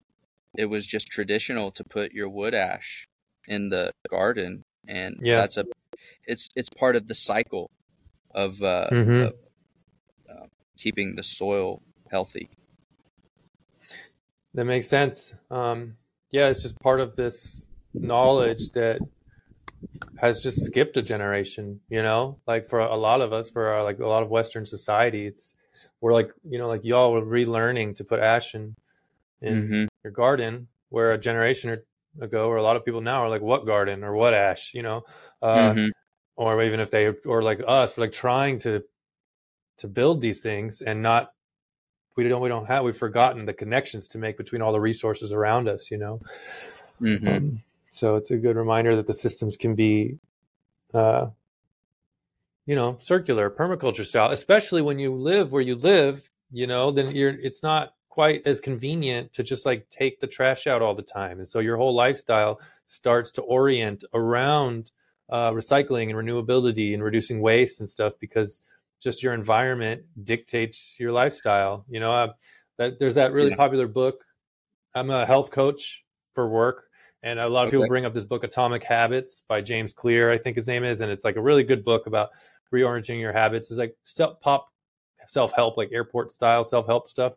it 0.58 0.66
was 0.66 0.86
just 0.86 1.08
traditional 1.08 1.72
to 1.72 1.84
put 1.84 2.12
your 2.14 2.30
wood 2.30 2.54
ash 2.54 3.06
in 3.48 3.70
the 3.70 3.92
garden, 4.10 4.64
and 4.88 5.16
Yeah. 5.22 5.36
that's 5.36 5.58
a 5.58 5.66
it's 6.26 6.50
it's 6.56 6.70
part 6.70 6.96
of 6.96 7.08
the 7.08 7.14
cycle 7.14 7.70
of, 8.34 8.62
uh, 8.64 8.90
Mhm. 8.92 9.24
of 9.28 9.34
uh, 10.30 10.48
keeping 10.78 11.16
the 11.16 11.24
soil 11.24 11.82
healthy. 12.12 12.50
That 14.54 14.66
makes 14.66 14.88
sense. 14.88 15.36
Um, 15.50 15.98
yeah, 16.32 16.50
it's 16.50 16.62
just 16.62 16.80
part 16.80 17.00
of 17.00 17.16
this 17.16 17.68
knowledge 18.02 18.72
that 18.72 19.04
has 20.16 20.42
just 20.42 20.64
skipped 20.64 20.98
a 20.98 21.02
generation. 21.02 21.82
You 21.90 22.04
know, 22.04 22.40
like 22.48 22.70
for 22.70 22.80
a 22.80 22.96
lot 22.96 23.22
of 23.22 23.34
us, 23.34 23.50
for 23.50 23.68
our, 23.68 23.84
like 23.84 24.00
a 24.00 24.08
lot 24.08 24.24
of 24.24 24.30
Western 24.30 24.66
society, 24.66 25.28
it's 25.28 25.54
we're 26.02 26.14
like 26.14 26.32
you 26.48 26.58
know 26.58 26.68
like 26.68 26.84
y'all 26.84 27.14
were 27.14 27.22
relearning 27.22 27.96
to 27.98 28.04
put 28.04 28.20
ash 28.20 28.56
in 28.56 28.76
in 29.42 29.70
hmm 29.70 29.86
your 30.04 30.14
garden, 30.14 30.68
where 30.90 31.12
a 31.12 31.18
generation 31.18 31.70
or 31.72 31.86
ago, 32.20 32.48
or 32.50 32.58
a 32.58 32.64
lot 32.64 32.76
of 32.76 32.84
people 32.84 33.02
now 33.02 33.24
are 33.24 33.30
like, 33.30 33.42
what 33.42 33.66
garden 33.66 34.04
or 34.04 34.14
what 34.14 34.34
ash? 34.34 34.74
You 34.74 34.84
know, 34.84 35.04
uh, 35.42 35.76
hmm 35.76 35.90
or 36.36 36.62
even 36.64 36.80
if 36.80 36.92
they 36.92 37.08
or 37.26 37.42
like 37.44 37.62
us, 37.68 37.98
we're 37.98 38.06
like 38.06 38.12
trying 38.12 38.58
to 38.60 38.84
to 39.78 39.88
build 39.88 40.22
these 40.22 40.42
things 40.42 40.82
and 40.82 41.02
not 41.02 41.32
we 42.16 42.28
don't 42.28 42.42
we 42.42 42.50
don't 42.50 42.66
have 42.68 42.84
we've 42.84 42.98
forgotten 42.98 43.46
the 43.46 43.54
connections 43.54 44.08
to 44.10 44.18
make 44.18 44.38
between 44.38 44.62
all 44.62 44.72
the 44.72 44.80
resources 44.80 45.32
around 45.34 45.68
us 45.68 45.90
you 45.90 45.98
know? 45.98 46.22
Hmm 47.00 47.28
um, 47.28 47.60
so 47.92 48.16
it's 48.16 48.32
a 48.32 48.38
good 48.38 48.56
reminder 48.56 48.96
that 48.96 49.06
the 49.08 49.14
systems 49.14 49.58
can 49.58 49.76
be 49.76 50.18
uh 50.94 51.28
you 52.66 52.76
know 52.76 52.98
circular 53.00 53.50
permaculture 53.50 54.06
style 54.06 54.32
especially 54.32 54.82
when 54.82 55.00
you 55.00 55.14
live 55.14 55.52
where 55.52 55.62
you 55.62 55.76
live 55.76 56.30
you 56.52 56.68
know 56.68 56.92
then 56.92 57.12
you're 57.16 57.30
it's 57.30 57.64
not 57.64 57.94
quite 58.10 58.46
as 58.46 58.60
convenient 58.60 59.32
to 59.34 59.44
just 59.44 59.66
like 59.66 59.90
take 59.90 60.20
the 60.20 60.28
trash 60.28 60.68
out 60.68 60.82
all 60.82 60.94
the 60.96 61.02
time 61.02 61.38
and 61.38 61.48
so 61.48 61.60
your 61.60 61.78
whole 61.78 61.96
lifestyle 61.96 62.60
starts 62.86 63.32
to 63.32 63.42
orient 63.42 64.04
around 64.14 64.92
uh, 65.30 65.52
recycling 65.52 66.10
and 66.10 66.16
renewability 66.16 66.94
and 66.94 67.02
reducing 67.04 67.40
waste 67.42 67.80
and 67.80 67.90
stuff 67.90 68.14
because 68.20 68.64
just 69.02 69.24
your 69.24 69.34
environment 69.34 70.04
dictates 70.24 70.98
your 71.00 71.12
lifestyle 71.12 71.86
you 71.90 72.00
know 72.00 72.12
uh, 72.12 72.28
that 72.78 73.00
there's 73.00 73.16
that 73.16 73.32
really 73.32 73.50
Yeah. 73.52 73.56
popular 73.56 73.88
book 73.88 74.26
i'm 74.94 75.10
a 75.10 75.26
health 75.26 75.52
coach 75.52 76.04
for 76.34 76.48
work 76.50 76.91
and 77.24 77.40
a 77.40 77.48
lot 77.48 77.66
of 77.66 77.72
people 77.72 77.88
bring 77.88 78.06
up 78.06 78.14
this 78.14 78.26
book 78.26 78.44
atomic 78.44 78.84
habits 78.84 79.44
by 79.48 79.62
james 79.62 79.94
clear 79.94 80.32
i 80.32 80.38
think 80.38 80.56
his 80.56 80.68
name 80.68 80.84
is 80.84 81.02
and 81.02 81.12
it's 81.12 81.24
like 81.24 81.36
a 81.36 81.42
really 81.42 81.64
good 81.64 81.84
book 81.86 82.08
about 82.08 82.30
reorienting 82.72 83.20
your 83.20 83.34
habits. 83.34 83.70
It's 83.70 83.78
like 83.78 83.96
self 84.04 84.40
pop 84.40 84.68
self-help 85.28 85.78
like 85.78 85.92
airport 85.94 86.32
style 86.32 86.68
self-help 86.68 87.10
stuff. 87.10 87.34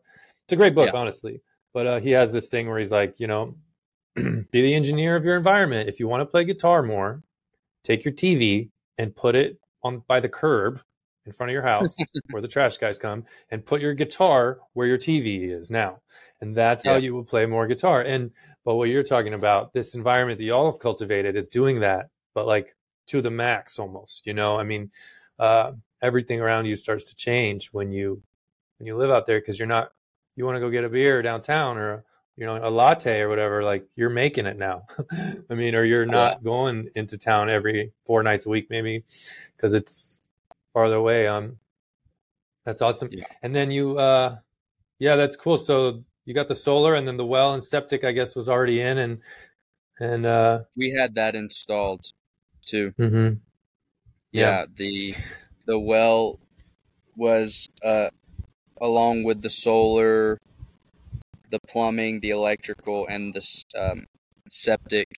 It's 0.47 0.53
a 0.53 0.57
great 0.57 0.74
book 0.74 0.91
Yeah. 0.93 0.99
honestly. 0.99 1.43
But 1.72 1.87
uh, 1.87 2.01
he 2.01 2.11
has 2.12 2.32
this 2.32 2.49
thing 2.49 2.68
where 2.68 2.78
he's 2.78 2.93
like 2.93 3.18
you 3.18 3.26
know 3.26 3.57
be 4.16 4.45
the 4.53 4.74
engineer 4.74 5.16
of 5.16 5.24
your 5.24 5.37
environment. 5.37 5.89
If 5.89 6.01
you 6.01 6.09
want 6.09 6.22
to 6.22 6.26
play 6.26 6.45
guitar 6.45 6.82
more 6.82 7.22
take 7.82 8.03
your 8.03 8.14
tv 8.14 8.70
and 8.97 9.14
put 9.14 9.35
it 9.35 9.59
on 9.82 10.03
by 10.09 10.18
the 10.18 10.28
curb 10.28 10.80
in 11.26 11.32
front 11.32 11.51
of 11.51 11.53
your 11.53 11.62
house 11.62 11.99
where 12.30 12.41
the 12.41 12.49
trash 12.49 12.78
guys 12.78 12.99
come 12.99 13.24
and 13.51 13.66
put 13.66 13.82
your 13.82 13.93
guitar 13.93 14.61
where 14.72 14.87
your 14.87 14.97
tv 14.97 15.51
is 15.51 15.70
now. 15.70 16.01
And 16.41 16.55
that's 16.55 16.85
how 16.85 16.95
you 16.95 17.14
will 17.14 17.24
play 17.24 17.45
more 17.45 17.66
guitar. 17.66 18.01
And 18.01 18.30
but 18.64 18.74
what 18.76 18.88
you're 18.88 19.02
talking 19.02 19.34
about 19.34 19.72
this 19.72 19.94
environment 19.94 20.38
that 20.38 20.44
y'all 20.44 20.70
have 20.70 20.80
cultivated 20.80 21.36
is 21.36 21.48
doing 21.48 21.80
that 21.80 22.08
but 22.34 22.46
like 22.46 22.74
to 23.06 23.20
the 23.20 23.30
max 23.30 23.78
almost 23.78 24.26
you 24.26 24.34
know? 24.34 24.58
I 24.58 24.64
mean 24.64 24.90
uh, 25.38 25.72
everything 26.02 26.40
around 26.40 26.66
you 26.66 26.76
starts 26.76 27.04
to 27.04 27.16
change 27.16 27.68
when 27.68 27.90
you 27.90 28.22
when 28.78 28.86
you 28.86 28.96
live 28.96 29.10
out 29.10 29.26
there 29.26 29.40
because 29.40 29.58
you're 29.58 29.68
not 29.68 29.92
you 30.36 30.44
want 30.44 30.56
to 30.56 30.60
go 30.60 30.70
get 30.70 30.84
a 30.84 30.88
beer 30.88 31.22
downtown 31.22 31.78
or 31.78 32.04
you 32.36 32.44
know 32.46 32.56
a 32.56 32.70
latte 32.70 33.20
or 33.20 33.28
whatever 33.28 33.62
like 33.62 33.86
you're 33.96 34.10
making 34.10 34.46
it 34.46 34.58
now. 34.58 34.86
I 35.50 35.54
mean 35.54 35.74
or 35.74 35.84
you're 35.84 36.06
not 36.06 36.42
going 36.42 36.90
into 36.94 37.16
town 37.16 37.48
every 37.48 37.92
four 38.04 38.22
nights 38.22 38.46
a 38.46 38.48
week 38.48 38.68
maybe 38.70 39.04
because 39.56 39.74
it's 39.74 40.20
farther 40.72 40.96
away 40.96 41.26
um 41.26 41.58
that's 42.64 42.80
awesome. 42.80 43.08
Yeah. 43.10 43.26
and 43.42 43.54
then 43.54 43.70
you 43.70 43.98
uh 43.98 44.36
yeah 44.98 45.16
that's 45.16 45.36
cool. 45.36 45.58
So 45.58 46.04
you 46.25 46.35
got 46.35 46.49
the 46.49 46.55
solar 46.55 46.95
and 46.95 47.07
then 47.07 47.16
the 47.16 47.27
well 47.27 47.55
and 47.55 47.62
septic 47.64 48.05
i 48.05 48.12
guess 48.12 48.35
was 48.37 48.49
already 48.49 48.81
in 48.81 48.99
and 48.99 49.18
and 50.01 50.27
uh 50.27 50.61
We 50.77 50.91
had 50.91 51.14
that 51.14 51.37
installed 51.37 52.05
too. 52.66 52.93
mhm. 52.99 53.41
Yeah. 54.33 54.41
Yeah, 54.43 54.66
the 54.75 55.14
the 55.66 55.79
well 55.79 56.39
was 57.16 57.68
uh, 57.85 58.09
along 58.81 59.25
with 59.25 59.43
the 59.43 59.51
solar, 59.51 60.39
the 61.51 61.59
plumbing, 61.68 62.20
the 62.20 62.31
electrical, 62.31 63.07
and 63.07 63.35
the 63.35 63.41
um, 63.79 64.05
septic, 64.51 65.09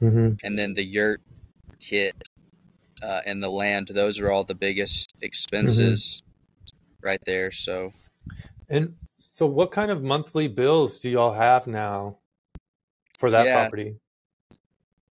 Mhm. 0.00 0.38
and 0.42 0.58
then 0.58 0.74
the 0.74 0.84
yurt 0.84 1.20
kit 1.80 2.14
uh, 3.02 3.20
and 3.26 3.42
the 3.42 3.50
land. 3.50 3.88
Those 3.88 4.20
are 4.20 4.30
all 4.30 4.44
the 4.44 4.54
biggest 4.54 5.14
expenses 5.22 6.22
right 7.02 7.20
there. 7.26 7.50
So 7.52 7.92
and 8.68 8.96
so 9.40 9.46
what 9.46 9.72
kind 9.72 9.90
of 9.90 10.02
monthly 10.02 10.48
bills 10.48 10.98
do 10.98 11.08
y'all 11.08 11.32
have 11.32 11.66
now 11.66 12.18
for 13.18 13.30
that 13.30 13.46
Yeah. 13.46 13.52
property 13.52 13.96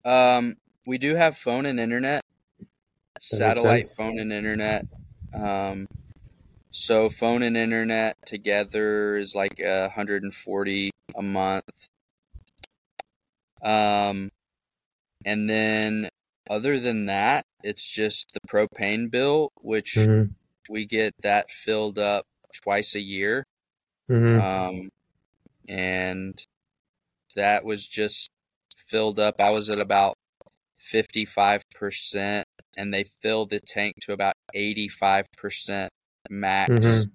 um, 0.03 0.55
we 0.87 0.97
do 0.97 1.13
have 1.13 1.37
phone 1.37 1.67
and 1.67 1.79
internet, 1.79 2.23
satellite 3.19 3.85
phone 3.95 4.17
and 4.17 4.33
internet. 4.33 4.87
Um, 5.31 5.85
so 6.71 7.07
phone 7.07 7.43
and 7.43 7.55
internet 7.55 8.15
together 8.25 9.15
is 9.17 9.35
like 9.35 9.59
a 9.59 9.81
140 9.81 10.89
a 11.15 11.21
month. 11.21 11.87
Um, 13.63 14.29
and 15.23 15.47
then 15.47 16.09
other 16.49 16.79
than 16.79 17.05
that, 17.05 17.43
it's 17.63 17.91
just 17.91 18.31
the 18.33 18.39
propane 18.47 19.11
bill, 19.11 19.49
which 19.61 20.07
Mhm. 20.07 20.33
we 20.67 20.85
get 20.87 21.13
that 21.21 21.51
filled 21.51 21.99
up 21.99 22.25
twice 22.63 22.95
a 22.95 23.01
year. 23.01 23.43
Mhm. 24.09 24.41
Um, 24.41 24.89
and 25.67 26.45
that 27.35 27.63
was 27.65 27.87
just 27.87 28.29
filled 28.77 29.19
up. 29.19 29.35
I 29.39 29.51
was 29.53 29.69
at 29.69 29.79
about 29.79 30.15
55%, 30.79 32.45
and 32.77 32.93
they 32.93 33.05
filled 33.21 33.49
the 33.49 33.59
tank 33.59 33.95
to 34.01 34.13
about 34.13 34.35
85% 34.53 35.91
max. 36.29 36.71
Mhm. 36.71 37.11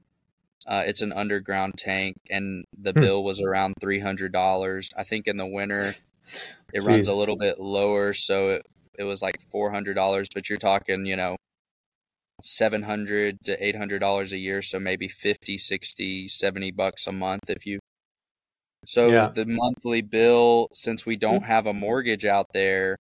Uh, 0.66 0.84
it's 0.86 1.02
an 1.02 1.12
underground 1.12 1.74
tank, 1.78 2.16
and 2.30 2.64
the 2.76 2.92
Hmm. 2.92 3.00
bill 3.00 3.24
was 3.24 3.40
around 3.40 3.74
$300. 3.80 4.90
I 4.96 5.04
think 5.04 5.26
in 5.26 5.36
the 5.36 5.46
winter, 5.46 5.94
it 6.72 6.82
runs 6.82 7.06
a 7.08 7.14
little 7.14 7.36
bit 7.36 7.58
lower, 7.60 8.12
so 8.12 8.50
it, 8.50 8.62
it 8.98 9.04
was 9.04 9.22
like 9.22 9.40
$400, 9.50 10.28
but 10.34 10.48
you're 10.48 10.58
talking, 10.58 11.06
you 11.06 11.16
know, 11.16 11.36
700 12.42 13.38
to 13.44 13.56
$800 13.60 14.32
a 14.32 14.38
year, 14.38 14.62
so 14.62 14.78
maybe 14.80 15.08
50, 15.08 15.58
60, 15.58 16.28
70 16.28 16.70
bucks 16.72 17.06
a 17.06 17.12
month 17.12 17.48
if 17.48 17.66
you 17.66 17.78
so 18.86 19.10
Yeah. 19.10 19.28
the 19.34 19.44
monthly 19.46 20.00
bill, 20.02 20.68
since 20.72 21.04
we 21.04 21.16
don't 21.16 21.44
have 21.44 21.66
a 21.66 21.74
mortgage 21.74 22.24
out 22.24 22.46
there, 22.54 22.96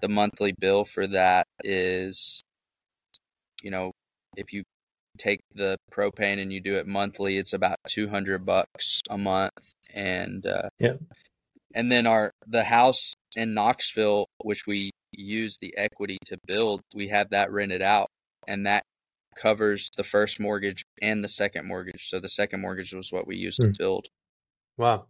the 0.00 0.08
monthly 0.08 0.52
bill 0.58 0.84
for 0.84 1.06
that 1.06 1.46
is, 1.62 2.42
you 3.62 3.70
know, 3.70 3.92
if 4.36 4.52
you 4.52 4.64
take 5.18 5.40
the 5.54 5.76
propane 5.92 6.40
and 6.42 6.52
you 6.52 6.60
do 6.60 6.76
it 6.76 6.86
monthly, 6.86 7.36
it's 7.38 7.52
about 7.52 7.76
two 7.88 8.08
hundred 8.08 8.44
bucks 8.44 9.00
a 9.08 9.16
month, 9.18 9.52
and 9.94 10.44
uh, 10.46 10.68
Yeah. 10.80 10.94
and 11.74 11.90
then 11.92 12.06
our 12.06 12.32
the 12.46 12.64
house 12.64 13.14
in 13.36 13.54
Knoxville, 13.54 14.26
which 14.42 14.66
we 14.66 14.90
use 15.12 15.58
the 15.60 15.74
equity 15.76 16.18
to 16.26 16.36
build, 16.46 16.80
we 16.94 17.08
have 17.08 17.30
that 17.30 17.52
rented 17.52 17.82
out, 17.82 18.08
and 18.46 18.66
that 18.66 18.84
covers 19.36 19.90
the 19.96 20.02
first 20.02 20.38
mortgage 20.38 20.84
and 21.00 21.24
the 21.24 21.28
second 21.28 21.66
mortgage. 21.66 22.08
So 22.08 22.20
the 22.20 22.28
second 22.28 22.60
mortgage 22.60 22.92
was 22.92 23.12
what 23.12 23.26
we 23.26 23.36
used 23.36 23.62
Hmm. 23.62 23.72
to 23.72 23.78
build. 23.78 24.08
Wow. 24.76 25.06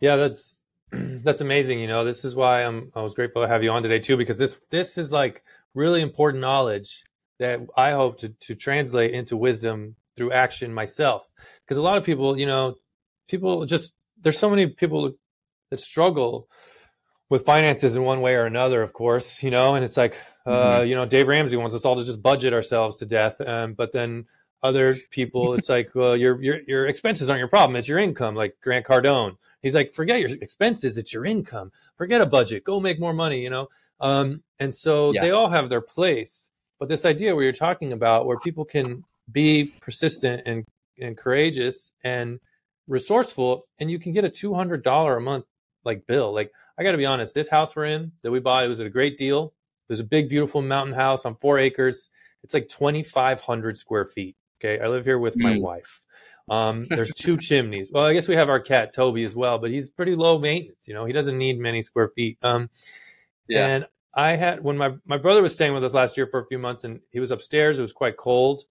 Yeah, 0.00 0.16
that's 0.16 0.58
that's 0.92 1.40
amazing. 1.40 1.80
You 1.80 1.86
know, 1.86 2.04
this 2.04 2.24
is 2.24 2.34
why 2.34 2.62
I'm 2.64 2.90
I 2.94 3.02
was 3.02 3.14
grateful 3.14 3.42
to 3.42 3.48
have 3.48 3.62
you 3.62 3.70
on 3.70 3.82
today 3.82 3.98
too, 3.98 4.16
because 4.16 4.38
this 4.38 4.56
this 4.70 4.98
is 4.98 5.12
like 5.12 5.42
really 5.74 6.00
important 6.00 6.40
knowledge 6.40 7.04
that 7.38 7.60
I 7.76 7.92
hope 7.92 8.18
to 8.20 8.28
to 8.28 8.54
translate 8.54 9.12
into 9.12 9.36
wisdom 9.36 9.96
through 10.16 10.32
action 10.32 10.72
myself. 10.72 11.22
Because 11.64 11.78
a 11.78 11.82
lot 11.82 11.96
of 11.98 12.04
people, 12.04 12.38
you 12.38 12.46
know, 12.46 12.76
people 13.28 13.66
just 13.66 13.92
there's 14.20 14.38
so 14.38 14.50
many 14.50 14.66
people 14.68 15.12
that 15.70 15.78
struggle 15.78 16.48
with 17.30 17.44
finances 17.44 17.94
in 17.94 18.02
one 18.02 18.20
way 18.22 18.34
or 18.34 18.46
another, 18.46 18.82
of 18.82 18.92
course, 18.94 19.42
you 19.42 19.50
know, 19.50 19.74
and 19.74 19.84
it's 19.84 19.98
like, 19.98 20.16
uh, 20.48 20.82
you 20.82 20.94
know, 20.94 21.04
Dave 21.06 21.28
Ramsey 21.28 21.56
wants 21.56 21.74
us 21.74 21.84
all 21.84 21.96
to 21.96 22.04
just 22.04 22.22
budget 22.22 22.52
ourselves 22.52 22.96
to 22.98 23.06
death. 23.06 23.40
Um, 23.40 23.74
but 23.74 23.92
then 23.92 24.26
other 24.62 24.94
people, 25.10 25.54
it's 25.58 25.68
like, 25.68 25.94
well, 25.94 26.16
your, 26.16 26.40
your, 26.42 26.60
your 26.66 26.86
expenses 26.86 27.28
aren't 27.30 27.40
your 27.40 27.48
problem. 27.48 27.76
It's 27.76 27.88
your 27.88 27.98
income. 27.98 28.34
Like 28.34 28.56
Grant 28.62 28.86
Cardone, 28.86 29.36
he's 29.62 29.74
like, 29.74 29.92
forget 29.92 30.20
your 30.20 30.30
expenses. 30.40 30.98
It's 30.98 31.12
your 31.12 31.24
income. 31.24 31.72
Forget 31.96 32.20
a 32.20 32.26
budget. 32.26 32.64
Go 32.64 32.80
make 32.80 32.98
more 32.98 33.12
money, 33.14 33.42
you 33.42 33.50
know? 33.50 33.68
Um, 34.00 34.42
and 34.58 34.74
so 34.74 35.12
Yeah. 35.12 35.20
they 35.20 35.30
all 35.30 35.48
have 35.50 35.68
their 35.68 35.80
place. 35.80 36.50
But 36.78 36.88
this 36.88 37.04
idea 37.04 37.34
where 37.34 37.44
you're 37.44 37.52
talking 37.52 37.92
about 37.92 38.26
where 38.26 38.38
people 38.38 38.64
can 38.64 39.04
be 39.30 39.72
persistent 39.80 40.42
and, 40.46 40.64
and 41.00 41.16
courageous 41.16 41.90
and 42.04 42.38
resourceful 42.86 43.64
and 43.78 43.90
you 43.90 43.98
can 43.98 44.12
get 44.12 44.24
a 44.24 44.28
$200 44.30 45.16
a 45.16 45.20
month 45.20 45.44
like 45.84 46.06
bill. 46.06 46.32
Like 46.32 46.52
I 46.78 46.82
got 46.84 46.92
to 46.92 46.98
be 46.98 47.06
honest, 47.06 47.34
this 47.34 47.48
house 47.48 47.74
we're 47.74 47.84
in 47.86 48.12
that 48.22 48.30
we 48.30 48.40
bought, 48.40 48.64
it 48.64 48.68
was 48.68 48.80
a 48.80 48.88
great 48.88 49.18
deal. 49.18 49.52
Was 49.88 50.00
a 50.00 50.04
big, 50.04 50.28
beautiful 50.28 50.62
mountain 50.62 50.94
house 50.94 51.24
on 51.24 51.36
four 51.36 51.58
acres. 51.58 52.10
It's 52.44 52.54
like 52.54 52.68
2,500 52.68 53.78
square 53.78 54.04
feet. 54.04 54.36
Okay. 54.60 54.82
I 54.82 54.88
live 54.88 55.04
here 55.04 55.18
with 55.18 55.36
my 55.36 55.54
mm. 55.54 55.60
wife. 55.60 56.02
Um, 56.50 56.82
there's 56.88 57.12
two 57.14 57.36
chimneys. 57.36 57.90
Well, 57.92 58.04
I 58.04 58.12
guess 58.12 58.28
we 58.28 58.36
have 58.36 58.48
our 58.48 58.60
cat 58.60 58.94
Toby 58.94 59.24
as 59.24 59.34
well, 59.34 59.58
but 59.58 59.70
he's 59.70 59.88
pretty 59.88 60.14
low 60.14 60.38
maintenance. 60.38 60.86
You 60.86 60.94
know, 60.94 61.04
he 61.04 61.12
doesn't 61.12 61.38
need 61.38 61.58
many 61.58 61.82
square 61.82 62.10
feet. 62.14 62.38
Um, 62.42 62.70
yeah. 63.48 63.66
And 63.66 63.86
I 64.14 64.36
had 64.36 64.62
when 64.62 64.76
my 64.76 64.94
my 65.06 65.16
brother 65.16 65.42
was 65.42 65.54
staying 65.54 65.74
with 65.74 65.84
us 65.84 65.94
last 65.94 66.16
year 66.16 66.26
for 66.26 66.40
a 66.40 66.46
few 66.46 66.58
months, 66.58 66.84
and 66.84 67.00
he 67.10 67.20
was 67.20 67.30
upstairs. 67.30 67.78
It 67.78 67.82
was 67.82 67.92
quite 67.92 68.16
cold, 68.16 68.64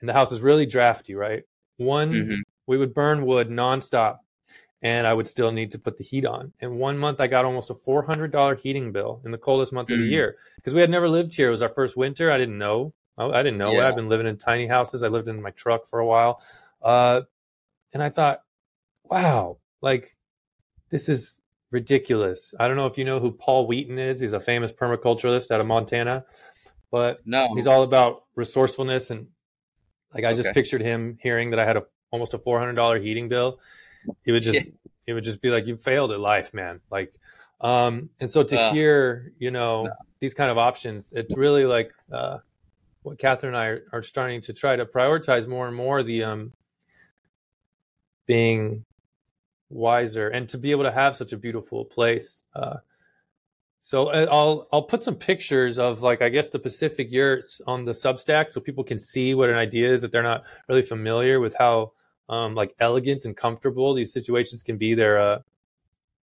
and 0.00 0.08
the 0.08 0.14
house 0.14 0.32
is 0.32 0.40
really 0.40 0.66
drafty. 0.66 1.14
Right, 1.14 1.42
one 1.76 2.12
mm-hmm. 2.12 2.40
we 2.66 2.78
would 2.78 2.94
burn 2.94 3.26
wood 3.26 3.50
nonstop, 3.50 4.18
and 4.82 5.06
I 5.06 5.14
would 5.14 5.26
still 5.26 5.52
need 5.52 5.70
to 5.70 5.78
put 5.78 5.96
the 5.96 6.04
heat 6.04 6.26
on. 6.26 6.52
And 6.60 6.78
one 6.78 6.98
month 6.98 7.20
I 7.20 7.28
got 7.28 7.44
almost 7.44 7.70
a 7.70 7.74
four 7.74 8.02
hundred 8.02 8.32
dollar 8.32 8.56
heating 8.56 8.92
bill 8.92 9.22
in 9.24 9.30
the 9.30 9.38
coldest 9.38 9.72
month 9.72 9.88
mm-hmm. 9.88 9.94
of 9.94 10.00
the 10.00 10.08
mm. 10.08 10.12
year 10.12 10.36
because 10.56 10.74
we 10.74 10.80
had 10.80 10.90
never 10.90 11.08
lived 11.08 11.34
here. 11.34 11.48
It 11.48 11.52
was 11.52 11.62
our 11.62 11.68
first 11.68 11.96
winter. 11.96 12.30
I 12.30 12.38
didn't 12.38 12.58
know. 12.58 12.92
I 13.16 13.42
didn't 13.42 13.58
know. 13.58 13.72
Yeah. 13.72 13.86
I've 13.86 13.94
been 13.94 14.08
living 14.08 14.26
in 14.26 14.38
tiny 14.38 14.66
houses. 14.66 15.02
I 15.02 15.08
lived 15.08 15.28
in 15.28 15.40
my 15.40 15.50
truck 15.50 15.86
for 15.86 16.00
a 16.00 16.06
while. 16.06 16.42
Uh, 16.80 17.20
and 17.92 18.02
I 18.02 18.08
thought, 18.08 18.42
wow, 19.04 19.58
like 19.80 20.16
this 20.90 21.08
is 21.08 21.40
ridiculous. 21.70 22.54
I 22.58 22.66
don't 22.66 22.76
know 22.76 22.86
if 22.86 22.98
you 22.98 23.04
know 23.04 23.20
who 23.20 23.32
Paul 23.32 23.66
Wheaton 23.66 23.98
is. 23.98 24.20
He's 24.20 24.32
a 24.32 24.40
famous 24.40 24.72
permaculturalist 24.72 25.50
out 25.50 25.60
of 25.60 25.66
Montana, 25.66 26.24
but 26.90 27.20
no, 27.26 27.54
he's 27.54 27.66
all 27.66 27.82
about 27.82 28.24
resourcefulness 28.34 29.10
and 29.10 29.28
like 30.14 30.24
I 30.24 30.28
okay. 30.28 30.42
just 30.42 30.54
pictured 30.54 30.82
him 30.82 31.18
hearing 31.22 31.50
that 31.50 31.58
I 31.58 31.64
had 31.64 31.76
a 31.76 31.84
almost 32.10 32.34
a 32.34 32.38
four 32.38 32.58
hundred 32.58 32.74
dollar 32.74 32.98
heating 32.98 33.28
bill. 33.28 33.60
He 34.24 34.32
would 34.32 34.42
just 34.42 34.70
it 35.06 35.12
would 35.12 35.24
just 35.24 35.40
be 35.42 35.50
like 35.50 35.66
you 35.66 35.76
failed 35.76 36.12
at 36.12 36.20
life, 36.20 36.54
man. 36.54 36.80
Like, 36.90 37.12
um, 37.60 38.10
and 38.20 38.30
so 38.30 38.42
to 38.42 38.58
uh, 38.58 38.72
hear 38.72 39.32
you 39.38 39.50
know 39.50 39.84
no. 39.84 39.92
these 40.20 40.34
kind 40.34 40.50
of 40.50 40.58
options, 40.58 41.12
it's 41.12 41.36
really 41.36 41.64
like 41.64 41.92
uh, 42.12 42.38
what 43.02 43.18
Catherine 43.18 43.54
and 43.54 43.62
I 43.62 43.66
are, 43.66 43.82
are 43.92 44.02
starting 44.02 44.40
to 44.42 44.52
try 44.52 44.76
to 44.76 44.86
prioritize 44.86 45.46
more 45.46 45.66
and 45.66 45.76
more 45.76 46.02
the 46.02 46.24
um 46.24 46.52
being 48.26 48.84
wiser 49.70 50.28
and 50.28 50.48
to 50.50 50.58
be 50.58 50.70
able 50.70 50.84
to 50.84 50.92
have 50.92 51.16
such 51.16 51.32
a 51.32 51.36
beautiful 51.36 51.84
place. 51.84 52.42
Uh, 52.54 52.76
so 53.80 54.08
uh, 54.08 54.26
I'll 54.30 54.68
I'll 54.72 54.82
put 54.82 55.02
some 55.02 55.16
pictures 55.16 55.78
of 55.78 56.02
like 56.02 56.22
I 56.22 56.28
guess 56.28 56.50
the 56.50 56.60
Pacific 56.60 57.10
yurts 57.10 57.60
on 57.66 57.84
the 57.84 57.92
Substack 57.92 58.50
so 58.50 58.60
people 58.60 58.84
can 58.84 58.98
see 58.98 59.34
what 59.34 59.50
an 59.50 59.56
idea 59.56 59.88
is 59.88 60.04
if 60.04 60.12
they're 60.12 60.22
not 60.22 60.44
really 60.68 60.82
familiar 60.82 61.40
with 61.40 61.56
how 61.58 61.92
um, 62.28 62.54
like 62.54 62.74
elegant 62.80 63.24
and 63.24 63.36
comfortable 63.36 63.94
these 63.94 64.12
situations 64.12 64.62
can 64.62 64.76
be. 64.76 64.94
There, 64.94 65.18
uh, 65.18 65.38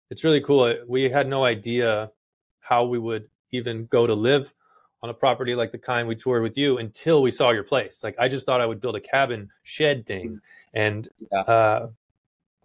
it's 0.09 0.23
really 0.23 0.41
cool. 0.41 0.73
We 0.87 1.09
had 1.09 1.27
no 1.27 1.45
idea 1.45 2.11
how 2.59 2.85
we 2.85 2.99
would 2.99 3.29
even 3.51 3.85
go 3.85 4.07
to 4.07 4.13
live 4.13 4.53
on 5.01 5.09
a 5.09 5.13
property 5.13 5.53
like 5.53 5.71
the 5.71 5.77
kind 5.77 6.07
we 6.07 6.15
toured 6.15 6.43
with 6.43 6.57
you 6.57 6.77
until 6.77 7.21
we 7.21 7.29
saw 7.31 7.51
your 7.51 7.63
place. 7.63 8.03
Like 8.03 8.15
I 8.17 8.27
just 8.27 8.45
thought 8.45 8.61
I 8.61 8.65
would 8.65 8.79
build 8.79 8.95
a 8.95 9.01
cabin 9.01 9.49
shed 9.63 10.05
thing 10.05 10.39
and 10.73 11.09
yeah. 11.31 11.39
uh, 11.39 11.87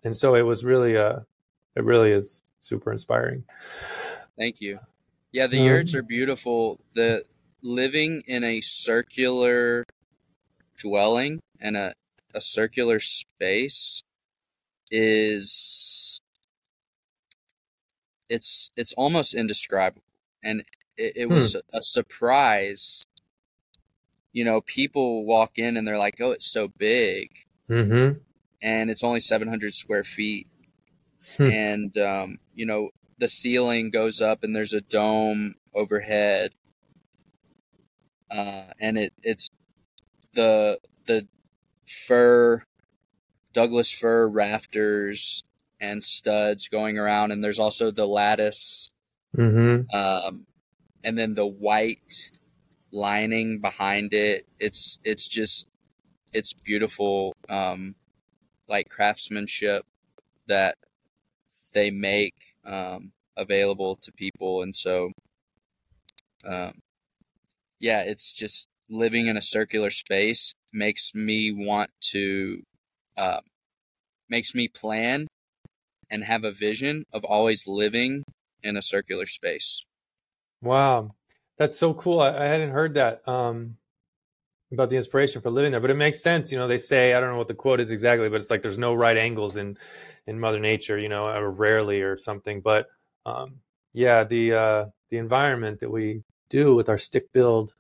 and 0.04 0.14
so 0.14 0.34
it 0.34 0.42
was 0.42 0.64
really 0.64 0.96
uh 0.96 1.20
it 1.76 1.84
really 1.84 2.10
is 2.10 2.42
super 2.60 2.92
inspiring 2.92 3.44
thank 4.36 4.60
you 4.60 4.78
yeah 5.32 5.46
the 5.46 5.58
um, 5.58 5.64
yurts 5.66 5.94
are 5.94 6.02
beautiful 6.02 6.78
the 6.94 7.22
living 7.62 8.22
in 8.26 8.44
a 8.44 8.60
circular 8.60 9.84
dwelling 10.78 11.40
and 11.60 11.76
a, 11.76 11.92
a 12.34 12.40
circular 12.40 13.00
space 13.00 14.02
is 14.90 16.20
it's 18.28 18.70
it's 18.76 18.92
almost 18.94 19.34
indescribable 19.34 20.02
and 20.42 20.64
it, 20.96 21.12
it 21.16 21.28
was 21.28 21.52
hmm. 21.54 21.58
a 21.72 21.82
surprise 21.82 23.06
you 24.32 24.44
know 24.44 24.60
people 24.60 25.24
walk 25.24 25.58
in 25.58 25.76
and 25.76 25.86
they're 25.86 25.98
like 25.98 26.20
oh 26.20 26.30
it's 26.30 26.50
so 26.50 26.68
big 26.68 27.30
mm-hmm. 27.68 28.18
and 28.62 28.90
it's 28.90 29.04
only 29.04 29.20
700 29.20 29.74
square 29.74 30.04
feet. 30.04 30.46
Hmm. 31.36 31.50
and 31.50 31.98
um, 31.98 32.38
you 32.54 32.64
know 32.64 32.88
the 33.18 33.28
ceiling 33.28 33.90
goes 33.90 34.22
up 34.22 34.42
and 34.42 34.54
there's 34.54 34.72
a 34.72 34.80
dome 34.80 35.56
overhead, 35.74 36.52
uh, 38.30 38.72
and 38.80 38.96
it 38.96 39.12
it's 39.22 39.50
the 40.34 40.78
the 41.06 41.26
fir 41.88 42.64
Douglas 43.52 43.92
fir 43.92 44.28
rafters 44.28 45.42
and 45.80 46.02
studs 46.02 46.68
going 46.68 46.98
around, 46.98 47.32
and 47.32 47.42
there's 47.42 47.58
also 47.58 47.90
the 47.90 48.06
lattice, 48.06 48.90
mm-hmm. 49.36 49.94
um, 49.96 50.46
and 51.02 51.16
then 51.16 51.34
the 51.34 51.46
white 51.46 52.30
lining 52.92 53.60
behind 53.60 54.12
it. 54.12 54.46
It's 54.58 54.98
it's 55.04 55.26
just 55.28 55.68
it's 56.32 56.52
beautiful, 56.52 57.34
um, 57.48 57.94
like 58.68 58.88
craftsmanship 58.88 59.84
that 60.46 60.76
they 61.74 61.90
make 61.90 62.34
um, 62.64 63.12
available 63.36 63.96
to 63.96 64.12
people, 64.12 64.62
and 64.62 64.76
so, 64.76 65.12
um, 66.44 66.80
yeah, 67.80 68.02
it's 68.02 68.32
just 68.32 68.68
living 68.90 69.26
in 69.26 69.36
a 69.36 69.42
circular 69.42 69.90
space 69.90 70.54
makes 70.72 71.14
me 71.14 71.52
want 71.52 71.90
to, 72.12 72.62
uh, 73.16 73.40
makes 74.28 74.54
me 74.54 74.68
plan 74.68 75.26
and 76.10 76.24
have 76.24 76.44
a 76.44 76.52
vision 76.52 77.04
of 77.12 77.24
always 77.24 77.66
living 77.66 78.24
in 78.62 78.76
a 78.76 78.82
circular 78.82 79.26
space. 79.26 79.84
Wow, 80.62 81.10
that's 81.56 81.78
so 81.78 81.94
cool. 81.94 82.20
I, 82.20 82.28
I 82.30 82.44
hadn't 82.44 82.70
heard 82.70 82.94
that. 82.94 83.26
Um, 83.28 83.76
about 84.72 84.90
the 84.90 84.96
inspiration 84.96 85.40
for 85.40 85.50
living 85.50 85.70
there. 85.70 85.80
But 85.80 85.90
it 85.90 85.96
makes 85.96 86.22
sense, 86.22 86.52
you 86.52 86.58
know. 86.58 86.68
They 86.68 86.78
say 86.78 87.14
I 87.14 87.20
don't 87.20 87.30
know 87.30 87.38
what 87.38 87.48
the 87.48 87.54
quote 87.54 87.80
is 87.80 87.90
exactly, 87.90 88.28
but 88.28 88.40
it's 88.40 88.50
like 88.50 88.62
there's 88.62 88.78
no 88.78 88.94
right 88.94 89.16
angles 89.16 89.56
in 89.56 89.78
in 90.26 90.38
Mother 90.38 90.60
Nature, 90.60 90.98
you 90.98 91.08
know, 91.08 91.26
or 91.26 91.50
rarely 91.50 92.02
or 92.02 92.16
something. 92.16 92.60
But 92.60 92.86
um, 93.24 93.60
yeah, 93.92 94.24
the 94.24 94.52
uh, 94.52 94.84
the 95.10 95.18
environment 95.18 95.80
that 95.80 95.90
we 95.90 96.22
do 96.50 96.74
with 96.74 96.88
our 96.88 96.98
stick 96.98 97.32
build 97.32 97.74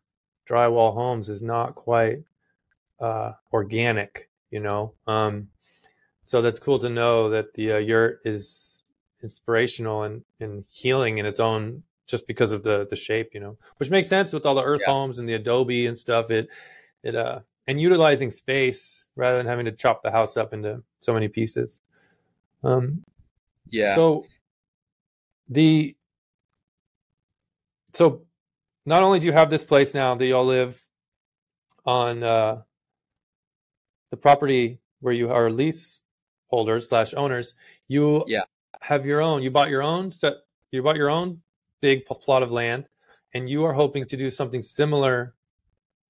drywall 0.48 0.94
homes 0.94 1.28
is 1.28 1.42
not 1.42 1.74
quite 1.74 2.18
uh, 3.00 3.32
organic, 3.52 4.28
you 4.50 4.60
know. 4.60 4.94
Um, 5.06 5.48
so 6.22 6.42
that's 6.42 6.58
cool 6.58 6.78
to 6.80 6.88
know 6.88 7.30
that 7.30 7.54
the 7.54 7.72
uh, 7.72 7.78
yurt 7.78 8.20
is 8.24 8.80
inspirational 9.22 10.04
and, 10.04 10.22
and 10.40 10.64
healing 10.70 11.18
in 11.18 11.26
its 11.26 11.40
own 11.40 11.82
just 12.06 12.26
because 12.26 12.52
of 12.52 12.62
the 12.62 12.86
the 12.88 12.96
shape, 12.96 13.30
you 13.34 13.40
know, 13.40 13.56
which 13.76 13.90
makes 13.90 14.08
sense 14.08 14.32
with 14.32 14.46
all 14.46 14.54
the 14.54 14.62
earth 14.62 14.82
yeah. 14.86 14.92
homes 14.92 15.18
and 15.18 15.28
the 15.28 15.34
adobe 15.34 15.86
and 15.86 15.96
stuff. 15.96 16.30
It 16.30 16.48
it 17.02 17.14
uh 17.14 17.40
and 17.66 17.80
utilizing 17.80 18.30
space 18.30 19.04
rather 19.14 19.36
than 19.36 19.46
having 19.46 19.66
to 19.66 19.72
chop 19.72 20.02
the 20.02 20.10
house 20.10 20.36
up 20.36 20.54
into 20.54 20.82
so 21.00 21.12
many 21.12 21.28
pieces. 21.28 21.80
Um, 22.64 23.04
yeah. 23.68 23.94
So 23.94 24.26
the 25.48 25.94
so 27.92 28.22
not 28.86 29.02
only 29.02 29.18
do 29.18 29.26
you 29.26 29.32
have 29.32 29.50
this 29.50 29.64
place 29.64 29.92
now 29.94 30.14
that 30.14 30.26
y'all 30.26 30.46
live 30.46 30.82
on 31.84 32.22
uh, 32.22 32.62
the 34.10 34.16
property 34.16 34.78
where 35.00 35.14
you 35.14 35.30
are 35.30 35.50
lease 35.50 36.00
holders 36.48 36.88
slash 36.88 37.14
owners, 37.14 37.54
you 37.86 38.24
yeah. 38.26 38.42
have 38.80 39.06
your 39.06 39.20
own. 39.20 39.42
You 39.42 39.50
bought 39.50 39.70
your 39.70 39.82
own 39.82 40.10
set. 40.10 40.34
You 40.70 40.82
bought 40.82 40.96
your 40.96 41.10
own 41.10 41.40
big 41.80 42.04
plot 42.06 42.42
of 42.42 42.50
land, 42.50 42.88
and 43.34 43.48
you 43.48 43.64
are 43.64 43.72
hoping 43.72 44.06
to 44.06 44.16
do 44.16 44.30
something 44.30 44.62
similar 44.62 45.34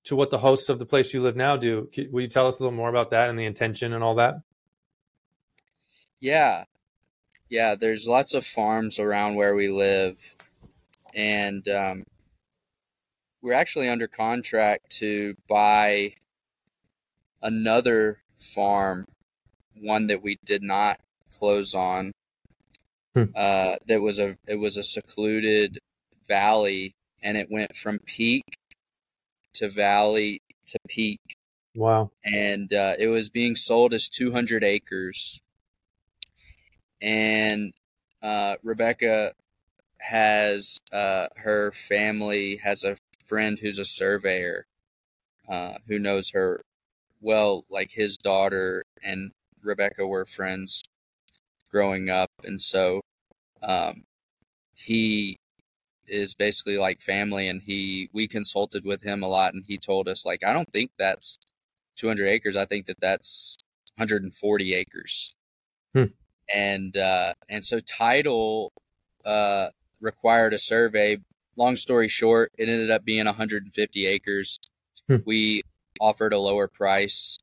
to 0.04 0.16
what 0.16 0.30
the 0.30 0.38
hosts 0.38 0.68
of 0.68 0.78
the 0.78 0.86
place 0.86 1.12
you 1.12 1.22
live 1.22 1.36
now 1.36 1.56
do. 1.56 1.88
Will 2.10 2.22
you 2.22 2.28
tell 2.28 2.46
us 2.46 2.58
a 2.58 2.62
little 2.62 2.76
more 2.76 2.88
about 2.88 3.10
that 3.10 3.28
and 3.28 3.38
the 3.38 3.44
intention 3.44 3.92
and 3.92 4.02
all 4.02 4.14
that? 4.14 4.36
Yeah. 6.20 6.64
Yeah, 7.50 7.74
there's 7.74 8.08
lots 8.08 8.34
of 8.34 8.44
farms 8.44 8.98
around 8.98 9.34
where 9.34 9.54
we 9.54 9.68
live. 9.68 10.34
And 11.14 11.66
um, 11.68 12.04
we're 13.42 13.54
actually 13.54 13.88
under 13.88 14.06
contract 14.06 14.90
to 14.98 15.34
buy 15.48 16.14
another 17.42 18.22
farm, 18.36 19.06
one 19.80 20.06
that 20.08 20.22
we 20.22 20.38
did 20.44 20.62
not 20.62 21.00
close 21.32 21.74
on. 21.74 22.12
Hmm. 23.14 23.24
Uh, 23.34 23.76
that 23.86 24.00
was 24.00 24.18
a 24.18 24.36
it 24.46 24.56
was 24.56 24.76
a 24.76 24.82
secluded 24.82 25.78
valley, 26.26 26.94
and 27.22 27.36
it 27.36 27.48
went 27.50 27.74
from 27.74 27.98
peak 28.00 28.44
to 29.54 29.68
valley 29.68 30.42
to 30.66 30.78
peak. 30.88 31.20
Wow. 31.74 32.10
And 32.24 32.72
uh, 32.72 32.94
it 32.98 33.08
was 33.08 33.30
being 33.30 33.54
sold 33.54 33.94
as 33.94 34.08
200 34.08 34.64
acres. 34.64 35.40
And 37.00 37.72
uh, 38.22 38.56
Rebecca 38.62 39.32
has 39.98 40.80
uh, 40.92 41.28
her 41.36 41.72
family 41.72 42.56
has 42.56 42.84
a 42.84 42.96
friend 43.24 43.58
who's 43.58 43.78
a 43.78 43.84
surveyor 43.84 44.66
uh, 45.48 45.74
who 45.86 45.98
knows 45.98 46.30
her 46.30 46.62
well, 47.20 47.64
like 47.70 47.92
his 47.92 48.16
daughter 48.16 48.84
and 49.02 49.32
Rebecca 49.62 50.06
were 50.06 50.24
friends 50.24 50.82
growing 51.70 52.08
up. 52.10 52.30
And 52.44 52.60
so 52.60 53.00
um, 53.62 54.04
he 54.74 55.38
is 56.08 56.34
basically 56.34 56.78
like 56.78 57.00
family 57.00 57.48
and 57.48 57.62
he 57.62 58.08
we 58.12 58.26
consulted 58.26 58.84
with 58.84 59.02
him 59.02 59.22
a 59.22 59.28
lot 59.28 59.52
and 59.52 59.64
he 59.66 59.76
told 59.76 60.08
us 60.08 60.24
like 60.24 60.42
I 60.42 60.52
don't 60.52 60.72
think 60.72 60.92
that's 60.98 61.38
200 61.96 62.26
acres 62.28 62.56
I 62.56 62.64
think 62.64 62.86
that 62.86 63.00
that's 63.00 63.58
140 63.96 64.74
acres 64.74 65.34
hmm. 65.94 66.04
and 66.54 66.96
uh 66.96 67.34
and 67.48 67.64
so 67.64 67.80
title 67.80 68.72
uh 69.24 69.68
required 70.00 70.54
a 70.54 70.58
survey 70.58 71.18
long 71.56 71.76
story 71.76 72.08
short 72.08 72.52
it 72.56 72.68
ended 72.68 72.90
up 72.90 73.04
being 73.04 73.26
150 73.26 74.06
acres 74.06 74.58
hmm. 75.08 75.16
we 75.26 75.62
offered 76.00 76.32
a 76.32 76.38
lower 76.38 76.68
price 76.68 77.38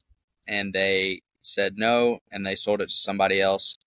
and 0.48 0.74
they 0.74 1.22
said 1.42 1.78
no 1.78 2.20
and 2.32 2.46
they 2.46 2.56
sold 2.56 2.82
it 2.82 2.90
to 2.90 2.96
somebody 2.96 3.40
else 3.40 3.78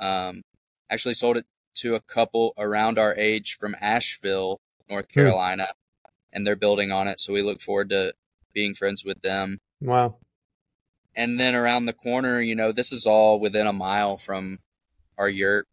um 0.00 0.42
actually 0.90 1.14
sold 1.14 1.36
it 1.36 1.46
to 1.78 1.94
a 1.94 2.00
couple 2.00 2.52
around 2.58 2.98
our 2.98 3.14
age 3.14 3.56
from 3.58 3.76
Asheville, 3.80 4.60
North 4.88 5.06
hmm. 5.12 5.20
Carolina, 5.20 5.68
hmm. 5.68 6.10
and 6.32 6.46
they're 6.46 6.56
building 6.56 6.92
on 6.92 7.08
it. 7.08 7.20
So 7.20 7.32
we 7.32 7.42
look 7.42 7.60
forward 7.60 7.90
to 7.90 8.12
being 8.52 8.74
friends 8.74 9.04
with 9.04 9.22
them. 9.22 9.60
Wow. 9.80 10.16
And 11.14 11.38
then 11.38 11.54
around 11.54 11.86
the 11.86 11.92
corner, 11.92 12.40
you 12.40 12.54
know, 12.54 12.72
this 12.72 12.92
is 12.92 13.06
all 13.06 13.40
within 13.40 13.66
a 13.66 13.72
mile 13.72 14.16
from 14.16 14.58
our 15.16 15.28
yurt. 15.28 15.66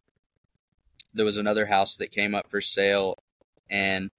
There 1.14 1.24
was 1.24 1.36
another 1.36 1.66
house 1.66 1.96
that 1.96 2.10
came 2.10 2.34
up 2.34 2.50
for 2.50 2.60
sale 2.60 3.16
and 3.70 4.10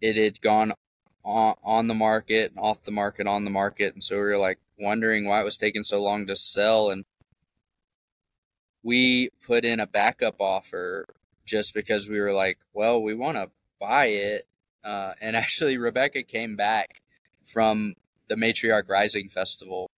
it 0.00 0.16
had 0.16 0.40
gone 0.40 0.72
on, 1.24 1.54
on 1.64 1.88
the 1.88 1.94
market, 1.94 2.52
off 2.56 2.82
the 2.82 2.90
market, 2.90 3.26
on 3.26 3.44
the 3.44 3.50
market. 3.50 3.94
And 3.94 4.02
so 4.02 4.16
we 4.16 4.22
were 4.22 4.38
like 4.38 4.58
wondering 4.78 5.26
why 5.26 5.40
it 5.40 5.44
was 5.44 5.56
taking 5.56 5.82
so 5.82 6.02
long 6.02 6.26
to 6.26 6.36
sell. 6.36 6.90
And 6.90 7.04
we 8.82 9.30
put 9.46 9.64
in 9.64 9.80
a 9.80 9.86
backup 9.86 10.40
offer 10.40 11.06
just 11.46 11.74
because 11.74 12.08
we 12.08 12.20
were 12.20 12.32
like, 12.32 12.58
well, 12.72 13.02
we 13.02 13.14
want 13.14 13.36
to 13.36 13.50
buy 13.80 14.06
it. 14.06 14.46
Uh, 14.84 15.12
and 15.20 15.36
actually, 15.36 15.76
Rebecca 15.76 16.22
came 16.22 16.56
back 16.56 17.00
from 17.44 17.94
the 18.28 18.36
Matriarch 18.36 18.88
Rising 18.88 19.28
Festival 19.28 19.90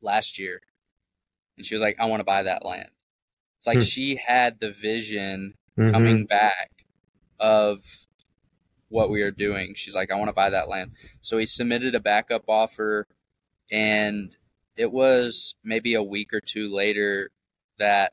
last 0.00 0.38
year. 0.38 0.60
And 1.56 1.66
she 1.66 1.74
was 1.74 1.82
like, 1.82 1.96
I 1.98 2.06
want 2.06 2.20
to 2.20 2.24
buy 2.24 2.44
that 2.44 2.64
land. 2.64 2.90
It's 3.58 3.66
like 3.66 3.78
hmm. 3.78 3.82
she 3.82 4.16
had 4.16 4.60
the 4.60 4.70
vision 4.70 5.54
mm-hmm. 5.76 5.90
coming 5.90 6.26
back 6.26 6.70
of 7.40 8.07
what 8.88 9.10
we 9.10 9.22
are 9.22 9.30
doing. 9.30 9.74
She's 9.74 9.94
like, 9.94 10.10
I 10.10 10.16
want 10.16 10.28
to 10.28 10.34
buy 10.34 10.50
that 10.50 10.68
land. 10.68 10.92
So 11.20 11.38
he 11.38 11.46
submitted 11.46 11.94
a 11.94 12.00
backup 12.00 12.44
offer, 12.48 13.06
and 13.70 14.34
it 14.76 14.92
was 14.92 15.54
maybe 15.62 15.94
a 15.94 16.02
week 16.02 16.32
or 16.32 16.40
two 16.40 16.72
later 16.74 17.30
that 17.78 18.12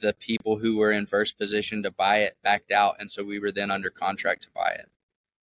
the 0.00 0.12
people 0.14 0.58
who 0.58 0.76
were 0.76 0.90
in 0.90 1.06
first 1.06 1.38
position 1.38 1.82
to 1.82 1.90
buy 1.90 2.18
it 2.18 2.36
backed 2.42 2.70
out, 2.70 2.96
and 2.98 3.10
so 3.10 3.22
we 3.22 3.38
were 3.38 3.52
then 3.52 3.70
under 3.70 3.90
contract 3.90 4.42
to 4.42 4.48
buy 4.54 4.70
it. 4.70 4.88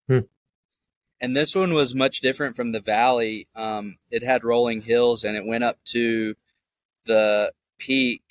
Hmm. 0.07 0.25
And 1.19 1.35
this 1.35 1.55
one 1.55 1.73
was 1.73 1.95
much 1.95 2.21
different 2.21 2.55
from 2.55 2.71
the 2.71 2.79
valley. 2.79 3.47
Um, 3.55 3.97
it 4.11 4.23
had 4.23 4.43
rolling 4.43 4.81
hills, 4.81 5.23
and 5.23 5.35
it 5.35 5.45
went 5.45 5.63
up 5.63 5.77
to 5.85 6.35
the 7.05 7.53
peak. 7.77 8.21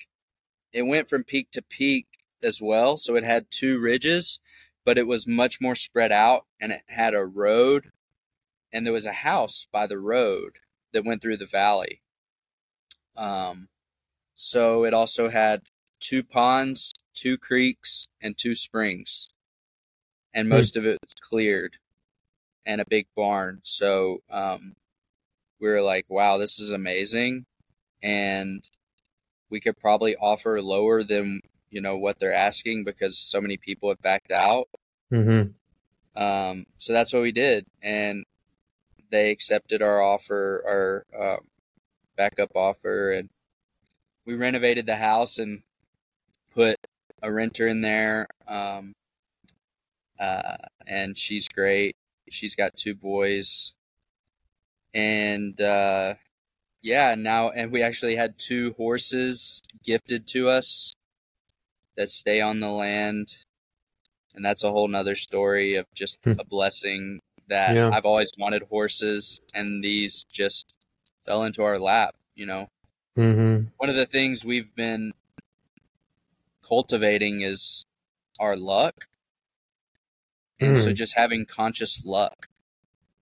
It 0.71 0.83
went 0.83 1.09
from 1.09 1.23
peak 1.23 1.51
to 1.51 1.61
peak 1.61 2.07
as 2.43 2.61
well, 2.61 2.97
so 2.97 3.15
it 3.15 3.23
had 3.23 3.47
two 3.49 3.79
ridges, 3.79 4.39
but 4.87 4.97
it 4.97 5.05
was 5.05 5.27
much 5.27 5.59
more 5.59 5.75
spread 5.75 6.13
out, 6.13 6.45
and 6.61 6.71
it 6.71 6.79
had 6.87 7.13
a 7.13 7.25
road, 7.25 7.91
and 8.71 8.85
there 8.85 8.93
was 8.93 9.05
a 9.05 9.11
house 9.11 9.67
by 9.69 9.85
the 9.85 9.99
road 9.99 10.59
that 10.93 11.03
went 11.03 11.21
through 11.21 11.35
the 11.35 11.45
valley. 11.45 12.01
Um, 13.17 13.67
so 14.33 14.85
it 14.85 14.93
also 14.93 15.27
had 15.27 15.63
two 15.99 16.23
ponds, 16.23 16.93
two 17.13 17.37
creeks, 17.37 18.07
and 18.21 18.37
two 18.37 18.55
springs. 18.55 19.27
And 20.33 20.47
hmm. 20.47 20.53
most 20.53 20.77
of 20.77 20.85
it 20.85 20.99
was 21.03 21.13
cleared 21.15 21.75
and 22.65 22.79
a 22.79 22.85
big 22.87 23.07
barn. 23.13 23.59
So 23.63 24.19
um, 24.31 24.75
we 25.59 25.67
were 25.67 25.81
like, 25.81 26.05
wow, 26.07 26.37
this 26.37 26.61
is 26.61 26.71
amazing. 26.71 27.45
And 28.01 28.63
we 29.49 29.59
could 29.59 29.77
probably 29.79 30.15
offer 30.15 30.61
lower 30.61 31.03
than 31.03 31.41
you 31.69 31.81
know 31.81 31.97
what 31.97 32.19
they're 32.19 32.33
asking 32.33 32.83
because 32.83 33.17
so 33.17 33.41
many 33.41 33.57
people 33.57 33.89
have 33.89 34.01
backed 34.01 34.31
out. 34.31 34.69
Mm-hmm. 35.11 36.21
Um, 36.21 36.65
so 36.77 36.93
that's 36.93 37.13
what 37.13 37.21
we 37.21 37.31
did, 37.31 37.65
and 37.81 38.25
they 39.11 39.31
accepted 39.31 39.81
our 39.81 40.01
offer, 40.01 41.05
our 41.15 41.33
um, 41.33 41.39
backup 42.15 42.55
offer, 42.55 43.11
and 43.11 43.29
we 44.25 44.35
renovated 44.35 44.85
the 44.85 44.95
house 44.95 45.37
and 45.37 45.61
put 46.53 46.75
a 47.21 47.31
renter 47.31 47.67
in 47.67 47.81
there. 47.81 48.27
Um, 48.47 48.95
uh, 50.19 50.57
and 50.87 51.17
she's 51.17 51.47
great. 51.47 51.95
She's 52.29 52.55
got 52.55 52.75
two 52.75 52.95
boys, 52.95 53.73
and 54.93 55.59
uh, 55.61 56.15
yeah, 56.81 57.15
now 57.15 57.49
and 57.49 57.71
we 57.71 57.83
actually 57.83 58.15
had 58.15 58.37
two 58.37 58.73
horses 58.77 59.61
gifted 59.83 60.27
to 60.27 60.49
us 60.49 60.95
that 61.97 62.09
stay 62.09 62.41
on 62.41 62.59
the 62.59 62.69
land, 62.69 63.37
and 64.33 64.45
that's 64.45 64.63
a 64.63 64.71
whole 64.71 64.87
nother 64.87 65.15
story 65.15 65.75
of 65.75 65.85
just 65.93 66.19
hmm. 66.23 66.33
a 66.39 66.45
blessing 66.45 67.19
that 67.49 67.75
yeah. 67.75 67.89
I've 67.91 68.05
always 68.05 68.31
wanted 68.37 68.63
horses, 68.63 69.41
and 69.53 69.83
these 69.83 70.25
just 70.31 70.73
fell 71.25 71.43
into 71.43 71.63
our 71.63 71.79
lap. 71.79 72.15
You 72.35 72.45
know, 72.45 72.67
Mm-hmm. 73.17 73.69
One 73.77 73.89
of 73.89 73.95
the 73.95 74.05
things 74.05 74.45
we've 74.45 74.73
been 74.75 75.11
cultivating 76.67 77.41
is 77.41 77.85
our 78.39 78.55
luck. 78.55 79.07
And 80.59 80.75
mm. 80.75 80.83
so 80.83 80.91
just 80.91 81.15
having 81.15 81.45
conscious 81.45 82.03
luck 82.05 82.47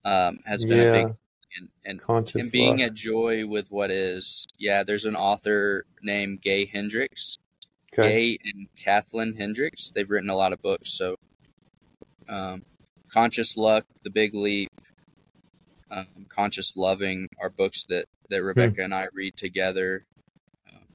um, 0.05 0.39
has 0.47 0.65
been 0.65 0.79
yeah. 0.79 0.85
a 0.85 0.93
big 0.93 1.17
and, 1.59 1.69
and, 1.85 2.01
conscious 2.01 2.43
and 2.43 2.53
being 2.53 2.79
luck. 2.79 2.89
a 2.89 2.91
joy 2.91 3.47
with 3.47 3.71
what 3.71 3.91
is. 3.91 4.47
Yeah, 4.59 4.83
there's 4.83 5.05
an 5.05 5.17
author 5.17 5.85
named 6.03 6.41
Gay 6.41 6.65
Hendricks. 6.65 7.39
Gay 7.95 8.39
and 8.45 8.69
Kathleen 8.77 9.35
Hendricks. 9.35 9.91
They've 9.91 10.11
written 10.11 10.31
a 10.31 10.37
lot 10.37 10.53
of 10.53 10.63
books. 10.63 10.97
So 10.97 11.17
um, 12.29 12.63
Conscious 13.13 13.57
Luck, 13.57 13.85
The 14.03 14.11
Big 14.11 14.35
Leap, 14.35 14.71
um, 15.91 16.07
Conscious 16.29 16.77
Loving 16.77 17.29
are 17.41 17.51
books 17.51 17.85
that 17.85 18.07
that 18.31 18.41
hmm. 18.41 18.47
Rebecca 18.47 18.81
mm. 18.81 18.85
and 18.85 18.95
I 18.95 19.09
read 19.13 19.37
together 19.37 20.07
um, 20.69 20.87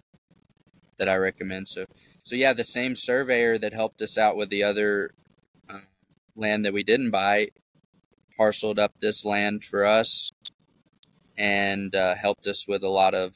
that 0.98 1.08
I 1.08 1.16
recommend. 1.16 1.68
So, 1.68 1.86
so 2.24 2.36
yeah, 2.36 2.54
the 2.54 2.64
same 2.64 2.96
surveyor 2.96 3.60
that 3.60 3.74
helped 3.74 4.02
us 4.02 4.18
out 4.18 4.36
with 4.36 4.50
the 4.50 4.64
other 4.64 5.12
uh, 5.70 5.86
land 6.36 6.66
that 6.66 6.74
we 6.74 6.84
didn't 6.84 7.12
buy 7.12 7.50
parceled 8.36 8.80
up 8.80 8.94
this 9.00 9.24
land 9.24 9.64
for 9.64 9.86
us 9.86 10.32
and 11.38 11.94
uh, 11.94 12.16
helped 12.16 12.48
us 12.48 12.68
with 12.68 12.84
a 12.84 12.90
lot 12.90 13.14
of 13.14 13.36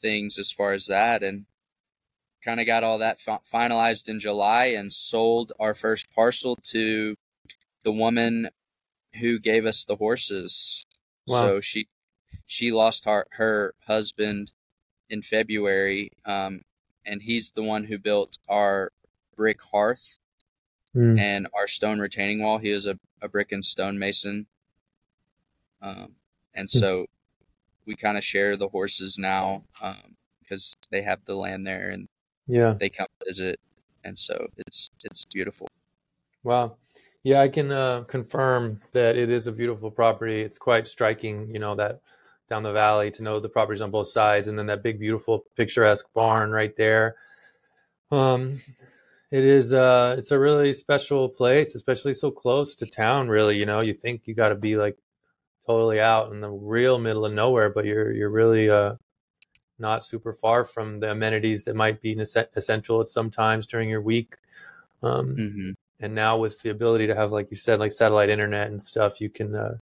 things 0.00 0.38
as 0.38 0.50
far 0.52 0.72
as 0.72 0.86
that 0.86 1.22
and 1.22 1.46
kind 2.46 2.60
of 2.60 2.66
got 2.66 2.84
all 2.84 2.98
that 2.98 3.18
fi- 3.18 3.40
finalized 3.44 4.08
in 4.08 4.20
July 4.20 4.66
and 4.66 4.92
sold 4.92 5.52
our 5.58 5.74
first 5.74 6.08
parcel 6.14 6.54
to 6.56 7.16
the 7.82 7.90
woman 7.90 8.48
who 9.20 9.38
gave 9.38 9.66
us 9.66 9.84
the 9.84 9.96
horses. 9.96 10.86
Wow. 11.26 11.40
So 11.40 11.60
she 11.60 11.88
she 12.46 12.70
lost 12.70 13.04
her 13.04 13.26
her 13.32 13.74
husband 13.86 14.52
in 15.10 15.22
February, 15.22 16.12
um, 16.24 16.62
and 17.04 17.22
he's 17.22 17.50
the 17.50 17.62
one 17.64 17.84
who 17.84 17.98
built 17.98 18.38
our 18.48 18.92
brick 19.36 19.60
hearth 19.72 20.18
mm. 20.94 21.18
and 21.20 21.48
our 21.52 21.66
stone 21.66 21.98
retaining 21.98 22.42
wall. 22.42 22.58
He 22.58 22.70
is 22.70 22.86
a, 22.86 22.98
a 23.20 23.28
brick 23.28 23.50
and 23.50 23.64
stone 23.64 23.98
mason, 23.98 24.46
um, 25.82 26.12
and 26.54 26.68
hmm. 26.70 26.78
so 26.78 27.06
we 27.86 27.96
kind 27.96 28.16
of 28.16 28.24
share 28.24 28.56
the 28.56 28.68
horses 28.68 29.18
now 29.18 29.64
because 30.40 30.76
um, 30.76 30.88
they 30.92 31.02
have 31.02 31.24
the 31.24 31.34
land 31.34 31.66
there 31.66 31.90
and 31.90 32.08
yeah, 32.46 32.74
they 32.78 32.88
come 32.88 33.06
visit, 33.26 33.58
and 34.04 34.18
so 34.18 34.48
it's 34.56 34.90
it's 35.04 35.24
beautiful. 35.26 35.68
Wow. 36.44 36.76
Yeah, 37.22 37.40
I 37.40 37.48
can 37.48 37.72
uh, 37.72 38.02
confirm 38.02 38.80
that 38.92 39.16
it 39.16 39.30
is 39.30 39.48
a 39.48 39.52
beautiful 39.52 39.90
property. 39.90 40.42
It's 40.42 40.58
quite 40.58 40.86
striking, 40.86 41.52
you 41.52 41.58
know, 41.58 41.74
that 41.74 42.00
down 42.48 42.62
the 42.62 42.72
valley 42.72 43.10
to 43.10 43.22
know 43.24 43.40
the 43.40 43.48
properties 43.48 43.82
on 43.82 43.90
both 43.90 44.06
sides, 44.06 44.46
and 44.46 44.56
then 44.56 44.66
that 44.66 44.84
big, 44.84 45.00
beautiful, 45.00 45.44
picturesque 45.56 46.06
barn 46.14 46.52
right 46.52 46.76
there. 46.76 47.16
Um, 48.12 48.60
it 49.32 49.42
is 49.42 49.74
uh, 49.74 50.14
it's 50.16 50.30
a 50.30 50.38
really 50.38 50.72
special 50.72 51.28
place, 51.28 51.74
especially 51.74 52.14
so 52.14 52.30
close 52.30 52.76
to 52.76 52.86
town. 52.86 53.28
Really, 53.28 53.56
you 53.56 53.66
know, 53.66 53.80
you 53.80 53.92
think 53.92 54.22
you 54.26 54.34
got 54.34 54.50
to 54.50 54.54
be 54.54 54.76
like 54.76 54.96
totally 55.66 55.98
out 56.00 56.30
in 56.30 56.40
the 56.40 56.50
real 56.50 56.98
middle 56.98 57.26
of 57.26 57.32
nowhere, 57.32 57.70
but 57.70 57.84
you're 57.86 58.12
you're 58.12 58.30
really 58.30 58.70
uh, 58.70 58.94
not 59.78 60.04
super 60.04 60.32
far 60.32 60.64
from 60.64 61.00
the 61.00 61.10
amenities 61.10 61.64
that 61.64 61.76
might 61.76 62.00
be 62.00 62.18
essential 62.18 63.00
at 63.00 63.08
some 63.08 63.30
times 63.30 63.66
during 63.66 63.88
your 63.88 64.02
week. 64.02 64.36
Um, 65.02 65.36
mm-hmm 65.36 65.70
and 66.00 66.14
now 66.14 66.36
with 66.36 66.60
the 66.60 66.68
ability 66.70 67.06
to 67.06 67.14
have 67.14 67.32
like 67.32 67.48
you 67.50 67.56
said 67.56 67.78
like 67.78 67.92
satellite 67.92 68.28
internet 68.28 68.68
and 68.68 68.82
stuff 68.82 69.18
you 69.18 69.30
can 69.30 69.54
uh, 69.54 69.76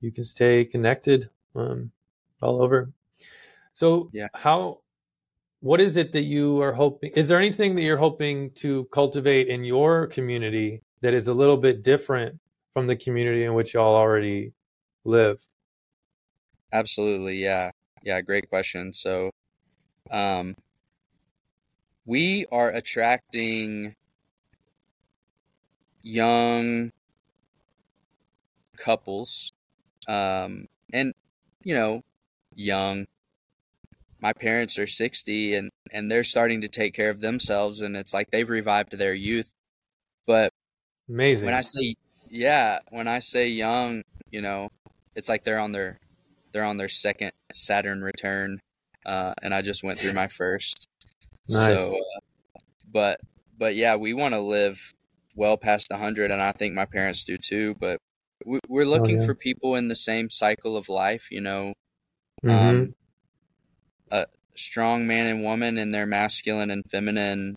you 0.00 0.12
can 0.12 0.24
stay 0.24 0.64
connected 0.64 1.30
um, 1.56 1.90
all 2.42 2.62
over 2.62 2.90
so 3.72 4.10
yeah 4.12 4.28
how 4.34 4.80
what 5.60 5.80
is 5.80 5.96
it 5.96 6.12
that 6.12 6.22
you 6.22 6.62
are 6.62 6.72
hoping? 6.72 7.10
Is 7.16 7.28
there 7.28 7.38
anything 7.38 7.74
that 7.74 7.82
you're 7.82 7.96
hoping 7.96 8.52
to 8.56 8.84
cultivate 8.86 9.48
in 9.48 9.64
your 9.64 10.06
community 10.06 10.82
that 11.00 11.14
is 11.14 11.26
a 11.26 11.34
little 11.34 11.56
bit 11.56 11.82
different 11.82 12.38
from 12.72 12.86
the 12.86 12.94
community 12.94 13.42
in 13.44 13.54
which 13.54 13.74
y'all 13.74 13.96
already 13.96 14.52
live? 15.04 15.40
Absolutely, 16.72 17.38
yeah, 17.38 17.70
yeah. 18.02 18.20
Great 18.20 18.48
question. 18.48 18.92
So, 18.92 19.30
um, 20.10 20.56
we 22.06 22.46
are 22.50 22.70
attracting 22.70 23.94
young 26.02 26.92
couples, 28.76 29.52
um, 30.08 30.66
and 30.92 31.12
you 31.62 31.74
know, 31.74 32.02
young 32.54 33.06
my 34.20 34.32
parents 34.32 34.78
are 34.78 34.86
60 34.86 35.54
and 35.54 35.70
and 35.92 36.10
they're 36.10 36.24
starting 36.24 36.60
to 36.60 36.68
take 36.68 36.94
care 36.94 37.10
of 37.10 37.20
themselves 37.20 37.80
and 37.80 37.96
it's 37.96 38.12
like 38.12 38.30
they've 38.30 38.50
revived 38.50 38.92
their 38.92 39.14
youth 39.14 39.52
but 40.26 40.52
amazing 41.08 41.46
when 41.46 41.54
i 41.54 41.60
say 41.60 41.94
yeah 42.30 42.78
when 42.90 43.08
i 43.08 43.18
say 43.18 43.46
young 43.46 44.02
you 44.30 44.40
know 44.40 44.68
it's 45.14 45.28
like 45.28 45.44
they're 45.44 45.58
on 45.58 45.72
their 45.72 45.98
they're 46.52 46.64
on 46.64 46.76
their 46.76 46.88
second 46.88 47.32
saturn 47.52 48.02
return 48.02 48.60
uh, 49.06 49.34
and 49.42 49.54
i 49.54 49.62
just 49.62 49.82
went 49.82 49.98
through 49.98 50.14
my 50.14 50.26
first 50.26 50.88
nice. 51.48 51.78
so 51.78 51.96
uh, 51.96 52.60
but 52.90 53.20
but 53.56 53.74
yeah 53.74 53.96
we 53.96 54.12
want 54.12 54.34
to 54.34 54.40
live 54.40 54.94
well 55.34 55.56
past 55.56 55.88
100 55.90 56.30
and 56.30 56.42
i 56.42 56.52
think 56.52 56.74
my 56.74 56.84
parents 56.84 57.24
do 57.24 57.38
too 57.38 57.74
but 57.80 57.98
we, 58.44 58.58
are 58.70 58.84
looking 58.84 59.18
oh, 59.18 59.20
yeah. 59.20 59.26
for 59.26 59.34
people 59.34 59.74
in 59.74 59.88
the 59.88 59.94
same 59.94 60.30
cycle 60.30 60.76
of 60.76 60.88
life 60.88 61.30
you 61.30 61.40
know 61.40 61.74
mm-hmm. 62.44 62.50
um, 62.50 62.94
a 64.10 64.26
strong 64.54 65.06
man 65.06 65.26
and 65.26 65.42
woman 65.42 65.78
in 65.78 65.90
their 65.90 66.06
masculine 66.06 66.70
and 66.70 66.84
feminine 66.90 67.56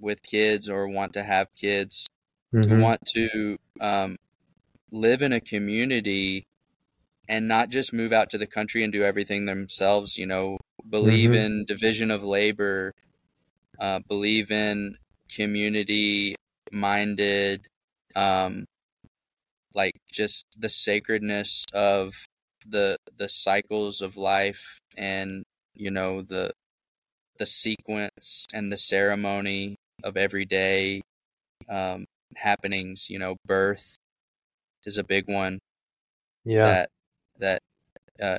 with 0.00 0.22
kids 0.22 0.68
or 0.68 0.88
want 0.88 1.12
to 1.12 1.22
have 1.22 1.48
kids 1.54 2.08
mm-hmm. 2.54 2.68
to 2.68 2.80
want 2.80 3.04
to 3.06 3.56
um, 3.80 4.16
live 4.90 5.22
in 5.22 5.32
a 5.32 5.40
community 5.40 6.46
and 7.28 7.46
not 7.46 7.68
just 7.68 7.92
move 7.92 8.12
out 8.12 8.30
to 8.30 8.38
the 8.38 8.46
country 8.46 8.82
and 8.82 8.92
do 8.92 9.04
everything 9.04 9.46
themselves 9.46 10.16
you 10.16 10.26
know 10.26 10.56
believe 10.88 11.30
mm-hmm. 11.30 11.44
in 11.44 11.64
division 11.64 12.10
of 12.10 12.22
labor 12.22 12.92
uh, 13.80 14.00
believe 14.08 14.50
in 14.50 14.96
community 15.34 16.34
minded 16.72 17.66
um, 18.16 18.64
like 19.74 19.94
just 20.10 20.44
the 20.58 20.68
sacredness 20.68 21.64
of 21.72 22.12
the 22.66 22.96
the 23.16 23.28
cycles 23.28 24.00
of 24.00 24.16
life 24.16 24.78
and 24.96 25.44
you 25.74 25.90
know 25.90 26.22
the 26.22 26.50
the 27.38 27.46
sequence 27.46 28.46
and 28.52 28.70
the 28.70 28.76
ceremony 28.76 29.76
of 30.02 30.16
everyday 30.16 31.00
um, 31.68 32.04
happenings. 32.36 33.08
You 33.08 33.18
know, 33.18 33.36
birth 33.46 33.96
is 34.84 34.98
a 34.98 35.04
big 35.04 35.28
one. 35.28 35.60
Yeah. 36.44 36.66
That 36.66 36.88
that 37.38 37.62
uh, 38.22 38.38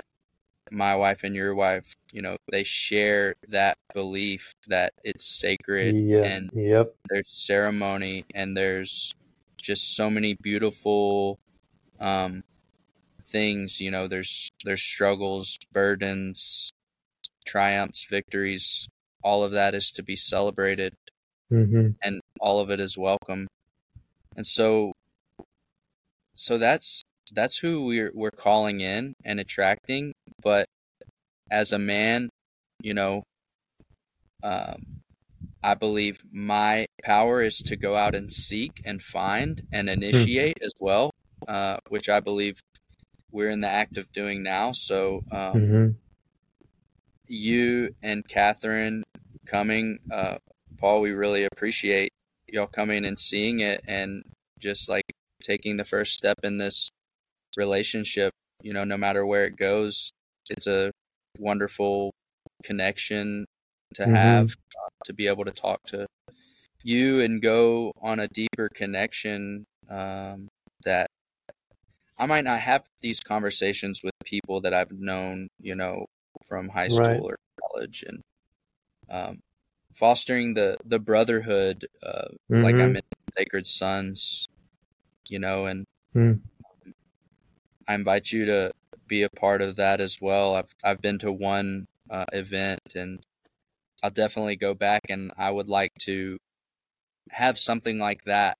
my 0.71 0.95
wife 0.95 1.23
and 1.23 1.35
your 1.35 1.55
wife, 1.55 1.95
you 2.11 2.21
know, 2.21 2.37
they 2.51 2.63
share 2.63 3.35
that 3.47 3.77
belief 3.93 4.53
that 4.67 4.93
it's 5.03 5.25
sacred 5.25 5.95
yeah. 5.95 6.23
and 6.23 6.49
yep. 6.53 6.95
there's 7.09 7.29
ceremony 7.29 8.25
and 8.33 8.55
there's 8.55 9.15
just 9.57 9.95
so 9.95 10.09
many 10.09 10.35
beautiful 10.41 11.39
um, 11.99 12.43
things. 13.23 13.81
You 13.81 13.91
know, 13.91 14.07
there's 14.07 14.49
there's 14.63 14.81
struggles, 14.81 15.57
burdens, 15.71 16.71
triumphs, 17.45 18.05
victories, 18.09 18.87
all 19.23 19.43
of 19.43 19.51
that 19.51 19.75
is 19.75 19.91
to 19.91 20.03
be 20.03 20.15
celebrated 20.15 20.95
mm-hmm. 21.51 21.89
and 22.03 22.21
all 22.39 22.59
of 22.59 22.69
it 22.69 22.79
is 22.79 22.97
welcome. 22.97 23.47
And 24.35 24.45
so 24.45 24.93
so 26.35 26.57
that's 26.57 27.03
that's 27.33 27.59
who 27.59 27.85
we're 27.85 28.11
we're 28.13 28.31
calling 28.31 28.81
in 28.81 29.13
and 29.23 29.39
attracting, 29.39 30.13
but 30.41 30.65
as 31.51 31.73
a 31.73 31.79
man, 31.79 32.29
you 32.81 32.93
know, 32.93 33.23
um, 34.43 35.01
I 35.63 35.73
believe 35.73 36.23
my 36.31 36.85
power 37.03 37.41
is 37.41 37.57
to 37.59 37.75
go 37.75 37.95
out 37.95 38.15
and 38.15 38.31
seek 38.31 38.81
and 38.85 39.01
find 39.01 39.63
and 39.71 39.89
hmm. 39.89 39.93
initiate 39.93 40.57
as 40.61 40.73
well, 40.79 41.11
uh, 41.47 41.77
which 41.89 42.09
I 42.09 42.19
believe 42.19 42.61
we're 43.31 43.49
in 43.49 43.61
the 43.61 43.69
act 43.69 43.97
of 43.97 44.11
doing 44.11 44.43
now. 44.43 44.71
So 44.71 45.23
um, 45.31 45.53
mm-hmm 45.53 45.89
you 47.29 47.95
and 48.01 48.27
Catherine 48.27 49.03
coming. 49.45 49.99
Uh, 50.11 50.37
Paul, 50.77 51.01
we 51.01 51.11
really 51.11 51.45
appreciate 51.45 52.11
y'all 52.47 52.67
coming 52.67 53.05
and 53.05 53.17
seeing 53.17 53.59
it 53.59 53.81
and 53.87 54.23
just 54.59 54.89
like 54.89 55.03
taking 55.43 55.77
the 55.77 55.85
first 55.85 56.13
step 56.13 56.39
in 56.43 56.57
this 56.57 56.89
relationship. 57.59 58.31
You 58.61 58.73
know, 58.73 58.85
no 58.85 58.97
matter 58.97 59.25
where 59.25 59.45
it 59.45 59.55
goes, 59.57 60.11
it's 60.49 60.67
a 60.67 60.91
wonderful 61.37 62.11
connection 62.63 63.45
to 63.95 64.03
mm-hmm. 64.03 64.15
have 64.15 64.51
uh, 64.51 64.89
to 65.05 65.13
be 65.13 65.27
able 65.27 65.45
to 65.45 65.51
talk 65.51 65.79
to 65.87 66.07
you 66.83 67.21
and 67.21 67.41
go 67.41 67.91
on 68.01 68.19
a 68.19 68.27
deeper 68.27 68.69
connection 68.73 69.65
um, 69.89 70.47
that 70.85 71.07
I 72.19 72.25
might 72.25 72.43
not 72.43 72.59
have 72.59 72.83
these 73.01 73.19
conversations 73.21 74.01
with 74.03 74.13
people 74.23 74.61
that 74.61 74.73
I've 74.73 74.91
known, 74.91 75.47
you 75.61 75.75
know, 75.75 76.05
from 76.47 76.69
high 76.69 76.89
school 76.89 77.05
right. 77.05 77.21
or 77.21 77.37
college, 77.61 78.03
and 78.07 78.21
um, 79.09 79.39
fostering 79.93 80.53
the 80.53 80.77
the 80.85 80.99
brotherhood, 80.99 81.87
uh, 82.03 82.29
mm-hmm. 82.51 82.63
like 82.63 82.75
I'm 82.75 82.95
in 82.95 83.01
Sacred 83.37 83.65
Sons, 83.65 84.47
you 85.29 85.39
know, 85.39 85.65
and 85.65 85.85
mm. 86.15 86.39
I 87.89 87.95
invite 87.95 88.31
you 88.31 88.45
to 88.45 88.71
be 89.07 89.23
a 89.23 89.29
part 89.29 89.63
of 89.63 89.75
that 89.77 89.99
as 89.99 90.19
well. 90.21 90.55
I've 90.55 90.73
I've 90.83 91.01
been 91.01 91.17
to 91.19 91.31
one 91.31 91.87
uh, 92.09 92.25
event, 92.31 92.93
and 92.95 93.19
I'll 94.03 94.11
definitely 94.11 94.55
go 94.55 94.75
back, 94.75 95.01
and 95.09 95.31
I 95.35 95.49
would 95.49 95.67
like 95.67 95.93
to 96.01 96.37
have 97.31 97.57
something 97.57 97.97
like 97.97 98.23
that 98.25 98.57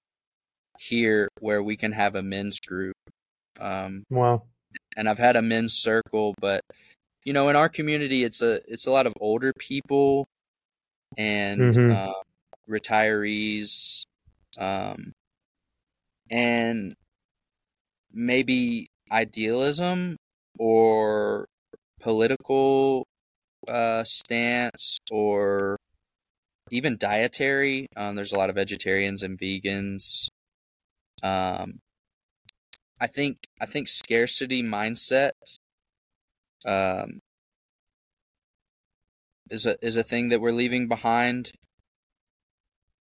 here 0.80 1.30
where 1.40 1.62
we 1.62 1.78
can 1.78 1.92
have 1.92 2.16
a 2.16 2.24
men's 2.24 2.60
group. 2.60 2.96
Um, 3.60 4.04
wow. 4.10 4.44
And 4.98 5.08
I've 5.08 5.20
had 5.20 5.36
a 5.36 5.42
men's 5.42 5.74
circle, 5.74 6.34
but 6.42 6.62
you 7.24 7.32
know, 7.32 7.50
in 7.50 7.56
our 7.56 7.70
community, 7.70 8.24
it's 8.24 8.42
a 8.42 8.62
it's 8.68 8.88
a 8.88 8.92
lot 8.92 9.06
of 9.06 9.14
older 9.20 9.54
people 9.54 10.28
and 11.18 11.62
mm-hmm. 11.62 11.92
uh, 11.92 12.14
retirees, 12.68 14.06
um, 14.58 15.14
and 16.32 16.96
maybe 18.12 18.90
idealism 19.12 20.18
or 20.58 21.48
political 22.00 23.06
uh, 23.68 24.04
stance 24.04 25.00
or 25.12 25.78
even 26.72 26.98
dietary. 26.98 27.88
Um, 27.96 28.16
there's 28.16 28.32
a 28.32 28.38
lot 28.38 28.50
of 28.50 28.56
vegetarians 28.56 29.24
and 29.24 29.38
vegans. 29.38 30.28
Um, 31.22 31.80
I 33.00 33.08
think 33.08 33.38
I 33.62 33.66
think 33.66 33.88
scarcity 33.88 34.62
mindset 34.62 35.32
um, 36.66 37.20
is 39.50 39.66
a 39.66 39.78
is 39.86 39.98
a 39.98 40.04
thing 40.04 40.30
that 40.30 40.42
we're 40.42 40.52
leaving 40.52 40.88
behind. 40.88 41.52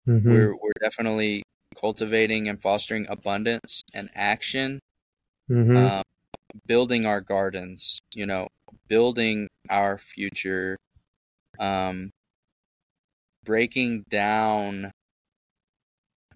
Mm-hmm. 0.07 0.31
We're 0.31 0.55
we're 0.55 0.73
definitely 0.81 1.43
cultivating 1.79 2.49
and 2.49 2.61
fostering 2.61 3.07
abundance 3.09 3.83
and 3.93 4.09
action. 4.15 4.81
Mm-hmm. 5.51 5.77
Um, 5.77 6.03
building 6.67 7.07
our 7.07 7.21
gardens, 7.21 8.01
you 8.15 8.27
know, 8.27 8.49
building 8.89 9.49
our 9.71 9.99
future, 9.99 10.77
um, 11.59 12.11
breaking 13.45 14.05
down 14.11 14.91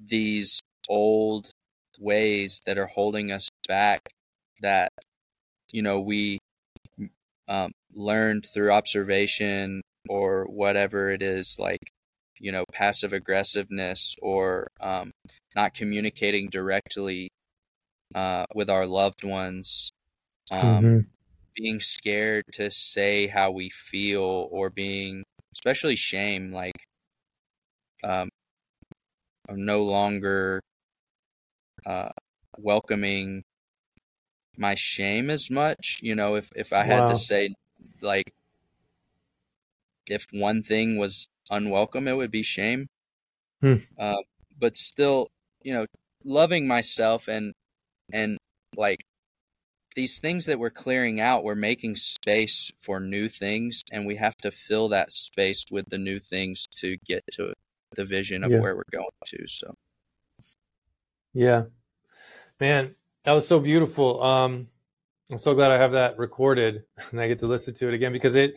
these 0.00 0.60
old 0.88 1.50
ways 1.98 2.60
that 2.66 2.78
are 2.78 2.86
holding 2.86 3.30
us 3.30 3.48
back 3.68 4.00
that 4.60 4.90
you 5.72 5.82
know 5.82 6.00
we 6.00 6.38
um, 7.48 7.72
learned 7.94 8.46
through 8.46 8.72
observation 8.72 9.82
or 10.08 10.44
whatever 10.44 11.10
it 11.10 11.22
is, 11.22 11.56
like 11.58 11.92
you 12.38 12.50
know, 12.50 12.64
passive 12.72 13.12
aggressiveness 13.12 14.16
or 14.20 14.66
um, 14.80 15.12
not 15.54 15.74
communicating 15.74 16.48
directly 16.48 17.28
uh, 18.14 18.46
with 18.54 18.70
our 18.70 18.86
loved 18.86 19.24
ones, 19.24 19.92
um, 20.50 20.60
mm-hmm. 20.60 20.98
being 21.54 21.80
scared 21.80 22.44
to 22.52 22.70
say 22.70 23.26
how 23.26 23.50
we 23.50 23.70
feel, 23.70 24.48
or 24.50 24.70
being, 24.70 25.24
especially 25.54 25.96
shame, 25.96 26.52
like 26.52 26.86
um, 28.04 28.28
I'm 29.48 29.64
no 29.64 29.82
longer 29.82 30.60
uh, 31.86 32.10
welcoming 32.58 33.44
my 34.56 34.74
shame 34.74 35.30
as 35.30 35.50
much. 35.50 36.00
You 36.02 36.14
know, 36.14 36.34
if 36.34 36.50
if 36.54 36.72
I 36.72 36.84
had 36.84 37.00
wow. 37.00 37.08
to 37.08 37.16
say 37.16 37.54
like 38.00 38.32
if 40.06 40.26
one 40.32 40.62
thing 40.62 40.96
was 40.98 41.28
unwelcome, 41.50 42.08
it 42.08 42.16
would 42.16 42.30
be 42.30 42.42
shame. 42.42 42.88
Hmm. 43.60 43.76
Uh, 43.98 44.18
but 44.58 44.76
still, 44.76 45.28
you 45.62 45.72
know, 45.72 45.86
loving 46.24 46.66
myself 46.66 47.28
and 47.28 47.54
and 48.12 48.38
like 48.76 49.04
these 49.94 50.18
things 50.20 50.46
that 50.46 50.58
we're 50.58 50.70
clearing 50.70 51.20
out, 51.20 51.44
we're 51.44 51.54
making 51.54 51.96
space 51.96 52.72
for 52.78 52.98
new 53.00 53.28
things, 53.28 53.82
and 53.92 54.06
we 54.06 54.16
have 54.16 54.36
to 54.38 54.50
fill 54.50 54.88
that 54.88 55.12
space 55.12 55.64
with 55.70 55.88
the 55.90 55.98
new 55.98 56.18
things 56.18 56.66
to 56.78 56.96
get 57.04 57.22
to 57.32 57.52
the 57.94 58.04
vision 58.04 58.42
of 58.42 58.52
Yeah. 58.52 58.60
where 58.60 58.74
we're 58.74 58.82
going 58.90 59.06
to. 59.26 59.46
So, 59.46 59.74
Yeah. 61.34 61.64
Man, 62.60 62.94
that 63.24 63.32
was 63.32 63.46
so 63.46 63.60
beautiful. 63.60 64.22
Um 64.22 64.68
I'm 65.30 65.38
so 65.38 65.54
glad 65.54 65.70
I 65.70 65.78
have 65.78 65.92
that 65.92 66.18
recorded 66.18 66.84
and 67.10 67.20
I 67.20 67.28
get 67.28 67.38
to 67.40 67.46
listen 67.46 67.74
to 67.74 67.88
it 67.88 67.94
again 67.94 68.12
because 68.12 68.34
it 68.34 68.54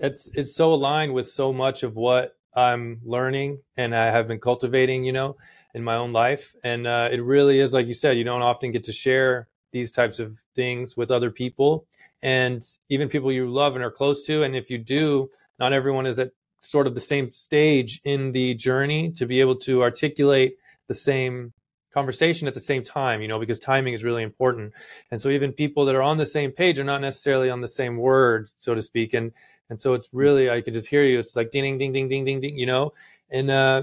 it's 0.00 0.28
it's 0.34 0.54
so 0.54 0.72
aligned 0.74 1.14
with 1.14 1.30
so 1.30 1.52
much 1.52 1.82
of 1.82 1.94
what 1.94 2.36
I'm 2.54 3.00
learning 3.04 3.62
and 3.76 3.94
I 3.94 4.06
have 4.06 4.28
been 4.28 4.40
cultivating, 4.40 5.04
you 5.04 5.12
know, 5.12 5.36
in 5.74 5.84
my 5.84 5.96
own 5.96 6.12
life. 6.12 6.54
And 6.62 6.86
uh, 6.86 7.08
it 7.12 7.22
really 7.22 7.60
is 7.60 7.72
like 7.72 7.86
you 7.86 7.94
said, 7.94 8.16
you 8.16 8.24
don't 8.24 8.42
often 8.42 8.72
get 8.72 8.84
to 8.84 8.92
share 8.92 9.48
these 9.72 9.90
types 9.90 10.20
of 10.20 10.38
things 10.54 10.96
with 10.96 11.10
other 11.10 11.30
people 11.30 11.86
and 12.22 12.62
even 12.88 13.08
people 13.08 13.32
you 13.32 13.50
love 13.50 13.74
and 13.74 13.84
are 13.84 13.90
close 13.90 14.24
to. 14.26 14.44
And 14.44 14.54
if 14.54 14.70
you 14.70 14.78
do, 14.78 15.30
not 15.58 15.72
everyone 15.72 16.06
is 16.06 16.18
at 16.18 16.30
sort 16.60 16.86
of 16.86 16.94
the 16.94 17.00
same 17.00 17.30
stage 17.30 18.00
in 18.04 18.32
the 18.32 18.54
journey 18.54 19.10
to 19.12 19.26
be 19.26 19.40
able 19.40 19.56
to 19.56 19.82
articulate 19.82 20.56
the 20.88 20.94
same 20.94 21.52
conversation 21.92 22.48
at 22.48 22.54
the 22.54 22.60
same 22.60 22.82
time, 22.82 23.20
you 23.20 23.28
know, 23.28 23.38
because 23.38 23.58
timing 23.58 23.94
is 23.94 24.02
really 24.02 24.22
important. 24.22 24.72
And 25.10 25.20
so 25.20 25.28
even 25.28 25.52
people 25.52 25.84
that 25.84 25.94
are 25.94 26.02
on 26.02 26.16
the 26.16 26.26
same 26.26 26.50
page 26.50 26.78
are 26.78 26.84
not 26.84 27.00
necessarily 27.00 27.50
on 27.50 27.60
the 27.60 27.68
same 27.68 27.96
word, 27.96 28.50
so 28.58 28.74
to 28.74 28.82
speak. 28.82 29.14
And 29.14 29.32
and 29.70 29.80
so 29.80 29.94
it's 29.94 30.08
really 30.12 30.50
I 30.50 30.60
could 30.60 30.74
just 30.74 30.88
hear 30.88 31.04
you. 31.04 31.18
It's 31.18 31.34
like 31.36 31.50
ding 31.50 31.64
ding 31.64 31.78
ding 31.78 31.92
ding 31.92 32.08
ding 32.08 32.24
ding 32.24 32.40
ding, 32.40 32.58
you 32.58 32.66
know. 32.66 32.92
And 33.30 33.50
uh 33.50 33.82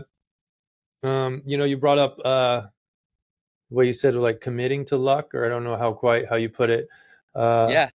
um, 1.04 1.42
you 1.46 1.58
know, 1.58 1.64
you 1.66 1.78
brought 1.78 1.98
up 1.98 2.18
uh 2.24 2.62
what 3.70 3.86
you 3.88 3.94
said 3.94 4.16
like 4.16 4.42
committing 4.42 4.86
to 4.86 4.98
luck, 4.98 5.34
or 5.34 5.46
I 5.46 5.50
don't 5.50 5.64
know 5.64 5.78
how 5.78 5.94
quite 5.94 6.28
how 6.30 6.36
you 6.36 6.50
put 6.50 6.70
it. 6.70 6.88
Uh 7.34 7.68
yeah, 7.72 7.90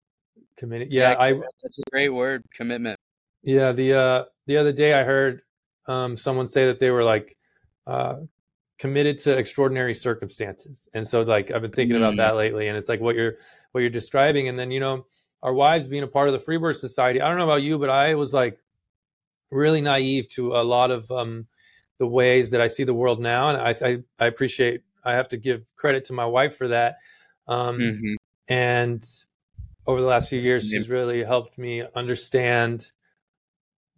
committing. 0.57 0.89
Yeah, 0.91 1.15
I 1.17 1.33
that's 1.61 1.79
a 1.79 1.83
great 1.91 2.09
word, 2.09 2.43
commitment. 2.53 2.99
yeah, 3.43 3.71
the 3.71 3.93
uh 3.93 4.23
the 4.47 4.57
other 4.57 4.71
day 4.71 4.93
I 4.93 5.03
heard 5.03 5.41
um 5.87 6.15
someone 6.15 6.47
say 6.47 6.67
that 6.67 6.79
they 6.79 6.91
were 6.91 7.03
like 7.03 7.37
uh 7.87 8.17
committed 8.79 9.17
to 9.19 9.37
extraordinary 9.37 9.93
circumstances. 9.93 10.87
And 10.93 11.07
so 11.07 11.21
like 11.23 11.51
I've 11.51 11.61
been 11.61 11.71
thinking 11.71 11.97
about 11.97 12.13
Mm. 12.13 12.17
that 12.17 12.35
lately 12.35 12.67
and 12.67 12.77
it's 12.77 12.89
like 12.89 13.01
what 13.01 13.15
you're 13.15 13.35
what 13.71 13.81
you're 13.81 13.89
describing 13.89 14.47
and 14.49 14.57
then 14.59 14.71
you 14.71 14.79
know 14.79 15.05
our 15.41 15.53
wives 15.53 15.87
being 15.87 16.03
a 16.03 16.07
part 16.07 16.27
of 16.27 16.33
the 16.33 16.39
Free 16.39 16.57
Birth 16.57 16.77
Society. 16.77 17.19
I 17.21 17.27
don't 17.27 17.37
know 17.37 17.43
about 17.43 17.63
you, 17.63 17.77
but 17.79 17.89
I 17.89 18.15
was 18.15 18.33
like 18.33 18.59
really 19.51 19.81
naive 19.81 20.29
to 20.29 20.53
a 20.55 20.63
lot 20.63 20.91
of 20.91 21.09
um 21.11 21.47
the 21.99 22.07
ways 22.07 22.49
that 22.51 22.61
I 22.61 22.67
see 22.67 22.83
the 22.83 22.93
world 22.93 23.19
now 23.19 23.49
and 23.49 23.57
I 23.57 23.87
I, 23.87 23.97
I 24.19 24.25
appreciate 24.27 24.81
I 25.03 25.13
have 25.13 25.27
to 25.29 25.37
give 25.37 25.63
credit 25.75 26.05
to 26.05 26.13
my 26.13 26.25
wife 26.25 26.55
for 26.57 26.67
that. 26.69 26.97
Um 27.47 27.79
Mhm. 27.79 28.15
and 28.47 29.03
over 29.85 30.01
the 30.01 30.07
last 30.07 30.29
few 30.29 30.39
years 30.39 30.67
she's 30.69 30.89
really 30.89 31.23
helped 31.23 31.57
me 31.57 31.83
understand 31.95 32.91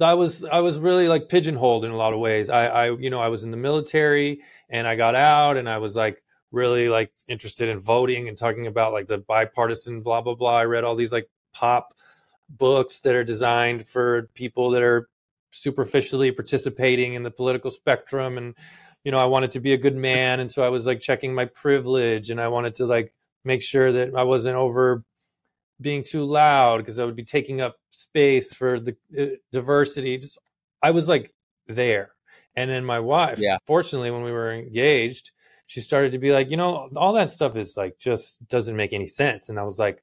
i 0.01 0.13
was 0.13 0.43
i 0.45 0.59
was 0.59 0.77
really 0.77 1.07
like 1.07 1.29
pigeonholed 1.29 1.85
in 1.85 1.91
a 1.91 1.95
lot 1.95 2.13
of 2.13 2.19
ways 2.19 2.49
i 2.49 2.65
i 2.65 2.91
you 2.97 3.09
know 3.09 3.19
i 3.19 3.27
was 3.27 3.43
in 3.43 3.51
the 3.51 3.57
military 3.57 4.41
and 4.69 4.87
i 4.87 4.95
got 4.95 5.15
out 5.15 5.57
and 5.57 5.69
i 5.69 5.77
was 5.77 5.95
like 5.95 6.21
really 6.51 6.89
like 6.89 7.11
interested 7.27 7.69
in 7.69 7.79
voting 7.79 8.27
and 8.27 8.37
talking 8.37 8.67
about 8.67 8.93
like 8.93 9.07
the 9.07 9.17
bipartisan 9.17 10.01
blah 10.01 10.21
blah 10.21 10.35
blah 10.35 10.57
i 10.57 10.65
read 10.65 10.83
all 10.83 10.95
these 10.95 11.11
like 11.11 11.29
pop 11.53 11.93
books 12.49 12.99
that 12.99 13.15
are 13.15 13.23
designed 13.23 13.87
for 13.87 14.23
people 14.33 14.69
that 14.71 14.83
are 14.83 15.09
superficially 15.55 16.31
participating 16.31 17.13
in 17.13 17.23
the 17.23 17.31
political 17.31 17.71
spectrum 17.71 18.37
and 18.37 18.55
you 19.03 19.11
know 19.11 19.17
i 19.19 19.25
wanted 19.25 19.51
to 19.51 19.59
be 19.59 19.73
a 19.73 19.77
good 19.77 19.95
man 19.95 20.39
and 20.39 20.51
so 20.51 20.63
i 20.63 20.69
was 20.69 20.85
like 20.85 20.99
checking 20.99 21.33
my 21.33 21.45
privilege 21.45 22.29
and 22.29 22.39
i 22.41 22.47
wanted 22.47 22.75
to 22.75 22.85
like 22.85 23.13
make 23.43 23.61
sure 23.61 23.91
that 23.91 24.15
i 24.15 24.23
wasn't 24.23 24.55
over 24.55 25.03
being 25.81 26.03
too 26.03 26.23
loud 26.25 26.77
because 26.77 26.99
I 26.99 27.05
would 27.05 27.15
be 27.15 27.23
taking 27.25 27.61
up 27.61 27.75
space 27.89 28.53
for 28.53 28.79
the 28.79 28.95
uh, 29.17 29.35
diversity. 29.51 30.17
Just 30.17 30.37
I 30.81 30.91
was 30.91 31.07
like 31.07 31.33
there, 31.67 32.11
and 32.55 32.69
then 32.69 32.85
my 32.85 32.99
wife, 32.99 33.39
Yeah. 33.39 33.57
fortunately, 33.65 34.11
when 34.11 34.23
we 34.23 34.31
were 34.31 34.51
engaged, 34.51 35.31
she 35.67 35.81
started 35.81 36.11
to 36.13 36.17
be 36.19 36.31
like, 36.31 36.49
you 36.49 36.57
know, 36.57 36.89
all 36.95 37.13
that 37.13 37.29
stuff 37.29 37.55
is 37.55 37.75
like 37.75 37.97
just 37.97 38.45
doesn't 38.47 38.75
make 38.75 38.93
any 38.93 39.07
sense. 39.07 39.49
And 39.49 39.59
I 39.59 39.63
was 39.63 39.77
like, 39.79 40.01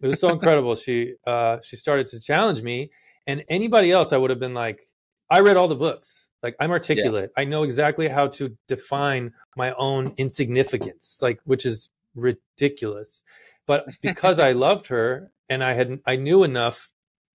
it 0.00 0.06
was 0.06 0.20
so 0.20 0.30
incredible. 0.30 0.74
She 0.74 1.14
uh, 1.26 1.58
she 1.62 1.76
started 1.76 2.06
to 2.08 2.20
challenge 2.20 2.62
me, 2.62 2.90
and 3.26 3.44
anybody 3.48 3.92
else, 3.92 4.12
I 4.12 4.16
would 4.16 4.30
have 4.30 4.40
been 4.40 4.54
like, 4.54 4.88
I 5.30 5.40
read 5.40 5.56
all 5.56 5.68
the 5.68 5.76
books. 5.76 6.28
Like 6.42 6.56
I'm 6.58 6.70
articulate. 6.70 7.30
I 7.36 7.44
know 7.44 7.62
exactly 7.62 8.08
how 8.08 8.28
to 8.28 8.56
define 8.66 9.32
my 9.56 9.72
own 9.74 10.14
insignificance, 10.16 11.18
like 11.20 11.40
which 11.44 11.64
is 11.64 11.90
ridiculous. 12.14 13.22
But 13.66 13.86
because 14.02 14.38
I 14.38 14.52
loved 14.52 14.88
her 14.88 15.30
and 15.48 15.62
I 15.62 15.74
had 15.74 16.00
I 16.06 16.16
knew 16.16 16.44
enough, 16.44 16.90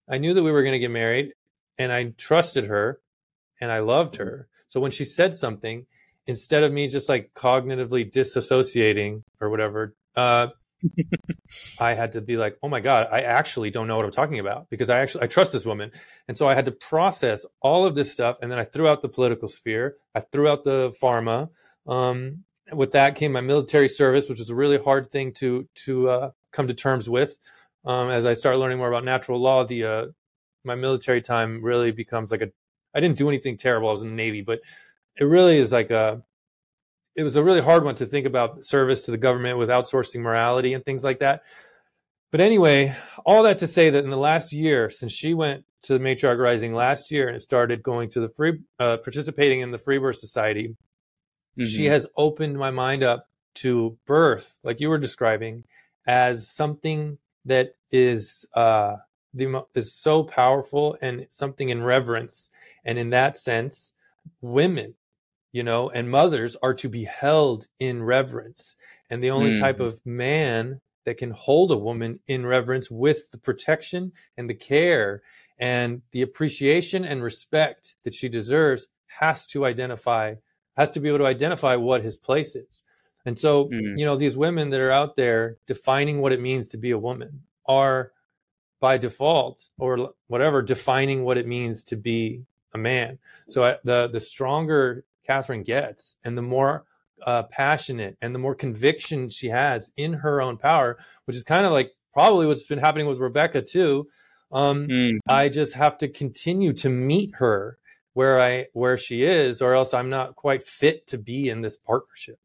I 0.09 0.17
knew 0.17 0.33
that 0.33 0.43
we 0.43 0.51
were 0.51 0.63
going 0.63 0.73
to 0.73 0.79
get 0.79 0.91
married 0.91 1.33
and 1.77 1.91
I 1.91 2.13
trusted 2.17 2.65
her 2.65 2.99
and 3.61 3.71
I 3.71 3.79
loved 3.79 4.17
her. 4.17 4.47
So 4.67 4.79
when 4.79 4.91
she 4.91 5.05
said 5.05 5.35
something, 5.35 5.85
instead 6.27 6.63
of 6.63 6.73
me 6.73 6.87
just 6.87 7.07
like 7.07 7.31
cognitively 7.35 8.11
disassociating 8.11 9.23
or 9.39 9.49
whatever, 9.49 9.95
uh, 10.15 10.47
I 11.79 11.93
had 11.93 12.13
to 12.13 12.21
be 12.21 12.37
like, 12.37 12.57
oh 12.63 12.69
my 12.69 12.79
God, 12.79 13.07
I 13.11 13.21
actually 13.21 13.69
don't 13.71 13.87
know 13.87 13.95
what 13.95 14.05
I'm 14.05 14.11
talking 14.11 14.39
about 14.39 14.69
because 14.69 14.89
I 14.89 14.99
actually 14.99 15.23
I 15.23 15.27
trust 15.27 15.51
this 15.51 15.65
woman. 15.65 15.91
And 16.27 16.37
so 16.37 16.47
I 16.47 16.55
had 16.55 16.65
to 16.65 16.71
process 16.71 17.45
all 17.61 17.85
of 17.85 17.95
this 17.95 18.11
stuff. 18.11 18.37
And 18.41 18.51
then 18.51 18.59
I 18.59 18.65
threw 18.65 18.87
out 18.87 19.01
the 19.01 19.09
political 19.09 19.47
sphere. 19.47 19.95
I 20.13 20.21
threw 20.21 20.47
out 20.47 20.63
the 20.63 20.95
pharma. 21.01 21.49
Um, 21.87 22.43
with 22.73 22.93
that 22.93 23.15
came 23.15 23.31
my 23.31 23.41
military 23.41 23.87
service, 23.87 24.27
which 24.27 24.39
was 24.39 24.49
a 24.49 24.55
really 24.55 24.77
hard 24.77 25.11
thing 25.11 25.33
to 25.33 25.67
to 25.85 26.09
uh, 26.09 26.31
come 26.51 26.67
to 26.67 26.73
terms 26.73 27.09
with. 27.09 27.37
Um, 27.85 28.09
as 28.09 28.25
I 28.25 28.33
start 28.33 28.57
learning 28.57 28.79
more 28.79 28.87
about 28.87 29.03
natural 29.03 29.39
law, 29.39 29.63
the 29.63 29.85
uh, 29.85 30.05
my 30.63 30.75
military 30.75 31.21
time 31.21 31.61
really 31.61 31.91
becomes 31.91 32.31
like 32.31 32.41
a. 32.41 32.51
I 32.93 32.99
didn't 32.99 33.17
do 33.17 33.27
anything 33.27 33.57
terrible. 33.57 33.89
I 33.89 33.91
was 33.91 34.01
in 34.01 34.09
the 34.09 34.15
Navy, 34.15 34.41
but 34.41 34.61
it 35.19 35.25
really 35.25 35.57
is 35.57 35.71
like 35.71 35.91
a. 35.91 36.23
It 37.15 37.23
was 37.23 37.35
a 37.35 37.43
really 37.43 37.61
hard 37.61 37.83
one 37.83 37.95
to 37.95 38.05
think 38.05 38.25
about 38.25 38.63
service 38.63 39.03
to 39.03 39.11
the 39.11 39.17
government 39.17 39.57
with 39.57 39.69
outsourcing 39.69 40.19
morality 40.21 40.73
and 40.73 40.83
things 40.83 41.03
like 41.03 41.19
that. 41.19 41.43
But 42.31 42.41
anyway, 42.41 42.95
all 43.25 43.43
that 43.43 43.59
to 43.59 43.67
say 43.67 43.89
that 43.89 44.03
in 44.03 44.09
the 44.09 44.17
last 44.17 44.51
year, 44.51 44.89
since 44.89 45.13
she 45.13 45.33
went 45.33 45.63
to 45.83 45.93
the 45.93 46.03
Matriarch 46.03 46.37
Rising 46.37 46.73
last 46.73 47.11
year 47.11 47.29
and 47.29 47.41
started 47.41 47.81
going 47.81 48.09
to 48.11 48.19
the 48.19 48.29
free, 48.29 48.59
uh, 48.79 48.97
participating 48.97 49.61
in 49.61 49.71
the 49.71 49.77
Freebirth 49.77 50.17
Society, 50.17 50.75
she 51.57 51.85
Mhm. 51.85 51.89
has 51.89 52.07
opened 52.17 52.57
my 52.57 52.71
mind 52.71 53.03
up 53.03 53.29
to 53.55 53.97
birth, 54.05 54.57
like 54.63 54.81
you 54.81 54.89
were 54.89 54.97
describing, 54.97 55.63
as 56.05 56.49
something 56.49 57.17
that 57.45 57.75
is 57.91 58.45
uh, 58.55 58.97
the 59.33 59.65
is 59.73 59.93
so 59.93 60.23
powerful 60.23 60.97
and 61.01 61.25
something 61.29 61.69
in 61.69 61.83
reverence. 61.83 62.49
And 62.83 62.97
in 62.97 63.11
that 63.11 63.37
sense, 63.37 63.93
women, 64.41 64.95
you 65.55 65.63
know, 65.63 65.89
and 65.89 66.09
mothers 66.11 66.57
are 66.61 66.73
to 66.73 66.89
be 66.89 67.05
held 67.05 67.65
in 67.79 68.03
reverence. 68.03 68.75
And 69.09 69.23
the 69.23 69.29
only 69.29 69.51
Mm. 69.51 69.59
type 69.61 69.79
of 69.79 70.05
man 70.05 70.81
that 71.05 71.17
can 71.17 71.31
hold 71.31 71.71
a 71.71 71.77
woman 71.77 72.19
in 72.27 72.45
reverence 72.45 72.91
with 72.91 73.31
the 73.31 73.37
protection 73.37 74.11
and 74.35 74.49
the 74.49 74.53
care 74.53 75.21
and 75.57 76.01
the 76.11 76.23
appreciation 76.23 77.05
and 77.05 77.23
respect 77.23 77.95
that 78.03 78.13
she 78.13 78.27
deserves 78.27 78.89
has 79.07 79.45
to 79.45 79.63
identify 79.63 80.35
has 80.75 80.91
to 80.91 80.99
be 80.99 81.07
able 81.07 81.19
to 81.19 81.25
identify 81.25 81.77
what 81.77 82.03
his 82.03 82.17
place 82.17 82.53
is. 82.53 82.83
And 83.25 83.39
so, 83.39 83.69
Mm. 83.69 83.97
you 83.97 84.03
know, 84.03 84.17
these 84.17 84.35
women 84.35 84.71
that 84.71 84.81
are 84.81 84.91
out 84.91 85.15
there 85.15 85.57
defining 85.67 86.19
what 86.19 86.33
it 86.33 86.41
means 86.41 86.67
to 86.69 86.77
be 86.77 86.91
a 86.91 86.99
woman 86.99 87.43
are 87.65 88.11
by 88.81 88.97
default 88.97 89.69
or 89.77 90.13
whatever 90.27 90.61
defining 90.61 91.23
what 91.23 91.37
it 91.37 91.47
means 91.47 91.85
to 91.85 91.95
be 91.95 92.43
a 92.73 92.77
man. 92.77 93.17
So 93.47 93.63
I, 93.63 93.77
the 93.85 94.09
the 94.09 94.19
stronger 94.19 95.05
Catherine 95.25 95.63
gets 95.63 96.15
and 96.23 96.37
the 96.37 96.41
more 96.41 96.85
uh, 97.25 97.43
passionate 97.43 98.17
and 98.21 98.33
the 98.35 98.39
more 98.39 98.55
conviction 98.55 99.29
she 99.29 99.49
has 99.49 99.91
in 99.95 100.13
her 100.13 100.41
own 100.41 100.57
power, 100.57 100.97
which 101.25 101.37
is 101.37 101.43
kind 101.43 101.65
of 101.65 101.71
like 101.71 101.91
probably 102.13 102.47
what's 102.47 102.67
been 102.67 102.79
happening 102.79 103.07
with 103.07 103.19
Rebecca 103.19 103.61
too. 103.61 104.07
Um, 104.51 104.87
Mm. 104.87 105.17
I 105.27 105.49
just 105.49 105.73
have 105.73 105.97
to 105.99 106.07
continue 106.07 106.73
to 106.73 106.89
meet 106.89 107.35
her 107.35 107.77
where 108.13 108.41
I 108.41 108.67
where 108.73 108.97
she 108.97 109.23
is, 109.23 109.61
or 109.61 109.73
else 109.73 109.93
I'm 109.93 110.09
not 110.09 110.35
quite 110.35 110.63
fit 110.63 111.07
to 111.07 111.17
be 111.17 111.49
in 111.49 111.61
this 111.61 111.77
partnership. 111.77 112.39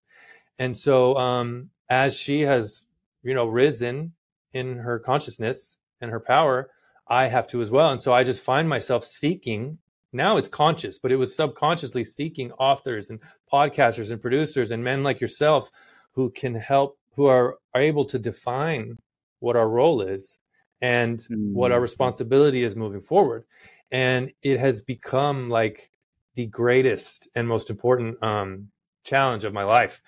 And 0.58 0.76
so, 0.76 1.16
um, 1.16 1.70
as 1.88 2.16
she 2.16 2.42
has, 2.42 2.84
you 3.22 3.34
know, 3.34 3.46
risen 3.46 4.12
in 4.52 4.78
her 4.78 4.98
consciousness 4.98 5.76
and 6.00 6.10
her 6.10 6.20
power, 6.20 6.70
I 7.06 7.28
have 7.28 7.46
to 7.48 7.62
as 7.62 7.70
well. 7.70 7.90
And 7.90 8.00
so 8.00 8.12
I 8.12 8.24
just 8.24 8.42
find 8.42 8.68
myself 8.68 9.04
seeking. 9.04 9.78
Now 10.12 10.36
it's 10.36 10.48
conscious, 10.48 10.98
but 10.98 11.12
it 11.12 11.16
was 11.16 11.34
subconsciously 11.34 12.04
seeking 12.04 12.52
authors 12.52 13.10
and 13.10 13.20
podcasters 13.52 14.10
and 14.10 14.20
producers 14.20 14.70
and 14.70 14.82
men 14.82 15.02
like 15.02 15.20
yourself 15.20 15.70
who 16.12 16.30
can 16.30 16.54
help, 16.54 16.98
who 17.14 17.26
are, 17.26 17.58
are 17.74 17.80
able 17.80 18.04
to 18.06 18.18
define 18.18 18.98
what 19.38 19.56
our 19.56 19.68
role 19.68 20.02
is 20.02 20.38
and 20.80 21.18
mm-hmm. 21.18 21.54
what 21.54 21.70
our 21.70 21.76
mm-hmm. 21.76 21.82
responsibility 21.82 22.62
is 22.62 22.74
moving 22.74 23.00
forward. 23.00 23.44
And 23.90 24.32
it 24.42 24.58
has 24.58 24.82
become 24.82 25.48
like 25.48 25.90
the 26.34 26.46
greatest 26.46 27.28
and 27.34 27.46
most 27.46 27.70
important 27.70 28.22
um, 28.22 28.68
challenge 29.04 29.44
of 29.44 29.52
my 29.52 29.64
life. 29.64 30.02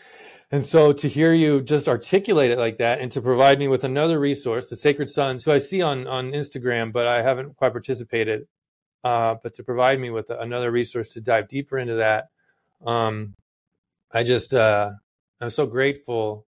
And 0.50 0.64
so 0.64 0.92
to 0.92 1.08
hear 1.08 1.32
you 1.32 1.62
just 1.62 1.88
articulate 1.88 2.50
it 2.50 2.58
like 2.58 2.78
that 2.78 3.00
and 3.00 3.10
to 3.12 3.22
provide 3.22 3.58
me 3.58 3.68
with 3.68 3.84
another 3.84 4.20
resource, 4.20 4.68
the 4.68 4.76
Sacred 4.76 5.10
Sons, 5.10 5.44
who 5.44 5.52
I 5.52 5.58
see 5.58 5.82
on, 5.82 6.06
on 6.06 6.32
Instagram, 6.32 6.92
but 6.92 7.06
I 7.06 7.22
haven't 7.22 7.56
quite 7.56 7.72
participated, 7.72 8.46
uh, 9.04 9.36
but 9.42 9.54
to 9.54 9.64
provide 9.64 10.00
me 10.00 10.10
with 10.10 10.30
another 10.30 10.70
resource 10.70 11.12
to 11.14 11.20
dive 11.20 11.48
deeper 11.48 11.78
into 11.78 11.94
that. 11.94 12.28
Um, 12.86 13.34
I 14.12 14.22
just, 14.22 14.54
uh, 14.54 14.90
I'm 15.40 15.50
so 15.50 15.66
grateful 15.66 16.46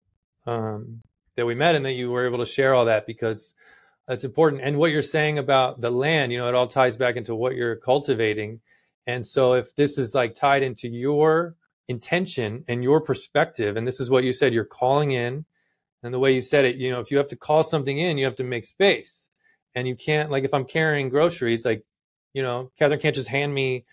um, 0.46 1.02
that 1.36 1.46
we 1.46 1.54
met 1.54 1.74
and 1.74 1.84
that 1.84 1.92
you 1.92 2.10
were 2.10 2.26
able 2.26 2.38
to 2.38 2.46
share 2.46 2.74
all 2.74 2.86
that 2.86 3.06
because 3.06 3.54
that's 4.08 4.24
important. 4.24 4.62
And 4.62 4.78
what 4.78 4.90
you're 4.90 5.02
saying 5.02 5.38
about 5.38 5.80
the 5.80 5.90
land, 5.90 6.32
you 6.32 6.38
know, 6.38 6.48
it 6.48 6.54
all 6.54 6.66
ties 6.66 6.96
back 6.96 7.16
into 7.16 7.34
what 7.34 7.54
you're 7.54 7.76
cultivating. 7.76 8.60
And 9.06 9.24
so 9.24 9.54
if 9.54 9.74
this 9.76 9.98
is 9.98 10.14
like 10.14 10.34
tied 10.34 10.62
into 10.62 10.88
your 10.88 11.54
intention 11.90 12.64
and 12.68 12.84
your 12.84 13.00
perspective 13.00 13.76
and 13.76 13.86
this 13.86 13.98
is 13.98 14.08
what 14.08 14.22
you 14.22 14.32
said 14.32 14.54
you're 14.54 14.64
calling 14.64 15.10
in 15.10 15.44
and 16.04 16.14
the 16.14 16.20
way 16.20 16.32
you 16.32 16.40
said 16.40 16.64
it 16.64 16.76
you 16.76 16.88
know 16.88 17.00
if 17.00 17.10
you 17.10 17.16
have 17.16 17.26
to 17.26 17.34
call 17.34 17.64
something 17.64 17.98
in 17.98 18.16
you 18.16 18.24
have 18.24 18.36
to 18.36 18.44
make 18.44 18.64
space 18.64 19.26
and 19.74 19.88
you 19.88 19.96
can't 19.96 20.30
like 20.30 20.44
if 20.44 20.54
i'm 20.54 20.64
carrying 20.64 21.08
groceries 21.08 21.64
like 21.64 21.84
you 22.32 22.42
know 22.42 22.70
catherine 22.78 23.00
can't 23.00 23.14
just 23.14 23.28
hand 23.28 23.52
me 23.52 23.84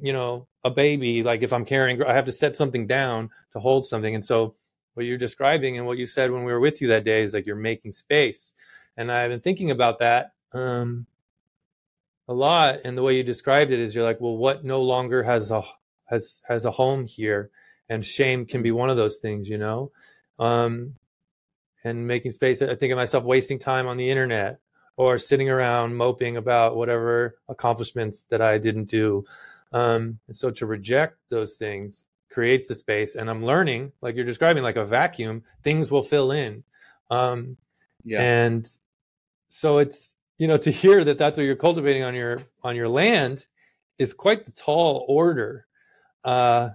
you 0.00 0.12
know 0.12 0.46
a 0.64 0.70
baby 0.70 1.22
like 1.22 1.42
if 1.42 1.52
i'm 1.52 1.64
carrying 1.64 2.02
i 2.02 2.14
have 2.14 2.24
to 2.24 2.32
set 2.32 2.56
something 2.56 2.86
down 2.86 3.30
to 3.52 3.60
hold 3.60 3.86
something. 3.86 4.14
And 4.14 4.24
so 4.24 4.54
what 4.94 5.06
you're 5.06 5.18
describing 5.18 5.76
and 5.76 5.86
what 5.86 5.98
you 5.98 6.06
said 6.06 6.30
when 6.30 6.44
we 6.44 6.52
were 6.52 6.60
with 6.60 6.80
you 6.80 6.88
that 6.88 7.04
day 7.04 7.22
is 7.22 7.32
like 7.32 7.46
you're 7.46 7.56
making 7.56 7.92
space. 7.92 8.54
And 8.96 9.10
i've 9.10 9.30
been 9.30 9.40
thinking 9.40 9.70
about 9.70 9.98
that 10.00 10.32
um 10.52 11.06
a 12.28 12.34
lot. 12.34 12.78
And 12.84 12.96
the 12.96 13.02
way 13.02 13.16
you 13.16 13.24
described 13.24 13.72
it 13.72 13.80
is 13.80 13.94
you're 13.94 14.04
like 14.04 14.20
well 14.20 14.36
what 14.36 14.64
no 14.64 14.82
longer 14.82 15.22
has 15.22 15.50
a 15.50 15.62
has 16.06 16.40
has 16.48 16.64
a 16.64 16.70
home 16.70 17.06
here? 17.06 17.50
And 17.88 18.04
shame 18.04 18.46
can 18.46 18.62
be 18.62 18.70
one 18.70 18.90
of 18.90 18.96
those 18.96 19.18
things 19.18 19.48
you 19.48 19.58
know? 19.58 19.90
Um, 20.38 20.94
and 21.82 22.06
making 22.06 22.30
space 22.30 22.60
i 22.60 22.74
think 22.74 22.92
of 22.92 22.98
myself 22.98 23.24
wasting 23.24 23.58
time 23.58 23.86
on 23.86 23.96
the 23.96 24.10
internet 24.10 24.60
or 25.00 25.16
sitting 25.16 25.48
around 25.48 25.96
moping 25.96 26.36
about 26.36 26.76
whatever 26.76 27.38
accomplishments 27.48 28.24
that 28.24 28.42
i 28.42 28.58
didn't 28.58 28.84
do 28.84 29.24
um, 29.72 30.18
and 30.26 30.36
so 30.36 30.50
to 30.50 30.66
reject 30.66 31.16
those 31.30 31.56
things 31.56 32.04
creates 32.30 32.66
the 32.66 32.74
space 32.74 33.16
and 33.16 33.30
i'm 33.30 33.42
learning 33.44 33.90
like 34.02 34.14
you're 34.14 34.24
describing 34.24 34.62
like 34.62 34.76
a 34.76 34.84
vacuum 34.84 35.42
things 35.62 35.90
will 35.90 36.02
fill 36.02 36.32
in 36.32 36.62
um, 37.10 37.56
yeah. 38.04 38.20
and 38.20 38.78
so 39.48 39.78
it's 39.78 40.14
you 40.36 40.46
know 40.46 40.58
to 40.58 40.70
hear 40.70 41.02
that 41.02 41.16
that's 41.16 41.38
what 41.38 41.44
you're 41.44 41.56
cultivating 41.56 42.02
on 42.02 42.14
your 42.14 42.42
on 42.62 42.76
your 42.76 42.88
land 42.88 43.46
is 43.98 44.12
quite 44.12 44.44
the 44.44 44.52
tall 44.52 45.06
order 45.08 45.66
uh, 46.24 46.68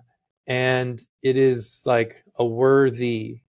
and 0.47 1.05
it 1.21 1.37
is 1.37 1.83
like 1.85 2.23
a 2.39 2.45
worthy 2.45 3.39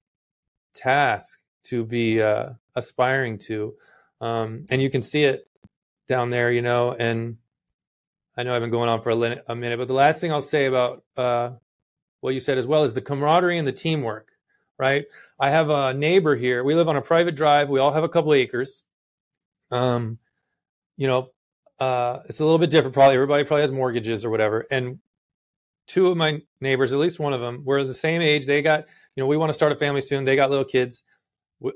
task 0.74 1.38
to 1.64 1.84
be 1.84 2.22
uh, 2.22 2.50
aspiring 2.76 3.38
to. 3.38 3.74
Um, 4.20 4.64
and 4.70 4.80
you 4.80 4.90
can 4.90 5.02
see 5.02 5.24
it 5.24 5.48
down 6.08 6.30
there, 6.30 6.50
you 6.50 6.62
know. 6.62 6.92
And 6.92 7.36
I 8.36 8.42
know 8.42 8.52
I've 8.52 8.60
been 8.60 8.70
going 8.70 8.88
on 8.88 9.02
for 9.02 9.10
a, 9.10 9.42
a 9.48 9.54
minute, 9.54 9.78
but 9.78 9.88
the 9.88 9.94
last 9.94 10.20
thing 10.20 10.32
I'll 10.32 10.40
say 10.40 10.66
about 10.66 11.04
uh, 11.16 11.50
what 12.20 12.34
you 12.34 12.40
said 12.40 12.58
as 12.58 12.66
well 12.66 12.84
is 12.84 12.92
the 12.92 13.00
camaraderie 13.00 13.58
and 13.58 13.66
the 13.66 13.72
teamwork, 13.72 14.30
right? 14.78 15.04
I 15.38 15.50
have 15.50 15.70
a 15.70 15.94
neighbor 15.94 16.36
here. 16.36 16.64
We 16.64 16.74
live 16.74 16.88
on 16.88 16.96
a 16.96 17.02
private 17.02 17.34
drive. 17.34 17.68
We 17.68 17.80
all 17.80 17.92
have 17.92 18.04
a 18.04 18.08
couple 18.08 18.32
acres. 18.34 18.82
Um, 19.70 20.18
you 20.96 21.08
know, 21.08 21.30
uh, 21.78 22.20
it's 22.26 22.40
a 22.40 22.44
little 22.44 22.58
bit 22.58 22.70
different. 22.70 22.94
Probably 22.94 23.14
everybody 23.14 23.44
probably 23.44 23.62
has 23.62 23.72
mortgages 23.72 24.24
or 24.24 24.30
whatever. 24.30 24.66
And 24.70 24.98
two 25.86 26.06
of 26.08 26.16
my 26.16 26.42
neighbors, 26.60 26.92
at 26.92 26.98
least 26.98 27.20
one 27.20 27.32
of 27.32 27.40
them, 27.40 27.64
were 27.64 27.84
the 27.84 27.94
same 27.94 28.22
age. 28.22 28.46
They 28.46 28.62
got, 28.62 28.84
you 29.14 29.22
know, 29.22 29.26
we 29.26 29.36
want 29.36 29.50
to 29.50 29.54
start 29.54 29.72
a 29.72 29.76
family 29.76 30.00
soon. 30.00 30.24
They 30.24 30.36
got 30.36 30.50
little 30.50 30.64
kids. 30.64 31.02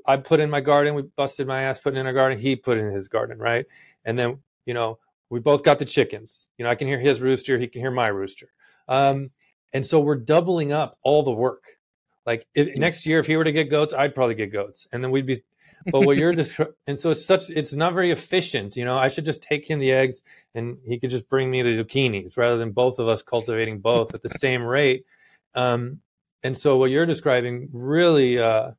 I 0.05 0.17
put 0.17 0.39
in 0.39 0.49
my 0.49 0.61
garden. 0.61 0.95
We 0.95 1.03
busted 1.03 1.47
my 1.47 1.63
ass 1.63 1.79
putting 1.79 1.99
in 1.99 2.05
our 2.05 2.13
garden. 2.13 2.39
He 2.39 2.55
put 2.55 2.77
in 2.77 2.91
his 2.91 3.09
garden, 3.09 3.39
right? 3.39 3.65
And 4.05 4.17
then, 4.17 4.39
you 4.65 4.73
know, 4.73 4.99
we 5.29 5.39
both 5.39 5.63
got 5.63 5.79
the 5.79 5.85
chickens. 5.85 6.49
You 6.57 6.65
know, 6.65 6.71
I 6.71 6.75
can 6.75 6.87
hear 6.87 6.99
his 6.99 7.21
rooster. 7.21 7.57
He 7.57 7.67
can 7.67 7.81
hear 7.81 7.91
my 7.91 8.07
rooster. 8.07 8.47
Um, 8.87 9.31
and 9.73 9.85
so 9.85 9.99
we're 9.99 10.17
doubling 10.17 10.73
up 10.73 10.97
all 11.03 11.23
the 11.23 11.31
work. 11.31 11.63
Like 12.25 12.45
if, 12.53 12.75
next 12.77 13.05
year, 13.05 13.19
if 13.19 13.25
he 13.25 13.37
were 13.37 13.43
to 13.43 13.51
get 13.51 13.69
goats, 13.69 13.93
I'd 13.93 14.13
probably 14.13 14.35
get 14.35 14.51
goats, 14.51 14.87
and 14.91 15.03
then 15.03 15.09
we'd 15.09 15.25
be 15.25 15.41
but 15.87 16.01
what 16.01 16.17
you're 16.17 16.33
describing, 16.35 16.75
and 16.87 16.99
so 16.99 17.09
it's 17.09 17.25
such, 17.25 17.49
it's 17.49 17.73
not 17.73 17.93
very 17.93 18.11
efficient. 18.11 18.75
You 18.75 18.85
know, 18.85 18.97
I 18.97 19.07
should 19.07 19.25
just 19.25 19.41
take 19.41 19.67
him 19.67 19.79
the 19.79 19.91
eggs 19.91 20.23
and 20.53 20.77
he 20.85 20.99
could 20.99 21.09
just 21.09 21.29
bring 21.29 21.49
me 21.49 21.61
the 21.61 21.83
zucchinis 21.83 22.37
rather 22.37 22.57
than 22.57 22.71
both 22.71 22.99
of 22.99 23.07
us 23.07 23.23
cultivating 23.23 23.79
both 23.79 24.13
at 24.13 24.21
the 24.21 24.29
same 24.29 24.63
rate. 24.63 25.05
Um, 25.55 26.01
and 26.43 26.55
so 26.55 26.77
what 26.77 26.91
you're 26.91 27.05
describing 27.05 27.69
really 27.71 28.39
uh, 28.39 28.71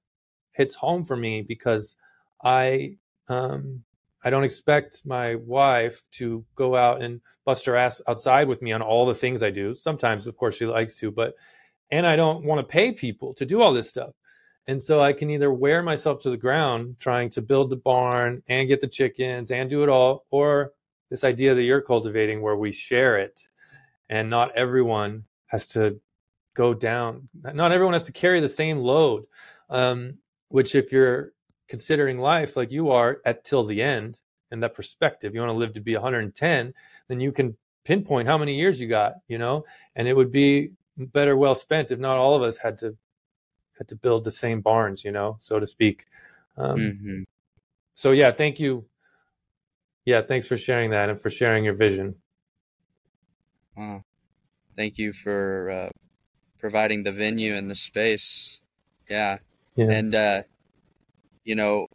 hits 0.52 0.74
home 0.74 1.04
for 1.04 1.16
me 1.16 1.42
because 1.42 1.96
I, 2.42 2.96
um, 3.28 3.82
I 4.24 4.30
don't 4.30 4.44
expect 4.44 5.04
my 5.04 5.34
wife 5.36 6.02
to 6.12 6.44
go 6.54 6.76
out 6.76 7.02
and 7.02 7.20
bust 7.44 7.66
her 7.66 7.76
ass 7.76 8.00
outside 8.06 8.48
with 8.48 8.62
me 8.62 8.72
on 8.72 8.82
all 8.82 9.06
the 9.06 9.14
things 9.14 9.42
I 9.42 9.50
do. 9.50 9.74
Sometimes, 9.74 10.26
of 10.26 10.36
course, 10.36 10.56
she 10.56 10.66
likes 10.66 10.94
to, 10.96 11.10
but 11.10 11.34
and 11.90 12.06
I 12.06 12.16
don't 12.16 12.44
want 12.44 12.58
to 12.60 12.72
pay 12.72 12.92
people 12.92 13.34
to 13.34 13.44
do 13.44 13.60
all 13.60 13.72
this 13.72 13.88
stuff. 13.88 14.12
And 14.66 14.80
so 14.80 15.00
I 15.00 15.12
can 15.12 15.28
either 15.28 15.52
wear 15.52 15.82
myself 15.82 16.22
to 16.22 16.30
the 16.30 16.36
ground 16.36 16.96
trying 17.00 17.30
to 17.30 17.42
build 17.42 17.68
the 17.68 17.76
barn 17.76 18.42
and 18.46 18.68
get 18.68 18.80
the 18.80 18.86
chickens 18.86 19.50
and 19.50 19.68
do 19.68 19.82
it 19.82 19.88
all, 19.88 20.24
or 20.30 20.72
this 21.10 21.24
idea 21.24 21.54
that 21.54 21.64
you're 21.64 21.82
cultivating 21.82 22.40
where 22.40 22.56
we 22.56 22.72
share 22.72 23.18
it 23.18 23.42
and 24.08 24.30
not 24.30 24.54
everyone 24.54 25.24
has 25.46 25.66
to 25.66 26.00
go 26.54 26.74
down. 26.74 27.28
Not 27.42 27.72
everyone 27.72 27.94
has 27.94 28.04
to 28.04 28.12
carry 28.12 28.40
the 28.40 28.48
same 28.48 28.78
load. 28.78 29.24
Um, 29.68 30.18
which, 30.52 30.74
if 30.74 30.92
you're 30.92 31.32
considering 31.68 32.18
life 32.18 32.56
like 32.56 32.70
you 32.70 32.90
are 32.90 33.20
at 33.24 33.44
till 33.44 33.64
the 33.64 33.82
end 33.82 34.18
and 34.50 34.62
that 34.62 34.74
perspective, 34.74 35.34
you 35.34 35.40
want 35.40 35.50
to 35.50 35.56
live 35.56 35.72
to 35.74 35.80
be 35.80 35.94
110, 35.94 36.74
then 37.08 37.20
you 37.20 37.32
can 37.32 37.56
pinpoint 37.84 38.28
how 38.28 38.38
many 38.38 38.54
years 38.54 38.80
you 38.80 38.88
got, 38.88 39.14
you 39.28 39.38
know, 39.38 39.64
and 39.96 40.06
it 40.06 40.14
would 40.14 40.30
be 40.30 40.72
better 40.96 41.36
well 41.36 41.54
spent 41.54 41.90
if 41.90 41.98
not 41.98 42.18
all 42.18 42.36
of 42.36 42.42
us 42.42 42.58
had 42.58 42.76
to 42.78 42.96
had 43.78 43.88
to 43.88 43.96
build 43.96 44.24
the 44.24 44.30
same 44.30 44.60
barns, 44.60 45.04
you 45.04 45.10
know, 45.10 45.36
so 45.40 45.58
to 45.58 45.66
speak. 45.66 46.04
Um, 46.56 46.76
mm-hmm. 46.76 47.22
So 47.94 48.12
yeah, 48.12 48.30
thank 48.30 48.60
you. 48.60 48.84
Yeah, 50.04 50.22
thanks 50.22 50.46
for 50.46 50.56
sharing 50.56 50.90
that 50.90 51.08
and 51.08 51.20
for 51.20 51.30
sharing 51.30 51.64
your 51.64 51.74
vision. 51.74 52.16
Wow. 53.76 54.04
Thank 54.76 54.98
you 54.98 55.12
for 55.12 55.70
uh, 55.70 55.90
providing 56.58 57.04
the 57.04 57.12
venue 57.12 57.54
and 57.54 57.70
the 57.70 57.74
space. 57.74 58.60
Yeah. 59.08 59.38
Yeah. 59.74 59.90
And, 59.90 60.14
uh, 60.14 60.42
you 61.44 61.54
know, 61.54 61.86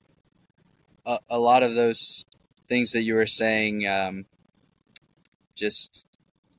a, 1.06 1.20
a, 1.30 1.40
lot 1.40 1.64
of 1.64 1.76
those 1.76 2.26
things 2.68 2.92
that 2.92 3.04
you 3.04 3.14
were 3.14 3.26
saying 3.26 3.88
um, 3.88 4.26
just 5.56 6.06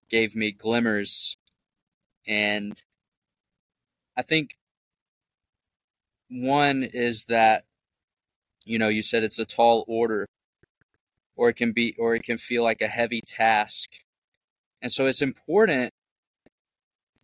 gave 0.08 0.34
me 0.36 0.52
glimmers. 0.52 1.36
And 2.26 2.80
I 4.16 4.22
think 4.22 4.56
one 6.30 6.82
is 6.82 7.26
that, 7.26 7.64
you 8.64 8.78
know, 8.78 8.88
you 8.88 9.02
said 9.02 9.22
it's 9.24 9.38
a 9.38 9.46
tall 9.46 9.84
order, 9.88 10.26
or 11.36 11.48
it 11.48 11.56
can 11.56 11.72
be, 11.72 11.94
or 11.98 12.14
it 12.14 12.22
can 12.22 12.38
feel 12.38 12.62
like 12.62 12.82
a 12.82 12.88
heavy 12.88 13.20
task. 13.26 13.90
And 14.82 14.92
so 14.92 15.06
it's 15.06 15.22
important 15.22 15.92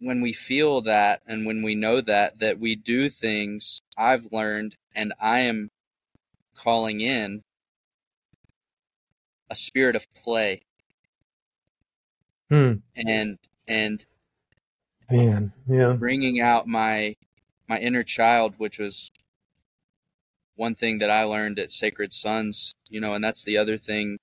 when 0.04 0.20
we 0.20 0.32
feel 0.32 0.80
that 0.82 1.22
and 1.26 1.46
when 1.46 1.62
we 1.62 1.74
know 1.74 2.00
that, 2.00 2.38
that 2.38 2.58
we 2.58 2.76
do 2.76 3.08
things 3.08 3.80
I've 3.96 4.28
learned 4.30 4.76
and 4.94 5.12
I 5.20 5.40
am 5.40 5.70
calling 6.54 7.00
in 7.00 7.42
a 9.50 9.54
spirit 9.54 9.96
of 9.96 10.06
play. 10.14 10.62
Hmm. 12.50 12.74
And, 12.94 13.38
and, 13.66 14.04
man, 15.10 15.52
yeah, 15.66 15.92
bringing 15.92 16.40
out 16.40 16.66
my 16.66 17.16
my 17.68 17.78
inner 17.78 18.02
child, 18.02 18.54
which 18.58 18.78
was 18.78 19.10
one 20.56 20.74
thing 20.74 20.98
that 20.98 21.10
I 21.10 21.24
learned 21.24 21.58
at 21.58 21.70
Sacred 21.70 22.12
Sons, 22.12 22.74
you 22.88 23.00
know, 23.00 23.14
and 23.14 23.24
that's 23.24 23.44
the 23.44 23.58
other 23.58 23.78
thing 23.78 24.18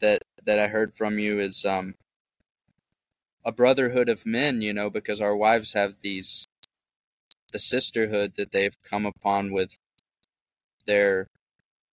that 0.00 0.22
that 0.44 0.58
I 0.58 0.68
heard 0.68 0.94
from 0.94 1.18
you 1.18 1.38
is 1.38 1.64
um 1.64 1.94
a 3.44 3.52
brotherhood 3.52 4.08
of 4.08 4.26
men, 4.26 4.62
you 4.62 4.72
know, 4.72 4.90
because 4.90 5.20
our 5.20 5.36
wives 5.36 5.72
have 5.72 6.00
these 6.02 6.46
the 7.52 7.58
sisterhood 7.58 8.32
that 8.36 8.50
they've 8.50 8.76
come 8.82 9.04
upon 9.04 9.52
with 9.52 9.76
their 10.86 11.28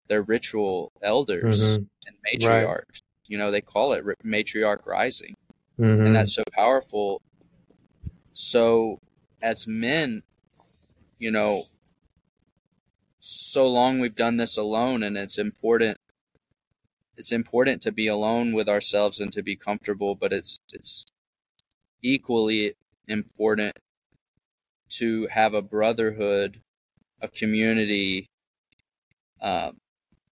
their 0.07 0.21
ritual 0.21 0.91
elders 1.01 1.61
mm-hmm. 1.61 1.83
and 2.07 2.15
matriarchs. 2.25 2.65
Right. 2.65 3.01
You 3.27 3.37
know, 3.37 3.51
they 3.51 3.61
call 3.61 3.93
it 3.93 4.03
matriarch 4.25 4.85
rising. 4.85 5.35
Mm-hmm. 5.79 6.07
And 6.07 6.15
that's 6.15 6.33
so 6.33 6.43
powerful. 6.51 7.21
So 8.33 8.99
as 9.41 9.67
men, 9.67 10.23
you 11.19 11.29
know, 11.29 11.65
so 13.19 13.67
long 13.67 13.99
we've 13.99 14.15
done 14.15 14.37
this 14.37 14.57
alone 14.57 15.03
and 15.03 15.17
it's 15.17 15.37
important 15.37 15.97
it's 17.17 17.33
important 17.33 17.81
to 17.81 17.91
be 17.91 18.07
alone 18.07 18.53
with 18.53 18.69
ourselves 18.69 19.19
and 19.19 19.31
to 19.33 19.43
be 19.43 19.57
comfortable 19.57 20.15
but 20.15 20.31
it's 20.31 20.57
it's 20.71 21.05
equally 22.01 22.73
important 23.07 23.77
to 24.89 25.27
have 25.27 25.53
a 25.53 25.61
brotherhood 25.61 26.61
a 27.21 27.27
community 27.27 28.27
um, 29.41 29.77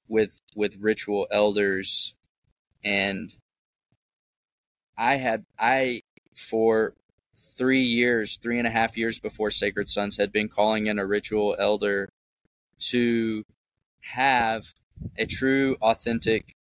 with 0.08 0.42
with 0.56 0.78
ritual 0.80 1.28
elders 1.32 2.14
and 2.84 3.36
i 4.98 5.16
had 5.16 5.46
i 5.60 6.02
for 6.36 6.94
three 7.36 7.82
years 7.82 8.38
three 8.38 8.58
and 8.58 8.68
a 8.68 8.72
half 8.72 8.98
years 8.98 9.20
before 9.20 9.52
sacred 9.52 9.90
sons 9.90 10.18
had 10.18 10.32
been 10.32 10.48
calling 10.48 10.88
in 10.88 10.98
a 10.98 11.06
ritual 11.06 11.56
elder 11.60 12.10
to 12.80 13.44
have 14.02 14.74
a 15.18 15.26
true, 15.26 15.76
authentic 15.82 16.56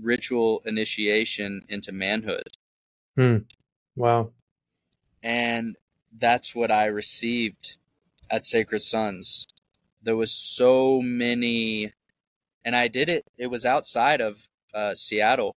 ritual 0.00 0.62
initiation 0.64 1.62
into 1.68 1.92
manhood. 1.92 2.48
Hmm. 3.16 3.38
Wow. 4.00 4.30
And 5.22 5.76
that's 6.16 6.54
what 6.54 6.70
I 6.70 6.86
received 6.86 7.76
at 8.30 8.44
Sacred 8.44 8.82
Sons. 8.82 9.46
There 10.02 10.16
was 10.16 10.32
so 10.32 11.02
many, 11.02 11.92
and 12.64 12.74
I 12.74 12.88
did 12.88 13.08
it. 13.08 13.24
It 13.36 13.48
was 13.48 13.66
outside 13.66 14.20
of 14.20 14.48
uh, 14.72 14.94
Seattle, 14.94 15.54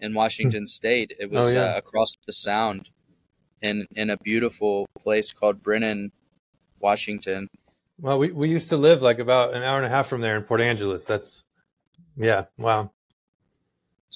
in 0.00 0.14
Washington 0.14 0.62
hmm. 0.62 0.66
State. 0.66 1.14
It 1.18 1.30
was 1.30 1.54
oh, 1.54 1.58
yeah. 1.58 1.64
uh, 1.74 1.78
across 1.78 2.14
the 2.26 2.32
Sound, 2.32 2.90
in 3.62 3.86
in 3.96 4.10
a 4.10 4.16
beautiful 4.18 4.86
place 4.98 5.32
called 5.32 5.62
Brinnon, 5.62 6.12
Washington. 6.78 7.48
Well, 8.00 8.18
we, 8.18 8.32
we 8.32 8.48
used 8.48 8.68
to 8.68 8.76
live 8.76 9.02
like 9.02 9.18
about 9.18 9.54
an 9.54 9.62
hour 9.62 9.76
and 9.76 9.86
a 9.86 9.88
half 9.88 10.06
from 10.06 10.20
there 10.20 10.36
in 10.36 10.42
Port 10.42 10.60
Angeles. 10.60 11.04
That's, 11.04 11.44
yeah, 12.16 12.44
wow. 12.58 12.90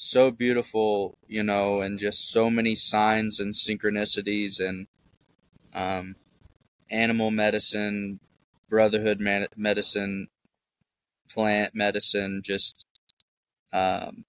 So 0.01 0.31
beautiful, 0.31 1.19
you 1.27 1.43
know, 1.43 1.81
and 1.81 1.99
just 1.99 2.31
so 2.31 2.49
many 2.49 2.77
signs 2.77 3.41
and 3.41 3.53
synchronicities 3.53 4.61
and 4.61 4.87
um, 5.75 6.15
animal 6.89 7.33
medicine, 7.33 8.21
brotherhood 8.69 9.19
man- 9.19 9.49
medicine, 9.57 10.29
plant 11.29 11.75
medicine, 11.75 12.43
just 12.45 12.87
um, 13.73 14.25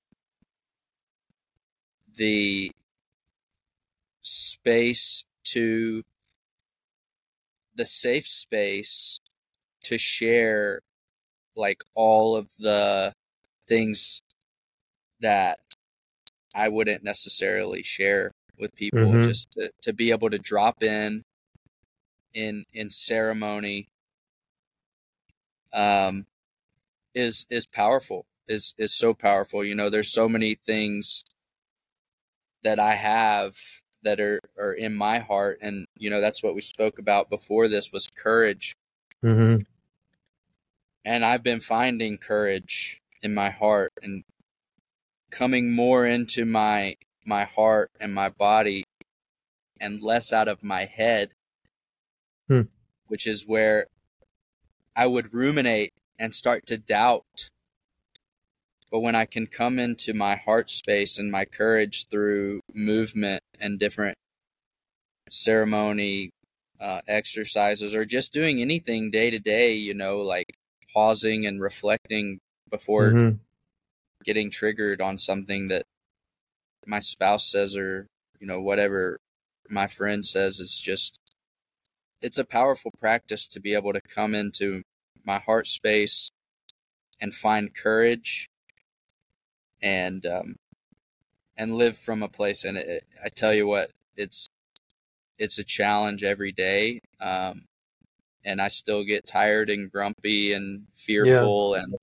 the 2.15 2.71
space 4.21 5.23
to 5.43 6.01
the 7.75 7.85
safe 7.85 8.27
space 8.27 9.19
to 9.83 9.99
share 9.99 10.81
like 11.55 11.83
all 11.93 12.35
of 12.35 12.49
the 12.57 13.13
things 13.67 14.23
that 15.21 15.59
I 16.55 16.69
wouldn't 16.69 17.03
necessarily 17.03 17.83
share 17.83 18.31
with 18.57 18.75
people 18.75 18.99
mm-hmm. 18.99 19.23
just 19.23 19.51
to, 19.51 19.71
to 19.81 19.93
be 19.93 20.11
able 20.11 20.29
to 20.29 20.39
drop 20.39 20.83
in 20.83 21.23
in 22.33 22.65
in 22.73 22.89
ceremony 22.89 23.87
um 25.73 26.25
is 27.15 27.45
is 27.49 27.65
powerful 27.65 28.25
is 28.49 28.73
is 28.77 28.93
so 28.93 29.13
powerful. 29.13 29.63
You 29.63 29.75
know 29.75 29.89
there's 29.89 30.11
so 30.11 30.27
many 30.27 30.55
things 30.55 31.23
that 32.63 32.79
I 32.79 32.95
have 32.95 33.55
that 34.03 34.19
are 34.19 34.39
are 34.57 34.73
in 34.73 34.95
my 34.95 35.19
heart 35.19 35.59
and 35.61 35.85
you 35.95 36.09
know 36.09 36.19
that's 36.19 36.43
what 36.43 36.55
we 36.55 36.61
spoke 36.61 36.99
about 36.99 37.29
before 37.29 37.67
this 37.67 37.93
was 37.93 38.09
courage. 38.09 38.75
Mm-hmm. 39.23 39.61
And 41.05 41.25
I've 41.25 41.43
been 41.43 41.61
finding 41.61 42.17
courage 42.17 43.01
in 43.21 43.33
my 43.33 43.49
heart 43.49 43.93
and 44.01 44.23
coming 45.29 45.71
more 45.71 46.05
into 46.05 46.45
my 46.45 46.95
my 47.25 47.43
heart 47.43 47.91
and 47.99 48.13
my 48.13 48.29
body 48.29 48.83
and 49.79 50.01
less 50.01 50.33
out 50.33 50.47
of 50.47 50.63
my 50.63 50.85
head 50.85 51.29
hmm. 52.47 52.61
which 53.07 53.27
is 53.27 53.45
where 53.45 53.85
I 54.95 55.07
would 55.07 55.33
ruminate 55.33 55.93
and 56.17 56.33
start 56.33 56.65
to 56.67 56.77
doubt 56.77 57.49
but 58.91 59.01
when 59.01 59.15
I 59.15 59.25
can 59.25 59.45
come 59.45 59.77
into 59.77 60.13
my 60.13 60.35
heart 60.35 60.69
space 60.69 61.19
and 61.19 61.31
my 61.31 61.45
courage 61.45 62.07
through 62.07 62.61
movement 62.73 63.43
and 63.59 63.77
different 63.77 64.17
ceremony 65.29 66.31
uh, 66.79 67.01
exercises 67.07 67.93
or 67.93 68.05
just 68.05 68.33
doing 68.33 68.61
anything 68.61 69.11
day 69.11 69.29
to 69.29 69.39
day, 69.39 69.73
you 69.73 69.93
know, 69.93 70.19
like 70.19 70.57
pausing 70.93 71.45
and 71.45 71.61
reflecting 71.61 72.39
before 72.69 73.11
mm-hmm. 73.11 73.35
Getting 74.23 74.49
triggered 74.49 75.01
on 75.01 75.17
something 75.17 75.67
that 75.69 75.85
my 76.85 76.99
spouse 76.99 77.49
says 77.49 77.75
or 77.75 78.07
you 78.39 78.47
know 78.47 78.61
whatever 78.61 79.19
my 79.69 79.87
friend 79.87 80.25
says 80.25 80.59
is 80.59 80.79
just 80.79 81.19
it's 82.21 82.37
a 82.37 82.43
powerful 82.43 82.91
practice 82.99 83.47
to 83.47 83.59
be 83.59 83.73
able 83.73 83.93
to 83.93 84.01
come 84.01 84.35
into 84.35 84.83
my 85.25 85.39
heart 85.39 85.67
space 85.67 86.31
and 87.21 87.33
find 87.33 87.75
courage 87.75 88.49
and 89.81 90.25
um, 90.25 90.55
and 91.57 91.75
live 91.75 91.97
from 91.97 92.23
a 92.23 92.27
place 92.29 92.63
and 92.63 92.77
it, 92.77 93.05
I 93.23 93.29
tell 93.29 93.53
you 93.53 93.67
what 93.67 93.91
it's 94.15 94.49
it's 95.37 95.57
a 95.57 95.63
challenge 95.63 96.23
every 96.23 96.51
day 96.51 96.99
um, 97.21 97.65
and 98.43 98.61
I 98.61 98.67
still 98.67 99.03
get 99.03 99.27
tired 99.27 99.69
and 99.69 99.91
grumpy 99.91 100.53
and 100.53 100.83
fearful 100.93 101.75
yeah. 101.75 101.83
and 101.83 101.95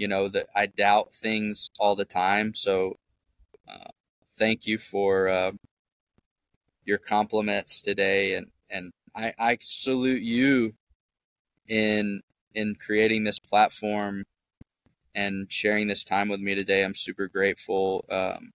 you 0.00 0.08
know 0.08 0.28
that 0.28 0.46
I 0.56 0.64
doubt 0.64 1.12
things 1.12 1.68
all 1.78 1.94
the 1.94 2.06
time. 2.06 2.54
So 2.54 2.96
uh, 3.68 3.90
thank 4.34 4.66
you 4.66 4.78
for 4.78 5.28
uh, 5.28 5.52
your 6.86 6.96
compliments 6.96 7.82
today, 7.82 8.32
and 8.32 8.46
and 8.70 8.92
I, 9.14 9.34
I 9.38 9.58
salute 9.60 10.22
you 10.22 10.72
in 11.68 12.22
in 12.54 12.76
creating 12.76 13.24
this 13.24 13.38
platform 13.38 14.24
and 15.14 15.52
sharing 15.52 15.86
this 15.86 16.02
time 16.02 16.30
with 16.30 16.40
me 16.40 16.54
today. 16.54 16.82
I'm 16.82 16.94
super 16.94 17.28
grateful 17.28 18.06
um, 18.10 18.52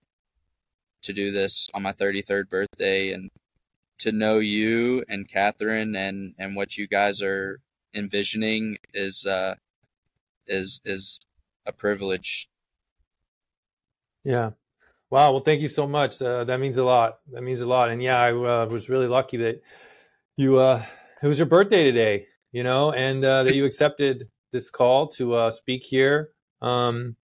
to 1.02 1.12
do 1.12 1.30
this 1.30 1.68
on 1.74 1.82
my 1.82 1.92
33rd 1.92 2.48
birthday 2.48 3.12
and 3.12 3.30
to 4.00 4.10
know 4.10 4.40
you 4.40 5.04
and 5.08 5.28
Catherine 5.28 5.94
and 5.94 6.34
and 6.40 6.56
what 6.56 6.76
you 6.76 6.88
guys 6.88 7.22
are 7.22 7.60
envisioning 7.94 8.78
is 8.92 9.24
uh, 9.24 9.54
is 10.48 10.80
is 10.84 11.20
a 11.66 11.72
privilege. 11.72 12.48
Yeah. 14.24 14.50
Wow. 15.10 15.32
Well, 15.32 15.40
thank 15.40 15.60
you 15.60 15.68
so 15.68 15.86
much. 15.86 16.20
Uh, 16.20 16.44
that 16.44 16.58
means 16.58 16.76
a 16.78 16.84
lot. 16.84 17.18
That 17.32 17.42
means 17.42 17.60
a 17.60 17.66
lot. 17.66 17.90
And 17.90 18.02
yeah, 18.02 18.20
I 18.20 18.32
uh, 18.32 18.66
was 18.66 18.88
really 18.88 19.06
lucky 19.06 19.36
that 19.38 19.62
you. 20.36 20.58
Uh, 20.58 20.82
it 21.22 21.28
was 21.28 21.38
your 21.38 21.46
birthday 21.46 21.84
today, 21.84 22.26
you 22.52 22.62
know, 22.62 22.92
and 22.92 23.24
uh, 23.24 23.44
that 23.44 23.54
you 23.54 23.64
accepted 23.64 24.28
this 24.52 24.70
call 24.70 25.08
to 25.08 25.34
uh, 25.34 25.50
speak 25.50 25.84
here. 25.84 26.30
Um, 26.60 27.16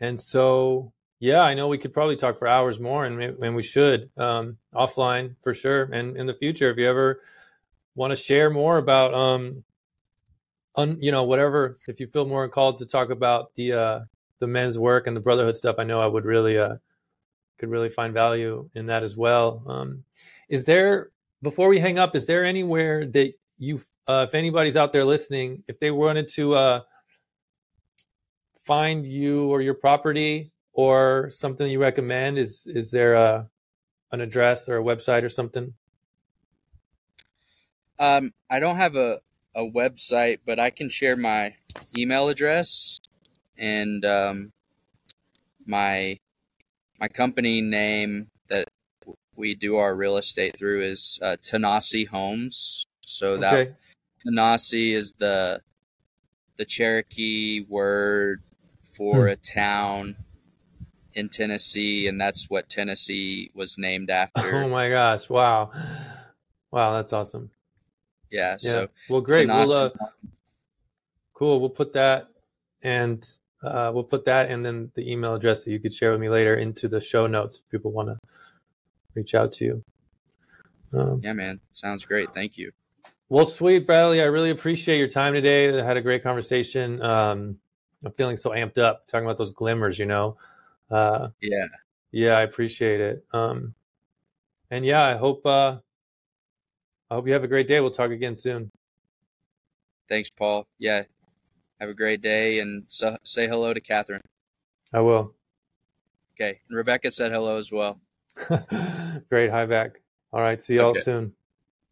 and 0.00 0.20
so 0.20 0.92
yeah, 1.18 1.42
I 1.42 1.54
know 1.54 1.68
we 1.68 1.78
could 1.78 1.94
probably 1.94 2.16
talk 2.16 2.38
for 2.38 2.46
hours 2.46 2.78
more, 2.78 3.04
and 3.04 3.20
and 3.20 3.56
we 3.56 3.62
should 3.62 4.10
um, 4.16 4.58
offline 4.74 5.36
for 5.42 5.54
sure. 5.54 5.84
And 5.84 6.16
in 6.16 6.26
the 6.26 6.34
future, 6.34 6.70
if 6.70 6.76
you 6.76 6.86
ever 6.86 7.20
want 7.94 8.10
to 8.12 8.16
share 8.16 8.50
more 8.50 8.76
about, 8.76 9.14
um, 9.14 9.64
un, 10.76 10.98
you 11.00 11.12
know, 11.12 11.24
whatever, 11.24 11.76
if 11.88 12.00
you 12.00 12.06
feel 12.06 12.26
more 12.26 12.48
called 12.48 12.78
to 12.80 12.86
talk 12.86 13.10
about 13.10 13.54
the 13.54 13.72
uh, 13.72 14.00
the 14.38 14.46
men's 14.46 14.78
work 14.78 15.06
and 15.06 15.16
the 15.16 15.20
brotherhood 15.20 15.56
stuff, 15.56 15.76
I 15.78 15.84
know 15.84 16.00
I 16.00 16.06
would 16.06 16.24
really 16.24 16.58
uh, 16.58 16.76
could 17.58 17.70
really 17.70 17.88
find 17.88 18.12
value 18.12 18.68
in 18.74 18.86
that 18.86 19.02
as 19.02 19.16
well. 19.16 19.62
Um, 19.66 20.04
is 20.48 20.64
there 20.64 21.10
before 21.42 21.68
we 21.68 21.80
hang 21.80 21.98
up? 21.98 22.14
Is 22.14 22.26
there 22.26 22.44
anywhere 22.44 23.06
that 23.06 23.32
you, 23.58 23.80
uh, 24.06 24.26
if 24.28 24.34
anybody's 24.34 24.76
out 24.76 24.92
there 24.92 25.04
listening, 25.04 25.62
if 25.68 25.80
they 25.80 25.90
wanted 25.90 26.28
to 26.28 26.54
uh, 26.54 26.80
find 28.64 29.06
you 29.06 29.48
or 29.50 29.60
your 29.60 29.74
property? 29.74 30.52
or 30.76 31.30
something 31.32 31.68
you 31.68 31.80
recommend? 31.80 32.38
Is 32.38 32.66
is 32.68 32.90
there 32.92 33.14
a 33.14 33.48
an 34.12 34.20
address 34.20 34.68
or 34.68 34.78
a 34.78 34.84
website 34.84 35.24
or 35.24 35.28
something? 35.28 35.74
Um, 37.98 38.32
I 38.48 38.60
don't 38.60 38.76
have 38.76 38.94
a, 38.94 39.20
a 39.56 39.62
website, 39.62 40.40
but 40.46 40.60
I 40.60 40.70
can 40.70 40.88
share 40.88 41.16
my 41.16 41.54
email 41.96 42.28
address 42.28 43.00
and 43.58 44.04
um, 44.04 44.52
my 45.66 46.18
my 47.00 47.08
company 47.08 47.60
name 47.60 48.28
that 48.48 48.68
we 49.34 49.54
do 49.54 49.76
our 49.76 49.94
real 49.94 50.16
estate 50.16 50.58
through 50.58 50.82
is 50.82 51.18
uh, 51.22 51.36
Tanasi 51.42 52.06
Homes. 52.06 52.86
So 53.04 53.38
that 53.38 53.54
okay. 53.54 53.72
Tanasi 54.26 54.92
is 54.92 55.14
the 55.14 55.60
the 56.58 56.64
Cherokee 56.64 57.64
word 57.68 58.42
for 58.82 59.26
hmm. 59.26 59.32
a 59.32 59.36
town 59.36 60.16
in 61.14 61.30
Tennessee, 61.30 62.08
and 62.08 62.20
that's 62.20 62.50
what 62.50 62.68
Tennessee 62.68 63.50
was 63.54 63.78
named 63.78 64.10
after. 64.10 64.64
Oh 64.64 64.68
my 64.68 64.90
gosh! 64.90 65.30
Wow, 65.30 65.70
wow, 66.70 66.94
that's 66.94 67.12
awesome. 67.12 67.50
Yeah. 68.30 68.56
yeah. 68.60 68.70
So 68.70 68.88
well, 69.08 69.20
great. 69.20 69.48
We'll, 69.48 69.72
uh, 69.72 69.90
cool. 71.34 71.60
We'll 71.60 71.70
put 71.70 71.92
that 71.94 72.28
and 72.82 73.28
uh, 73.62 73.90
we'll 73.94 74.04
put 74.04 74.24
that 74.26 74.50
and 74.50 74.64
then 74.64 74.90
the 74.94 75.10
email 75.10 75.34
address 75.34 75.64
that 75.64 75.70
you 75.70 75.80
could 75.80 75.92
share 75.92 76.12
with 76.12 76.20
me 76.20 76.28
later 76.28 76.56
into 76.56 76.88
the 76.88 77.00
show 77.00 77.26
notes 77.26 77.56
if 77.56 77.70
people 77.70 77.90
want 77.90 78.08
to 78.08 78.18
reach 79.14 79.34
out 79.34 79.52
to 79.52 79.64
you. 79.64 79.84
Um, 80.92 81.20
yeah, 81.22 81.32
man. 81.32 81.60
Sounds 81.72 82.04
great. 82.04 82.32
Thank 82.32 82.56
you. 82.56 82.72
Well, 83.28 83.46
sweet, 83.46 83.86
Bradley. 83.86 84.20
I 84.22 84.26
really 84.26 84.50
appreciate 84.50 84.98
your 84.98 85.08
time 85.08 85.34
today. 85.34 85.78
I 85.78 85.84
had 85.84 85.96
a 85.96 86.00
great 86.00 86.22
conversation. 86.22 87.02
Um, 87.02 87.58
I'm 88.04 88.12
feeling 88.12 88.36
so 88.36 88.50
amped 88.50 88.78
up 88.78 89.06
talking 89.08 89.26
about 89.26 89.36
those 89.36 89.50
glimmers, 89.50 89.98
you 89.98 90.06
know? 90.06 90.36
Uh, 90.90 91.28
yeah. 91.40 91.66
Yeah, 92.12 92.38
I 92.38 92.42
appreciate 92.42 93.00
it. 93.00 93.24
Um, 93.32 93.74
and 94.70 94.84
yeah, 94.84 95.04
I 95.04 95.16
hope, 95.16 95.44
uh, 95.44 95.78
I 97.10 97.14
hope 97.14 97.26
you 97.26 97.32
have 97.32 97.44
a 97.44 97.48
great 97.48 97.68
day. 97.68 97.80
We'll 97.80 97.90
talk 97.90 98.10
again 98.10 98.36
soon. 98.36 98.70
Thanks, 100.08 100.30
Paul. 100.30 100.66
Yeah. 100.78 101.04
Have 101.80 101.88
a 101.88 101.94
great 101.94 102.20
day 102.20 102.58
and 102.58 102.84
so, 102.88 103.16
say 103.22 103.46
hello 103.46 103.74
to 103.74 103.80
Catherine. 103.80 104.22
I 104.92 105.00
will. 105.00 105.34
Okay. 106.34 106.60
And 106.68 106.76
Rebecca 106.76 107.10
said 107.10 107.32
hello 107.32 107.58
as 107.58 107.70
well. 107.70 108.00
great. 109.30 109.50
Hi 109.50 109.66
back. 109.66 110.00
All 110.32 110.40
right. 110.40 110.60
See 110.60 110.76
y'all 110.76 110.90
okay. 110.90 111.00
soon. 111.00 111.32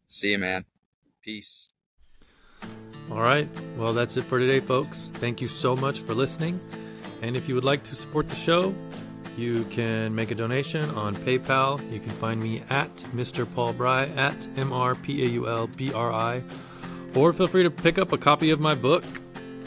See 0.07 0.31
you, 0.31 0.37
man. 0.37 0.65
Peace. 1.21 1.69
All 3.11 3.21
right. 3.21 3.47
Well, 3.77 3.93
that's 3.93 4.17
it 4.17 4.23
for 4.23 4.39
today, 4.39 4.59
folks. 4.59 5.11
Thank 5.15 5.41
you 5.41 5.47
so 5.47 5.75
much 5.75 5.99
for 6.01 6.13
listening. 6.13 6.59
And 7.21 7.35
if 7.35 7.47
you 7.47 7.55
would 7.55 7.63
like 7.63 7.83
to 7.83 7.95
support 7.95 8.27
the 8.29 8.35
show, 8.35 8.73
you 9.37 9.65
can 9.65 10.15
make 10.15 10.31
a 10.31 10.35
donation 10.35 10.89
on 10.91 11.15
PayPal. 11.15 11.79
You 11.91 11.99
can 11.99 12.11
find 12.11 12.41
me 12.41 12.63
at 12.69 12.93
Mr. 13.13 13.47
Paul 13.53 13.73
Bri 13.73 13.89
at 14.15 14.47
M 14.57 14.71
R 14.71 14.95
P 14.95 15.23
A 15.23 15.27
U 15.29 15.47
L 15.47 15.67
B 15.67 15.91
R 15.93 16.11
I. 16.11 16.41
Or 17.13 17.33
feel 17.33 17.47
free 17.47 17.63
to 17.63 17.71
pick 17.71 17.97
up 17.97 18.11
a 18.11 18.17
copy 18.17 18.49
of 18.49 18.59
my 18.59 18.75
book 18.75 19.03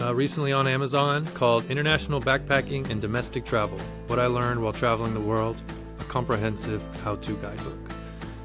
uh, 0.00 0.14
recently 0.14 0.52
on 0.52 0.66
Amazon 0.66 1.26
called 1.28 1.70
International 1.70 2.20
Backpacking 2.20 2.90
and 2.90 3.00
Domestic 3.00 3.44
Travel 3.44 3.78
What 4.06 4.18
I 4.18 4.26
Learned 4.26 4.62
While 4.62 4.72
Traveling 4.72 5.14
the 5.14 5.20
World, 5.20 5.60
a 6.00 6.04
comprehensive 6.04 6.82
how 7.02 7.16
to 7.16 7.36
guidebook. 7.36 7.78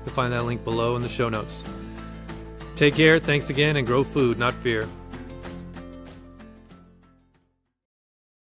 You'll 0.05 0.15
find 0.15 0.33
that 0.33 0.43
link 0.43 0.63
below 0.63 0.95
in 0.95 1.01
the 1.01 1.09
show 1.09 1.29
notes. 1.29 1.63
Take 2.75 2.95
care, 2.95 3.19
thanks 3.19 3.49
again, 3.49 3.77
and 3.77 3.85
grow 3.85 4.03
food, 4.03 4.39
not 4.39 4.53
fear. 4.55 4.87